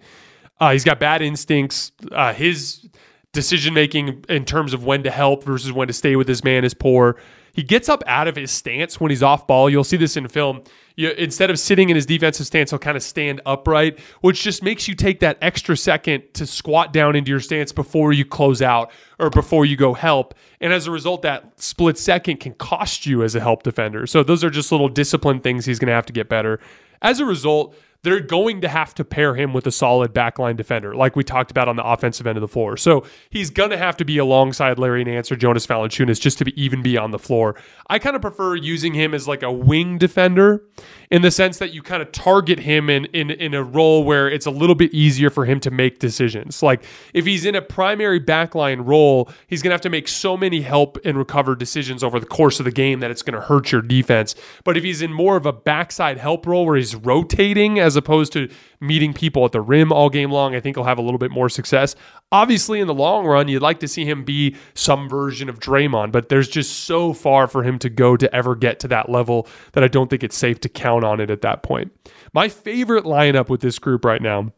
Uh, 0.59 0.71
he's 0.71 0.83
got 0.83 0.99
bad 0.99 1.21
instincts. 1.21 1.91
Uh, 2.11 2.33
his 2.33 2.87
decision 3.33 3.73
making 3.73 4.25
in 4.27 4.45
terms 4.45 4.73
of 4.73 4.83
when 4.83 5.03
to 5.03 5.11
help 5.11 5.43
versus 5.43 5.71
when 5.71 5.87
to 5.87 5.93
stay 5.93 6.15
with 6.15 6.27
his 6.27 6.43
man 6.43 6.63
is 6.63 6.73
poor. 6.73 7.17
He 7.53 7.63
gets 7.63 7.89
up 7.89 8.01
out 8.07 8.27
of 8.27 8.35
his 8.35 8.49
stance 8.49 8.99
when 8.99 9.09
he's 9.11 9.23
off 9.23 9.45
ball. 9.45 9.69
You'll 9.69 9.83
see 9.83 9.97
this 9.97 10.15
in 10.15 10.27
film. 10.29 10.63
You, 10.95 11.11
instead 11.11 11.49
of 11.49 11.59
sitting 11.59 11.89
in 11.89 11.95
his 11.95 12.05
defensive 12.05 12.45
stance, 12.45 12.69
he'll 12.69 12.79
kind 12.79 12.95
of 12.95 13.03
stand 13.03 13.41
upright, 13.45 13.99
which 14.21 14.41
just 14.41 14.63
makes 14.63 14.87
you 14.87 14.95
take 14.95 15.19
that 15.19 15.37
extra 15.41 15.75
second 15.75 16.23
to 16.33 16.45
squat 16.45 16.93
down 16.93 17.15
into 17.15 17.29
your 17.29 17.39
stance 17.39 17.71
before 17.71 18.13
you 18.13 18.23
close 18.23 18.61
out 18.61 18.91
or 19.19 19.29
before 19.29 19.65
you 19.65 19.75
go 19.75 19.93
help. 19.93 20.33
And 20.61 20.71
as 20.71 20.87
a 20.87 20.91
result, 20.91 21.23
that 21.23 21.59
split 21.61 21.97
second 21.97 22.39
can 22.39 22.53
cost 22.53 23.05
you 23.05 23.23
as 23.23 23.35
a 23.35 23.41
help 23.41 23.63
defender. 23.63 24.07
So 24.07 24.23
those 24.23 24.43
are 24.43 24.49
just 24.49 24.71
little 24.71 24.89
discipline 24.89 25.41
things 25.41 25.65
he's 25.65 25.79
going 25.79 25.87
to 25.87 25.93
have 25.93 26.05
to 26.05 26.13
get 26.13 26.29
better. 26.29 26.59
As 27.01 27.19
a 27.19 27.25
result, 27.25 27.75
they're 28.03 28.19
going 28.19 28.61
to 28.61 28.67
have 28.67 28.95
to 28.95 29.03
pair 29.03 29.35
him 29.35 29.53
with 29.53 29.67
a 29.67 29.71
solid 29.71 30.13
backline 30.13 30.57
defender, 30.57 30.95
like 30.95 31.15
we 31.15 31.23
talked 31.23 31.51
about 31.51 31.67
on 31.67 31.75
the 31.75 31.85
offensive 31.85 32.25
end 32.25 32.37
of 32.37 32.41
the 32.41 32.47
floor. 32.47 32.75
So 32.77 33.05
he's 33.29 33.49
going 33.49 33.69
to 33.69 33.77
have 33.77 33.95
to 33.97 34.05
be 34.05 34.17
alongside 34.17 34.79
Larry 34.79 35.03
Nance 35.03 35.31
or 35.31 35.35
Jonas 35.35 35.67
Valanciunas 35.67 36.19
just 36.19 36.39
to 36.39 36.45
be, 36.45 36.61
even 36.61 36.81
be 36.81 36.97
on 36.97 37.11
the 37.11 37.19
floor. 37.19 37.55
I 37.89 37.99
kind 37.99 38.15
of 38.15 38.21
prefer 38.21 38.55
using 38.55 38.93
him 38.93 39.13
as 39.13 39.27
like 39.27 39.43
a 39.43 39.51
wing 39.51 39.99
defender 39.99 40.63
in 41.11 41.21
the 41.21 41.29
sense 41.29 41.59
that 41.59 41.73
you 41.73 41.83
kind 41.83 42.01
of 42.01 42.11
target 42.11 42.59
him 42.59 42.89
in, 42.89 43.05
in, 43.05 43.29
in 43.31 43.53
a 43.53 43.63
role 43.63 44.03
where 44.03 44.29
it's 44.29 44.45
a 44.45 44.51
little 44.51 44.75
bit 44.75 44.91
easier 44.93 45.29
for 45.29 45.45
him 45.45 45.59
to 45.59 45.69
make 45.69 45.99
decisions. 45.99 46.63
Like 46.63 46.83
if 47.13 47.25
he's 47.25 47.45
in 47.45 47.53
a 47.53 47.61
primary 47.61 48.19
backline 48.19 48.87
role, 48.87 49.29
he's 49.47 49.61
going 49.61 49.69
to 49.69 49.73
have 49.75 49.81
to 49.81 49.89
make 49.89 50.07
so 50.07 50.35
many 50.35 50.61
help 50.61 50.97
and 51.05 51.17
recover 51.17 51.55
decisions 51.55 52.03
over 52.03 52.19
the 52.19 52.25
course 52.25 52.59
of 52.59 52.63
the 52.63 52.71
game 52.71 53.01
that 53.01 53.11
it's 53.11 53.21
going 53.21 53.39
to 53.39 53.45
hurt 53.45 53.71
your 53.71 53.81
defense. 53.81 54.33
But 54.63 54.77
if 54.77 54.83
he's 54.83 55.01
in 55.01 55.13
more 55.13 55.35
of 55.35 55.45
a 55.45 55.53
backside 55.53 56.17
help 56.17 56.47
role 56.47 56.65
where 56.65 56.77
he's 56.77 56.95
rotating 56.95 57.77
as 57.77 57.90
opposed 57.95 58.33
to 58.33 58.49
meeting 58.79 59.13
people 59.13 59.45
at 59.45 59.51
the 59.51 59.61
rim 59.61 59.91
all 59.91 60.09
game 60.09 60.31
long, 60.31 60.55
I 60.55 60.59
think 60.59 60.75
he'll 60.75 60.83
have 60.83 60.97
a 60.97 61.01
little 61.01 61.17
bit 61.17 61.31
more 61.31 61.49
success. 61.49 61.95
Obviously, 62.31 62.79
in 62.79 62.87
the 62.87 62.93
long 62.93 63.25
run, 63.25 63.47
you'd 63.47 63.61
like 63.61 63.79
to 63.79 63.87
see 63.87 64.05
him 64.05 64.23
be 64.23 64.55
some 64.73 65.09
version 65.09 65.49
of 65.49 65.59
Draymond, 65.59 66.11
but 66.11 66.29
there's 66.29 66.47
just 66.47 66.81
so 66.81 67.13
far 67.13 67.47
for 67.47 67.63
him 67.63 67.79
to 67.79 67.89
go 67.89 68.17
to 68.17 68.33
ever 68.33 68.55
get 68.55 68.79
to 68.81 68.87
that 68.89 69.09
level 69.09 69.47
that 69.73 69.83
I 69.83 69.87
don't 69.87 70.09
think 70.09 70.23
it's 70.23 70.37
safe 70.37 70.59
to 70.61 70.69
count 70.69 71.03
on 71.03 71.19
it 71.19 71.29
at 71.29 71.41
that 71.41 71.63
point. 71.63 71.91
My 72.33 72.49
favorite 72.49 73.05
lineup 73.05 73.49
with 73.49 73.61
this 73.61 73.79
group 73.79 74.05
right 74.05 74.21
now 74.21 74.51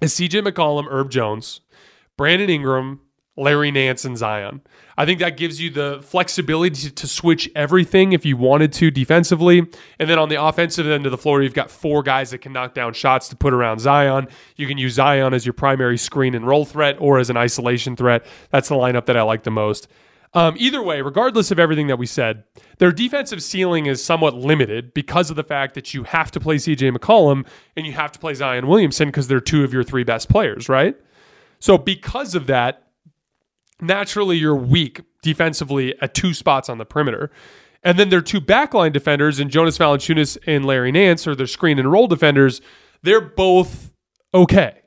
is 0.00 0.14
CJ 0.14 0.46
McCollum, 0.46 0.90
Herb 0.90 1.10
Jones, 1.10 1.60
Brandon 2.16 2.50
Ingram, 2.50 3.00
Larry 3.40 3.70
Nance, 3.70 4.04
and 4.04 4.16
Zion. 4.16 4.60
I 4.98 5.06
think 5.06 5.18
that 5.20 5.36
gives 5.36 5.60
you 5.60 5.70
the 5.70 6.00
flexibility 6.02 6.90
to 6.90 7.06
switch 7.06 7.50
everything 7.56 8.12
if 8.12 8.26
you 8.26 8.36
wanted 8.36 8.72
to 8.74 8.90
defensively. 8.90 9.60
And 9.98 10.10
then 10.10 10.18
on 10.18 10.28
the 10.28 10.42
offensive 10.42 10.86
end 10.86 11.06
of 11.06 11.12
the 11.12 11.18
floor, 11.18 11.42
you've 11.42 11.54
got 11.54 11.70
four 11.70 12.02
guys 12.02 12.30
that 12.32 12.38
can 12.38 12.52
knock 12.52 12.74
down 12.74 12.92
shots 12.92 13.28
to 13.28 13.36
put 13.36 13.54
around 13.54 13.78
Zion. 13.78 14.28
You 14.56 14.66
can 14.66 14.76
use 14.76 14.94
Zion 14.94 15.32
as 15.32 15.46
your 15.46 15.54
primary 15.54 15.96
screen 15.96 16.34
and 16.34 16.46
roll 16.46 16.66
threat 16.66 16.96
or 17.00 17.18
as 17.18 17.30
an 17.30 17.38
isolation 17.38 17.96
threat. 17.96 18.26
That's 18.50 18.68
the 18.68 18.74
lineup 18.74 19.06
that 19.06 19.16
I 19.16 19.22
like 19.22 19.44
the 19.44 19.50
most. 19.50 19.88
Um, 20.32 20.54
either 20.58 20.82
way, 20.82 21.00
regardless 21.00 21.50
of 21.50 21.58
everything 21.58 21.88
that 21.88 21.98
we 21.98 22.06
said, 22.06 22.44
their 22.78 22.92
defensive 22.92 23.42
ceiling 23.42 23.86
is 23.86 24.04
somewhat 24.04 24.34
limited 24.34 24.94
because 24.94 25.30
of 25.30 25.36
the 25.36 25.42
fact 25.42 25.74
that 25.74 25.92
you 25.92 26.04
have 26.04 26.30
to 26.32 26.40
play 26.40 26.56
CJ 26.56 26.96
McCollum 26.96 27.46
and 27.76 27.84
you 27.84 27.92
have 27.94 28.12
to 28.12 28.18
play 28.18 28.34
Zion 28.34 28.68
Williamson 28.68 29.08
because 29.08 29.26
they're 29.26 29.40
two 29.40 29.64
of 29.64 29.72
your 29.72 29.82
three 29.82 30.04
best 30.04 30.28
players, 30.28 30.68
right? 30.68 30.94
So, 31.58 31.76
because 31.76 32.34
of 32.34 32.46
that, 32.46 32.89
naturally 33.80 34.36
you're 34.36 34.56
weak 34.56 35.02
defensively 35.22 35.94
at 36.00 36.14
two 36.14 36.34
spots 36.34 36.68
on 36.68 36.78
the 36.78 36.84
perimeter. 36.84 37.30
And 37.82 37.98
then 37.98 38.10
their 38.10 38.20
two 38.20 38.40
backline 38.40 38.92
defenders, 38.92 39.38
and 39.38 39.50
Jonas 39.50 39.78
Valanciunas 39.78 40.36
and 40.46 40.64
Larry 40.64 40.92
Nance, 40.92 41.26
are 41.26 41.34
their 41.34 41.46
screen 41.46 41.78
and 41.78 41.90
roll 41.90 42.06
defenders. 42.06 42.60
They're 43.02 43.20
both 43.20 43.92
okay. 44.34 44.82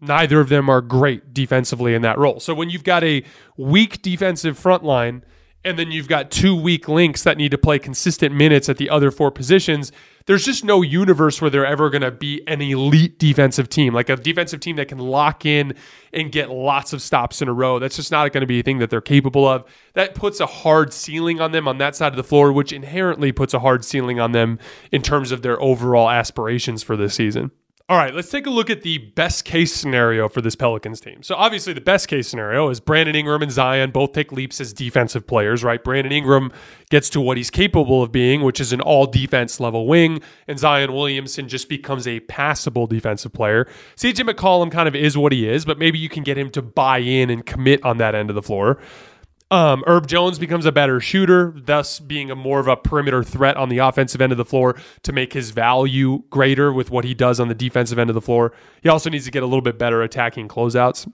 Neither 0.00 0.40
of 0.40 0.48
them 0.48 0.68
are 0.68 0.80
great 0.80 1.32
defensively 1.32 1.94
in 1.94 2.02
that 2.02 2.18
role. 2.18 2.38
So 2.38 2.54
when 2.54 2.70
you've 2.70 2.84
got 2.84 3.02
a 3.02 3.24
weak 3.56 4.02
defensive 4.02 4.58
front 4.58 4.84
line 4.84 5.24
and 5.64 5.78
then 5.78 5.90
you've 5.90 6.06
got 6.06 6.30
two 6.30 6.54
weak 6.54 6.86
links 6.86 7.24
that 7.24 7.36
need 7.36 7.50
to 7.50 7.58
play 7.58 7.78
consistent 7.78 8.34
minutes 8.34 8.68
at 8.68 8.76
the 8.76 8.90
other 8.90 9.10
four 9.10 9.30
positions, 9.32 9.90
there's 10.26 10.44
just 10.44 10.64
no 10.64 10.82
universe 10.82 11.40
where 11.40 11.50
they're 11.50 11.66
ever 11.66 11.88
going 11.88 12.02
to 12.02 12.10
be 12.10 12.42
an 12.46 12.60
elite 12.60 13.18
defensive 13.18 13.68
team, 13.68 13.94
like 13.94 14.08
a 14.08 14.16
defensive 14.16 14.60
team 14.60 14.76
that 14.76 14.88
can 14.88 14.98
lock 14.98 15.46
in 15.46 15.74
and 16.12 16.32
get 16.32 16.50
lots 16.50 16.92
of 16.92 17.00
stops 17.00 17.40
in 17.40 17.48
a 17.48 17.52
row. 17.52 17.78
That's 17.78 17.96
just 17.96 18.10
not 18.10 18.32
going 18.32 18.42
to 18.42 18.46
be 18.46 18.60
a 18.60 18.62
thing 18.62 18.78
that 18.78 18.90
they're 18.90 19.00
capable 19.00 19.46
of. 19.46 19.64
That 19.94 20.14
puts 20.14 20.40
a 20.40 20.46
hard 20.46 20.92
ceiling 20.92 21.40
on 21.40 21.52
them 21.52 21.68
on 21.68 21.78
that 21.78 21.94
side 21.96 22.12
of 22.12 22.16
the 22.16 22.24
floor, 22.24 22.52
which 22.52 22.72
inherently 22.72 23.32
puts 23.32 23.54
a 23.54 23.60
hard 23.60 23.84
ceiling 23.84 24.20
on 24.20 24.32
them 24.32 24.58
in 24.90 25.02
terms 25.02 25.30
of 25.30 25.42
their 25.42 25.60
overall 25.62 26.10
aspirations 26.10 26.82
for 26.82 26.96
this 26.96 27.14
season. 27.14 27.52
All 27.88 27.96
right, 27.96 28.12
let's 28.12 28.30
take 28.32 28.46
a 28.46 28.50
look 28.50 28.68
at 28.68 28.82
the 28.82 28.98
best 28.98 29.44
case 29.44 29.72
scenario 29.72 30.28
for 30.28 30.40
this 30.40 30.56
Pelicans 30.56 31.00
team. 31.00 31.22
So, 31.22 31.36
obviously, 31.36 31.72
the 31.72 31.80
best 31.80 32.08
case 32.08 32.26
scenario 32.26 32.68
is 32.68 32.80
Brandon 32.80 33.14
Ingram 33.14 33.42
and 33.42 33.52
Zion 33.52 33.92
both 33.92 34.10
take 34.10 34.32
leaps 34.32 34.60
as 34.60 34.72
defensive 34.72 35.24
players, 35.24 35.62
right? 35.62 35.84
Brandon 35.84 36.12
Ingram 36.12 36.50
gets 36.90 37.08
to 37.10 37.20
what 37.20 37.36
he's 37.36 37.48
capable 37.48 38.02
of 38.02 38.10
being, 38.10 38.42
which 38.42 38.58
is 38.58 38.72
an 38.72 38.80
all 38.80 39.06
defense 39.06 39.60
level 39.60 39.86
wing, 39.86 40.20
and 40.48 40.58
Zion 40.58 40.94
Williamson 40.94 41.46
just 41.46 41.68
becomes 41.68 42.08
a 42.08 42.18
passable 42.18 42.88
defensive 42.88 43.32
player. 43.32 43.68
CJ 43.94 44.28
McCollum 44.28 44.72
kind 44.72 44.88
of 44.88 44.96
is 44.96 45.16
what 45.16 45.30
he 45.30 45.48
is, 45.48 45.64
but 45.64 45.78
maybe 45.78 45.96
you 45.96 46.08
can 46.08 46.24
get 46.24 46.36
him 46.36 46.50
to 46.50 46.62
buy 46.62 46.98
in 46.98 47.30
and 47.30 47.46
commit 47.46 47.84
on 47.84 47.98
that 47.98 48.16
end 48.16 48.30
of 48.30 48.34
the 48.34 48.42
floor. 48.42 48.80
Um, 49.50 49.84
Herb 49.86 50.08
Jones 50.08 50.40
becomes 50.40 50.66
a 50.66 50.72
better 50.72 50.98
shooter, 50.98 51.54
thus 51.56 52.00
being 52.00 52.32
a 52.32 52.34
more 52.34 52.58
of 52.58 52.66
a 52.66 52.76
perimeter 52.76 53.22
threat 53.22 53.56
on 53.56 53.68
the 53.68 53.78
offensive 53.78 54.20
end 54.20 54.32
of 54.32 54.38
the 54.38 54.44
floor 54.44 54.76
to 55.02 55.12
make 55.12 55.32
his 55.32 55.50
value 55.50 56.24
greater 56.30 56.72
with 56.72 56.90
what 56.90 57.04
he 57.04 57.14
does 57.14 57.38
on 57.38 57.46
the 57.46 57.54
defensive 57.54 57.98
end 57.98 58.10
of 58.10 58.14
the 58.14 58.20
floor. 58.20 58.52
He 58.82 58.88
also 58.88 59.08
needs 59.08 59.24
to 59.24 59.30
get 59.30 59.44
a 59.44 59.46
little 59.46 59.62
bit 59.62 59.78
better 59.78 60.02
attacking 60.02 60.48
closeouts. 60.48 61.08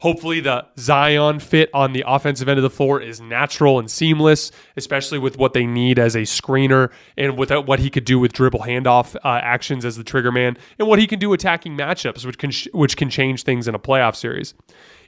Hopefully, 0.00 0.40
the 0.40 0.66
Zion 0.78 1.38
fit 1.38 1.70
on 1.72 1.94
the 1.94 2.04
offensive 2.06 2.50
end 2.50 2.58
of 2.58 2.62
the 2.62 2.68
floor 2.68 3.00
is 3.00 3.22
natural 3.22 3.78
and 3.78 3.90
seamless, 3.90 4.52
especially 4.76 5.18
with 5.18 5.38
what 5.38 5.54
they 5.54 5.64
need 5.64 5.98
as 5.98 6.14
a 6.14 6.22
screener 6.22 6.90
and 7.16 7.38
with 7.38 7.50
what 7.50 7.78
he 7.78 7.88
could 7.88 8.04
do 8.04 8.18
with 8.18 8.34
dribble 8.34 8.60
handoff 8.60 9.16
uh, 9.16 9.40
actions 9.42 9.86
as 9.86 9.96
the 9.96 10.04
trigger 10.04 10.30
man, 10.30 10.58
and 10.78 10.86
what 10.86 10.98
he 10.98 11.06
can 11.06 11.18
do 11.18 11.32
attacking 11.32 11.78
matchups, 11.78 12.26
which 12.26 12.36
can 12.36 12.50
sh- 12.50 12.68
which 12.74 12.98
can 12.98 13.08
change 13.08 13.44
things 13.44 13.66
in 13.66 13.74
a 13.74 13.78
playoff 13.78 14.14
series. 14.14 14.52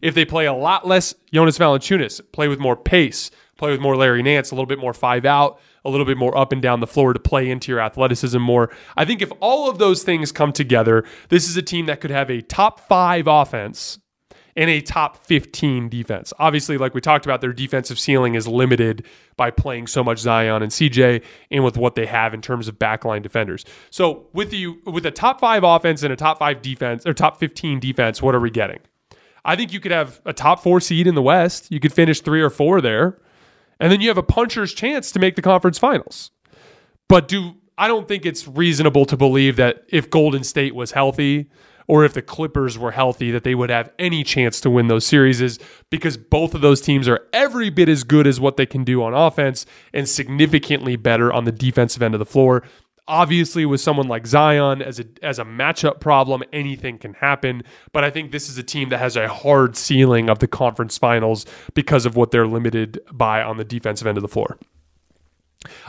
If 0.03 0.15
they 0.15 0.25
play 0.25 0.47
a 0.47 0.53
lot 0.53 0.87
less 0.87 1.15
Jonas 1.33 1.59
Valanciunas, 1.59 2.21
play 2.33 2.49
with 2.49 2.59
more 2.59 2.77
pace, 2.77 3.31
play 3.57 3.71
with 3.71 3.81
more 3.81 3.97
Larry 3.97 4.23
Nance, 4.23 4.51
a 4.51 4.55
little 4.55 4.67
bit 4.67 4.79
more 4.79 4.93
five 4.93 5.25
out, 5.25 5.61
a 5.85 5.91
little 5.91 6.07
bit 6.07 6.19
more 6.19 6.37
up 6.37 6.53
and 6.53 6.61
down 6.61 6.81
the 6.81 6.87
floor 6.87 7.13
to 7.13 7.21
play 7.21 7.51
into 7.51 7.73
your 7.73 7.81
athleticism 7.81 8.39
more. 8.39 8.71
I 8.97 9.05
think 9.05 9.23
if 9.23 9.33
all 9.41 9.71
of 9.71 9.79
those 9.79 10.03
things 10.03 10.33
come 10.33 10.53
together, 10.53 11.05
this 11.29 11.49
is 11.49 11.57
a 11.57 11.63
team 11.63 11.87
that 11.87 12.01
could 12.01 12.11
have 12.11 12.31
a 12.31 12.43
top 12.43 12.81
five 12.81 13.27
offense 13.27 13.99
and 14.57 14.71
a 14.71 14.81
top 14.81 15.25
15 15.27 15.89
defense. 15.89 16.33
Obviously, 16.39 16.79
like 16.79 16.95
we 16.95 17.01
talked 17.01 17.27
about, 17.27 17.41
their 17.43 17.53
defensive 17.53 17.99
ceiling 17.99 18.35
is 18.35 18.49
limited 18.49 19.05
by 19.37 19.51
playing 19.51 19.87
so 19.87 20.03
much 20.03 20.19
Zion 20.19 20.63
and 20.63 20.73
CJ 20.73 21.23
and 21.51 21.63
with 21.63 21.77
what 21.77 21.95
they 21.95 22.07
have 22.07 22.33
in 22.33 22.41
terms 22.41 22.67
of 22.67 22.79
backline 22.79 23.23
defenders. 23.23 23.65
So 23.91 24.29
with 24.33 24.53
you 24.55 24.81
with 24.87 25.05
a 25.05 25.11
top 25.11 25.41
five 25.41 25.63
offense 25.63 26.03
and 26.03 26.13
a 26.13 26.17
top 26.17 26.39
five 26.39 26.63
defense 26.63 27.07
or 27.07 27.13
top 27.13 27.39
15 27.39 27.81
defense, 27.81 28.23
what 28.23 28.35
are 28.35 28.41
we 28.41 28.51
getting? 28.51 28.79
I 29.47 29.55
think 29.55 29.73
you 29.73 29.79
could 29.79 29.93
have 29.93 30.21
a 30.27 30.33
top 30.33 30.61
four 30.61 30.81
seed 30.81 31.07
in 31.07 31.15
the 31.15 31.23
West. 31.23 31.71
You 31.71 31.79
could 31.79 31.93
finish 31.93 32.21
three 32.21 32.43
or 32.43 32.51
four 32.51 32.81
there. 32.81 33.17
And 33.79 33.93
then 33.93 34.01
you 34.01 34.09
have 34.09 34.19
a 34.19 34.23
puncher's 34.23 34.75
chance 34.75 35.13
to 35.13 35.21
make 35.21 35.37
the 35.37 35.43
conference 35.43 35.79
finals. 35.79 36.33
But 37.09 37.29
do 37.29 37.55
I 37.79 37.89
don't 37.89 38.09
think 38.09 38.27
it's 38.27 38.49
reasonable 38.49 39.05
to 39.07 39.17
believe 39.17 39.57
that 39.57 39.85
if 39.89 40.11
Golden 40.11 40.43
State 40.43 40.75
was 40.75 40.93
healthy 40.93 41.51
or 41.87 42.05
if 42.05 42.15
the 42.15 42.23
Clippers 42.23 42.79
were 42.79 42.91
healthy, 42.91 43.31
that 43.31 43.45
they 43.45 43.55
would 43.55 43.71
have 43.71 43.91
any 43.99 44.25
chance 44.25 44.61
to 44.63 44.71
win 44.71 44.89
those 44.89 45.07
series 45.07 45.59
because 45.91 46.17
both 46.17 46.55
of 46.55 46.63
those 46.63 46.81
teams 46.81 47.07
are 47.07 47.21
every 47.33 47.71
bit 47.71 47.89
as 47.89 48.03
good 48.03 48.27
as 48.27 48.41
what 48.41 48.57
they 48.57 48.67
can 48.67 48.83
do 48.83 49.03
on 49.03 49.15
offense 49.15 49.67
and 49.93 50.09
significantly 50.09 50.97
better 50.97 51.33
on 51.33 51.45
the 51.45 51.53
defensive 51.53 52.03
end 52.03 52.15
of 52.15 52.19
the 52.19 52.27
floor. 52.27 52.65
Obviously, 53.09 53.65
with 53.65 53.81
someone 53.81 54.09
like 54.09 54.27
Zion 54.27 54.83
as 54.83 54.99
a 54.99 55.05
as 55.23 55.39
a 55.39 55.45
matchup 55.45 56.01
problem, 56.01 56.43
anything 56.53 56.99
can 56.99 57.15
happen. 57.15 57.63
But 57.93 58.03
I 58.03 58.11
think 58.11 58.33
this 58.33 58.49
is 58.49 58.59
a 58.59 58.65
team 58.65 58.89
that 58.89 58.99
has 58.99 59.17
a 59.17 59.29
hard 59.29 59.77
ceiling 59.77 60.29
of 60.29 60.41
the 60.41 60.49
conference 60.49 60.99
finals 60.99 61.47
because 61.75 62.05
of 62.05 62.17
what 62.17 62.33
they're 62.33 62.49
limited 62.49 63.01
by 63.13 63.43
on 63.43 63.59
the 63.59 63.65
defensive 63.65 64.09
end 64.09 64.19
of 64.19 64.23
the 64.23 64.29
floor. 64.29 64.59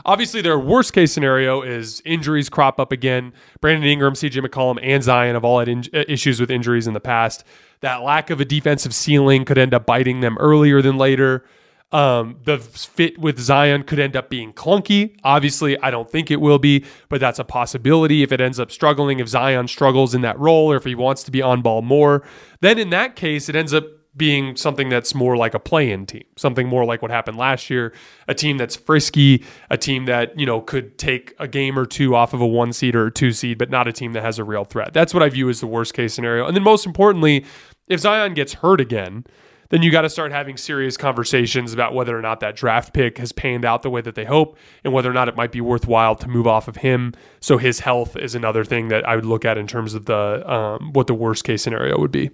Obviously, 0.04 0.40
their 0.42 0.58
worst 0.58 0.92
case 0.92 1.12
scenario 1.12 1.62
is 1.62 2.02
injuries 2.04 2.48
crop 2.48 2.80
up 2.80 2.92
again. 2.92 3.32
Brandon 3.60 3.88
Ingram, 3.88 4.14
CJ 4.14 4.44
McCollum, 4.44 4.78
and 4.82 5.02
Zion 5.02 5.34
have 5.34 5.44
all 5.44 5.58
had 5.58 5.68
in- 5.68 5.84
uh, 5.94 6.04
issues 6.08 6.40
with 6.40 6.50
injuries 6.50 6.86
in 6.86 6.94
the 6.94 7.00
past. 7.00 7.44
That 7.80 8.02
lack 8.02 8.30
of 8.30 8.40
a 8.40 8.44
defensive 8.44 8.94
ceiling 8.94 9.44
could 9.44 9.58
end 9.58 9.74
up 9.74 9.86
biting 9.86 10.20
them 10.20 10.36
earlier 10.38 10.82
than 10.82 10.96
later. 10.96 11.44
Um, 11.90 12.36
the 12.44 12.58
fit 12.58 13.16
with 13.18 13.38
Zion 13.38 13.82
could 13.82 13.98
end 13.98 14.14
up 14.14 14.28
being 14.28 14.52
clunky. 14.52 15.16
Obviously, 15.24 15.78
I 15.80 15.90
don't 15.90 16.10
think 16.10 16.30
it 16.30 16.38
will 16.38 16.58
be, 16.58 16.84
but 17.08 17.18
that's 17.18 17.38
a 17.38 17.44
possibility. 17.44 18.22
If 18.22 18.30
it 18.30 18.42
ends 18.42 18.60
up 18.60 18.70
struggling, 18.70 19.20
if 19.20 19.28
Zion 19.28 19.68
struggles 19.68 20.14
in 20.14 20.20
that 20.20 20.38
role, 20.38 20.70
or 20.70 20.76
if 20.76 20.84
he 20.84 20.94
wants 20.94 21.22
to 21.22 21.30
be 21.30 21.40
on 21.40 21.62
ball 21.62 21.80
more, 21.80 22.22
then 22.60 22.78
in 22.78 22.90
that 22.90 23.16
case, 23.16 23.48
it 23.48 23.56
ends 23.56 23.72
up 23.72 23.84
being 24.18 24.56
something 24.56 24.88
that's 24.88 25.14
more 25.14 25.36
like 25.36 25.54
a 25.54 25.58
play-in 25.58 26.04
team, 26.04 26.24
something 26.36 26.66
more 26.66 26.84
like 26.84 27.00
what 27.00 27.10
happened 27.10 27.38
last 27.38 27.70
year, 27.70 27.94
a 28.26 28.34
team 28.34 28.58
that's 28.58 28.76
frisky, 28.76 29.44
a 29.70 29.78
team 29.78 30.06
that, 30.06 30.38
you 30.38 30.44
know, 30.44 30.60
could 30.60 30.98
take 30.98 31.34
a 31.38 31.46
game 31.46 31.78
or 31.78 31.86
two 31.86 32.14
off 32.14 32.34
of 32.34 32.40
a 32.40 32.46
one 32.46 32.72
seed 32.72 32.96
or 32.96 33.06
a 33.06 33.10
two 33.10 33.32
seed, 33.32 33.56
but 33.56 33.70
not 33.70 33.86
a 33.86 33.92
team 33.92 34.12
that 34.12 34.22
has 34.22 34.38
a 34.38 34.44
real 34.44 34.64
threat. 34.64 34.92
That's 34.92 35.14
what 35.14 35.22
I 35.22 35.28
view 35.28 35.48
as 35.48 35.60
the 35.60 35.66
worst 35.68 35.94
case 35.94 36.12
scenario. 36.12 36.46
And 36.46 36.56
then 36.56 36.64
most 36.64 36.84
importantly, 36.84 37.46
if 37.86 38.00
Zion 38.00 38.34
gets 38.34 38.54
hurt 38.54 38.80
again, 38.80 39.24
then 39.70 39.82
you 39.82 39.90
got 39.90 40.02
to 40.02 40.08
start 40.08 40.32
having 40.32 40.56
serious 40.56 40.96
conversations 40.96 41.72
about 41.72 41.94
whether 41.94 42.18
or 42.18 42.22
not 42.22 42.40
that 42.40 42.56
draft 42.56 42.94
pick 42.94 43.18
has 43.18 43.32
panned 43.32 43.64
out 43.64 43.82
the 43.82 43.90
way 43.90 44.00
that 44.00 44.14
they 44.14 44.24
hope 44.24 44.56
and 44.82 44.92
whether 44.92 45.10
or 45.10 45.12
not 45.12 45.28
it 45.28 45.36
might 45.36 45.52
be 45.52 45.60
worthwhile 45.60 46.14
to 46.16 46.28
move 46.28 46.46
off 46.46 46.68
of 46.68 46.76
him. 46.76 47.12
So 47.40 47.58
his 47.58 47.80
health 47.80 48.16
is 48.16 48.34
another 48.34 48.64
thing 48.64 48.88
that 48.88 49.06
I 49.06 49.14
would 49.14 49.26
look 49.26 49.44
at 49.44 49.58
in 49.58 49.66
terms 49.66 49.94
of 49.94 50.06
the 50.06 50.50
um, 50.50 50.92
what 50.92 51.06
the 51.06 51.14
worst 51.14 51.44
case 51.44 51.62
scenario 51.62 51.98
would 51.98 52.12
be. 52.12 52.30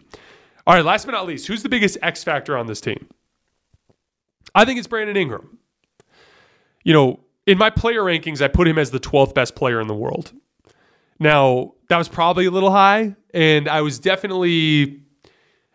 All 0.66 0.74
right, 0.74 0.84
last 0.84 1.04
but 1.04 1.12
not 1.12 1.26
least, 1.26 1.46
who's 1.46 1.62
the 1.62 1.68
biggest 1.68 1.98
X 2.02 2.24
factor 2.24 2.56
on 2.56 2.66
this 2.66 2.80
team? 2.80 3.08
I 4.54 4.64
think 4.64 4.78
it's 4.78 4.88
Brandon 4.88 5.16
Ingram. 5.16 5.58
You 6.84 6.92
know, 6.92 7.20
in 7.46 7.58
my 7.58 7.70
player 7.70 8.00
rankings, 8.00 8.40
I 8.40 8.48
put 8.48 8.68
him 8.68 8.78
as 8.78 8.90
the 8.90 9.00
12th 9.00 9.34
best 9.34 9.56
player 9.56 9.80
in 9.80 9.88
the 9.88 9.94
world. 9.94 10.32
Now, 11.18 11.74
that 11.88 11.98
was 11.98 12.08
probably 12.08 12.46
a 12.46 12.50
little 12.50 12.70
high, 12.70 13.14
and 13.32 13.68
I 13.68 13.82
was 13.82 13.98
definitely 13.98 15.03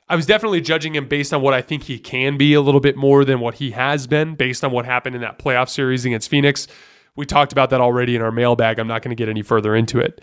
I 0.09 0.15
was 0.15 0.25
definitely 0.25 0.61
judging 0.61 0.95
him 0.95 1.07
based 1.07 1.33
on 1.33 1.41
what 1.41 1.53
I 1.53 1.61
think 1.61 1.83
he 1.83 1.99
can 1.99 2.35
be 2.35 2.55
a 2.55 2.61
little 2.61 2.81
bit 2.81 2.97
more 2.97 3.23
than 3.23 3.39
what 3.39 3.55
he 3.55 3.71
has 3.71 4.07
been 4.07 4.33
based 4.33 4.63
on 4.63 4.71
what 4.71 4.85
happened 4.85 5.15
in 5.15 5.21
that 5.21 5.37
playoff 5.37 5.69
series 5.69 6.03
against 6.03 6.29
Phoenix. 6.29 6.67
We 7.15 7.27
talked 7.27 7.51
about 7.51 7.69
that 7.69 7.79
already 7.79 8.15
in 8.15 8.21
our 8.21 8.31
mailbag. 8.31 8.79
I'm 8.79 8.87
not 8.87 9.03
going 9.03 9.15
to 9.15 9.15
get 9.15 9.29
any 9.29 9.43
further 9.43 9.75
into 9.75 9.99
it. 9.99 10.21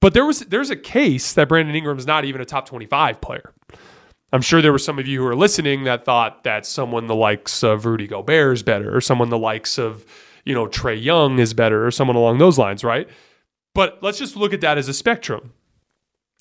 But 0.00 0.14
there 0.14 0.24
was 0.24 0.40
there's 0.40 0.70
a 0.70 0.76
case 0.76 1.32
that 1.34 1.48
Brandon 1.48 1.74
Ingram 1.74 1.98
is 1.98 2.06
not 2.06 2.24
even 2.24 2.40
a 2.40 2.44
top 2.44 2.66
25 2.66 3.20
player. 3.20 3.52
I'm 4.32 4.42
sure 4.42 4.60
there 4.60 4.72
were 4.72 4.78
some 4.78 4.98
of 4.98 5.06
you 5.06 5.22
who 5.22 5.26
are 5.26 5.36
listening 5.36 5.84
that 5.84 6.04
thought 6.04 6.44
that 6.44 6.66
someone 6.66 7.06
the 7.06 7.14
likes 7.14 7.62
of 7.62 7.86
Rudy 7.86 8.06
Gobert 8.06 8.54
is 8.54 8.62
better, 8.62 8.94
or 8.94 9.00
someone 9.00 9.30
the 9.30 9.38
likes 9.38 9.78
of, 9.78 10.04
you 10.44 10.54
know, 10.54 10.66
Trae 10.66 11.02
Young 11.02 11.38
is 11.38 11.54
better, 11.54 11.86
or 11.86 11.90
someone 11.90 12.16
along 12.16 12.38
those 12.38 12.58
lines, 12.58 12.84
right? 12.84 13.08
But 13.74 13.98
let's 14.02 14.18
just 14.18 14.36
look 14.36 14.52
at 14.52 14.60
that 14.60 14.76
as 14.76 14.88
a 14.88 14.92
spectrum. 14.92 15.52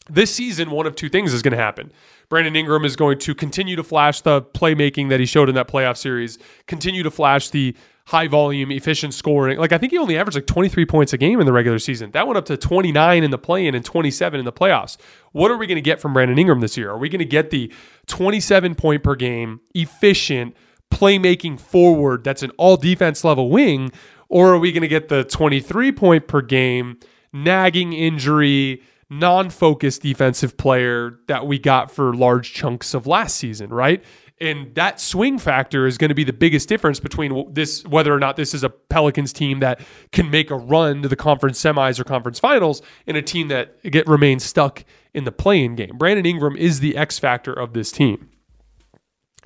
This 0.09 0.33
season, 0.33 0.71
one 0.71 0.85
of 0.85 0.95
two 0.95 1.09
things 1.09 1.33
is 1.33 1.41
going 1.41 1.51
to 1.51 1.57
happen. 1.57 1.91
Brandon 2.29 2.55
Ingram 2.55 2.85
is 2.85 2.95
going 2.95 3.19
to 3.19 3.35
continue 3.35 3.75
to 3.75 3.83
flash 3.83 4.21
the 4.21 4.41
playmaking 4.41 5.09
that 5.09 5.19
he 5.19 5.25
showed 5.25 5.49
in 5.49 5.55
that 5.55 5.67
playoff 5.67 5.97
series, 5.97 6.37
continue 6.65 7.03
to 7.03 7.11
flash 7.11 7.49
the 7.49 7.75
high 8.07 8.27
volume, 8.27 8.71
efficient 8.71 9.13
scoring. 9.13 9.57
Like 9.57 9.73
I 9.73 9.77
think 9.77 9.91
he 9.91 9.97
only 9.97 10.17
averaged 10.17 10.37
like 10.37 10.47
23 10.47 10.85
points 10.85 11.11
a 11.11 11.17
game 11.17 11.41
in 11.41 11.45
the 11.45 11.51
regular 11.51 11.77
season. 11.77 12.11
That 12.11 12.25
went 12.25 12.37
up 12.37 12.45
to 12.45 12.55
29 12.55 13.23
in 13.23 13.31
the 13.31 13.37
play-in 13.37 13.75
and 13.75 13.83
27 13.83 14.39
in 14.39 14.45
the 14.45 14.53
playoffs. 14.53 14.97
What 15.33 15.51
are 15.51 15.57
we 15.57 15.67
going 15.67 15.75
to 15.75 15.81
get 15.81 15.99
from 15.99 16.13
Brandon 16.13 16.39
Ingram 16.39 16.61
this 16.61 16.77
year? 16.77 16.89
Are 16.89 16.97
we 16.97 17.09
going 17.09 17.19
to 17.19 17.25
get 17.25 17.49
the 17.49 17.71
27 18.07 18.75
point 18.75 19.03
per 19.03 19.15
game, 19.15 19.59
efficient, 19.75 20.55
playmaking 20.89 21.59
forward 21.59 22.23
that's 22.23 22.43
an 22.43 22.51
all 22.51 22.77
defense 22.77 23.25
level 23.25 23.49
wing, 23.49 23.91
or 24.29 24.53
are 24.53 24.59
we 24.59 24.71
going 24.71 24.81
to 24.81 24.87
get 24.87 25.09
the 25.09 25.25
23 25.25 25.91
point 25.91 26.27
per 26.27 26.41
game, 26.41 26.97
nagging 27.33 27.91
injury, 27.91 28.81
non-focused 29.09 30.01
defensive 30.01 30.57
player 30.57 31.19
that 31.27 31.47
we 31.47 31.57
got 31.57 31.89
for 31.91 32.13
large 32.13 32.53
chunks 32.53 32.93
of 32.93 33.07
last 33.07 33.37
season, 33.37 33.69
right? 33.69 34.03
And 34.39 34.75
that 34.75 34.99
swing 34.99 35.39
factor 35.39 35.87
is 35.87 35.97
going 35.97 36.09
to 36.09 36.15
be 36.15 36.23
the 36.23 36.33
biggest 36.33 36.69
difference 36.69 36.99
between 36.99 37.51
this, 37.53 37.83
whether 37.85 38.13
or 38.13 38.19
not 38.19 38.35
this 38.35 38.53
is 38.53 38.63
a 38.63 38.69
Pelicans 38.69 39.33
team 39.33 39.61
that 39.61 39.81
can 40.11 40.29
make 40.29 40.51
a 40.51 40.55
run 40.55 41.01
to 41.01 41.07
the 41.07 41.15
conference 41.15 41.59
semis 41.59 41.99
or 41.99 42.03
conference 42.03 42.39
finals, 42.39 42.81
and 43.07 43.17
a 43.17 43.21
team 43.21 43.47
that 43.47 43.81
get 43.83 44.07
remains 44.07 44.43
stuck 44.43 44.85
in 45.13 45.23
the 45.23 45.31
play-in 45.31 45.75
game. 45.75 45.97
Brandon 45.97 46.25
Ingram 46.25 46.55
is 46.55 46.81
the 46.81 46.95
X 46.95 47.17
factor 47.17 47.53
of 47.53 47.73
this 47.73 47.91
team. 47.91 48.29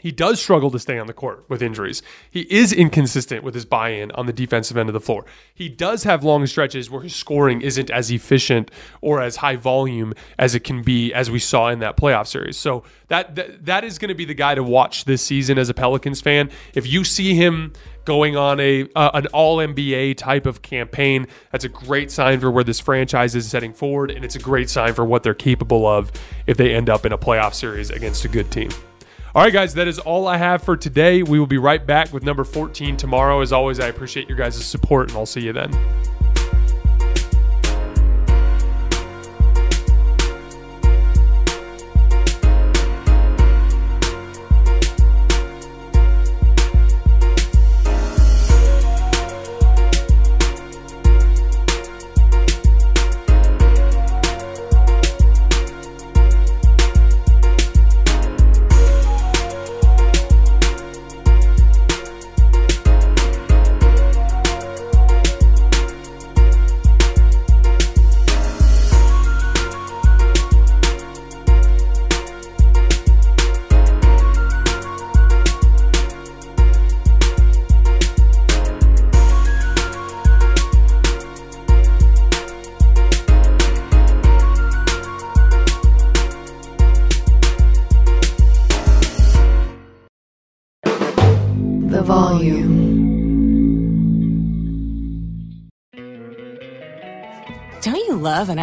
He 0.02 0.12
does 0.12 0.42
struggle 0.42 0.72
to 0.72 0.80
stay 0.80 0.98
on 0.98 1.06
the 1.06 1.14
court 1.14 1.46
with 1.48 1.62
injuries. 1.62 2.02
He 2.30 2.42
is 2.42 2.74
inconsistent 2.74 3.44
with 3.44 3.54
his 3.54 3.66
buy 3.66 3.90
in 3.90 4.12
on 4.14 4.26
the 4.26 4.34
defensive 4.34 4.76
end 4.76 4.90
of 4.90 4.94
the 4.94 5.00
floor. 5.00 5.26
He 5.54 5.70
does 5.70 6.04
have 6.06 6.24
long 6.24 6.48
stretches 6.48 6.90
where 6.90 7.04
his 7.04 7.16
scoring 7.16 7.62
isn't 7.62 7.92
as 7.92 8.10
efficient 8.10 8.72
or 9.02 9.22
as 9.22 9.36
high 9.36 9.58
volume 9.58 10.14
as 10.40 10.56
it 10.56 10.64
can 10.64 10.82
be, 10.82 11.14
as 11.14 11.30
we 11.30 11.38
saw 11.38 11.70
in 11.70 11.80
that 11.80 11.98
playoff 11.98 12.26
series. 12.26 12.58
So 12.58 12.84
that 13.10 13.36
that, 13.36 13.66
that 13.66 13.84
is 13.84 14.00
going 14.00 14.10
to 14.10 14.16
be 14.16 14.26
the 14.26 14.34
guy 14.34 14.56
to 14.56 14.64
watch 14.64 15.06
this 15.06 15.22
season 15.22 15.60
as 15.60 15.70
a 15.70 15.74
Pelicans 15.74 16.20
fan. 16.20 16.50
If 16.74 16.88
you 16.88 17.04
see 17.04 17.36
him 17.36 17.74
going 18.06 18.36
on 18.36 18.60
a 18.60 18.88
uh, 18.96 19.12
an 19.14 19.28
all 19.28 19.58
NBA 19.58 20.18
type 20.18 20.48
of 20.48 20.64
campaign. 20.64 21.28
That's 21.52 21.66
a 21.66 21.70
great 21.70 22.10
sign 22.10 22.40
for 22.40 22.50
where 22.50 22.64
this 22.64 22.80
franchise 22.80 23.36
is 23.36 23.48
setting 23.48 23.74
forward, 23.74 24.10
and 24.10 24.26
it's 24.26 24.36
a 24.36 24.40
great 24.40 24.72
sign 24.72 24.94
for 24.94 25.06
what 25.06 25.22
they're 25.24 25.34
capable 25.34 25.86
of 25.86 26.12
if 26.48 26.58
they 26.58 26.74
end 26.74 26.90
up 26.90 27.06
in 27.06 27.12
a 27.12 27.18
playoff 27.18 27.54
series 27.54 27.92
against 27.92 28.26
a 28.26 28.28
good 28.28 28.50
team. 28.52 28.70
All 29.34 29.42
right, 29.42 29.54
guys, 29.54 29.76
that 29.76 29.88
is 29.88 29.98
all 29.98 30.28
I 30.28 30.36
have 30.36 30.62
for 30.62 30.76
today. 30.76 31.24
We 31.24 31.40
will 31.40 31.48
be 31.48 31.58
right 31.58 31.86
back 31.86 32.12
with 32.12 32.22
number 32.22 32.44
14 32.44 32.98
tomorrow. 32.98 33.40
As 33.40 33.54
always, 33.54 33.80
I 33.80 33.88
appreciate 33.88 34.28
your 34.28 34.38
guys' 34.38 34.66
support, 34.66 35.08
and 35.08 35.18
I'll 35.18 35.26
see 35.26 35.40
you 35.40 35.54
then. 35.54 35.72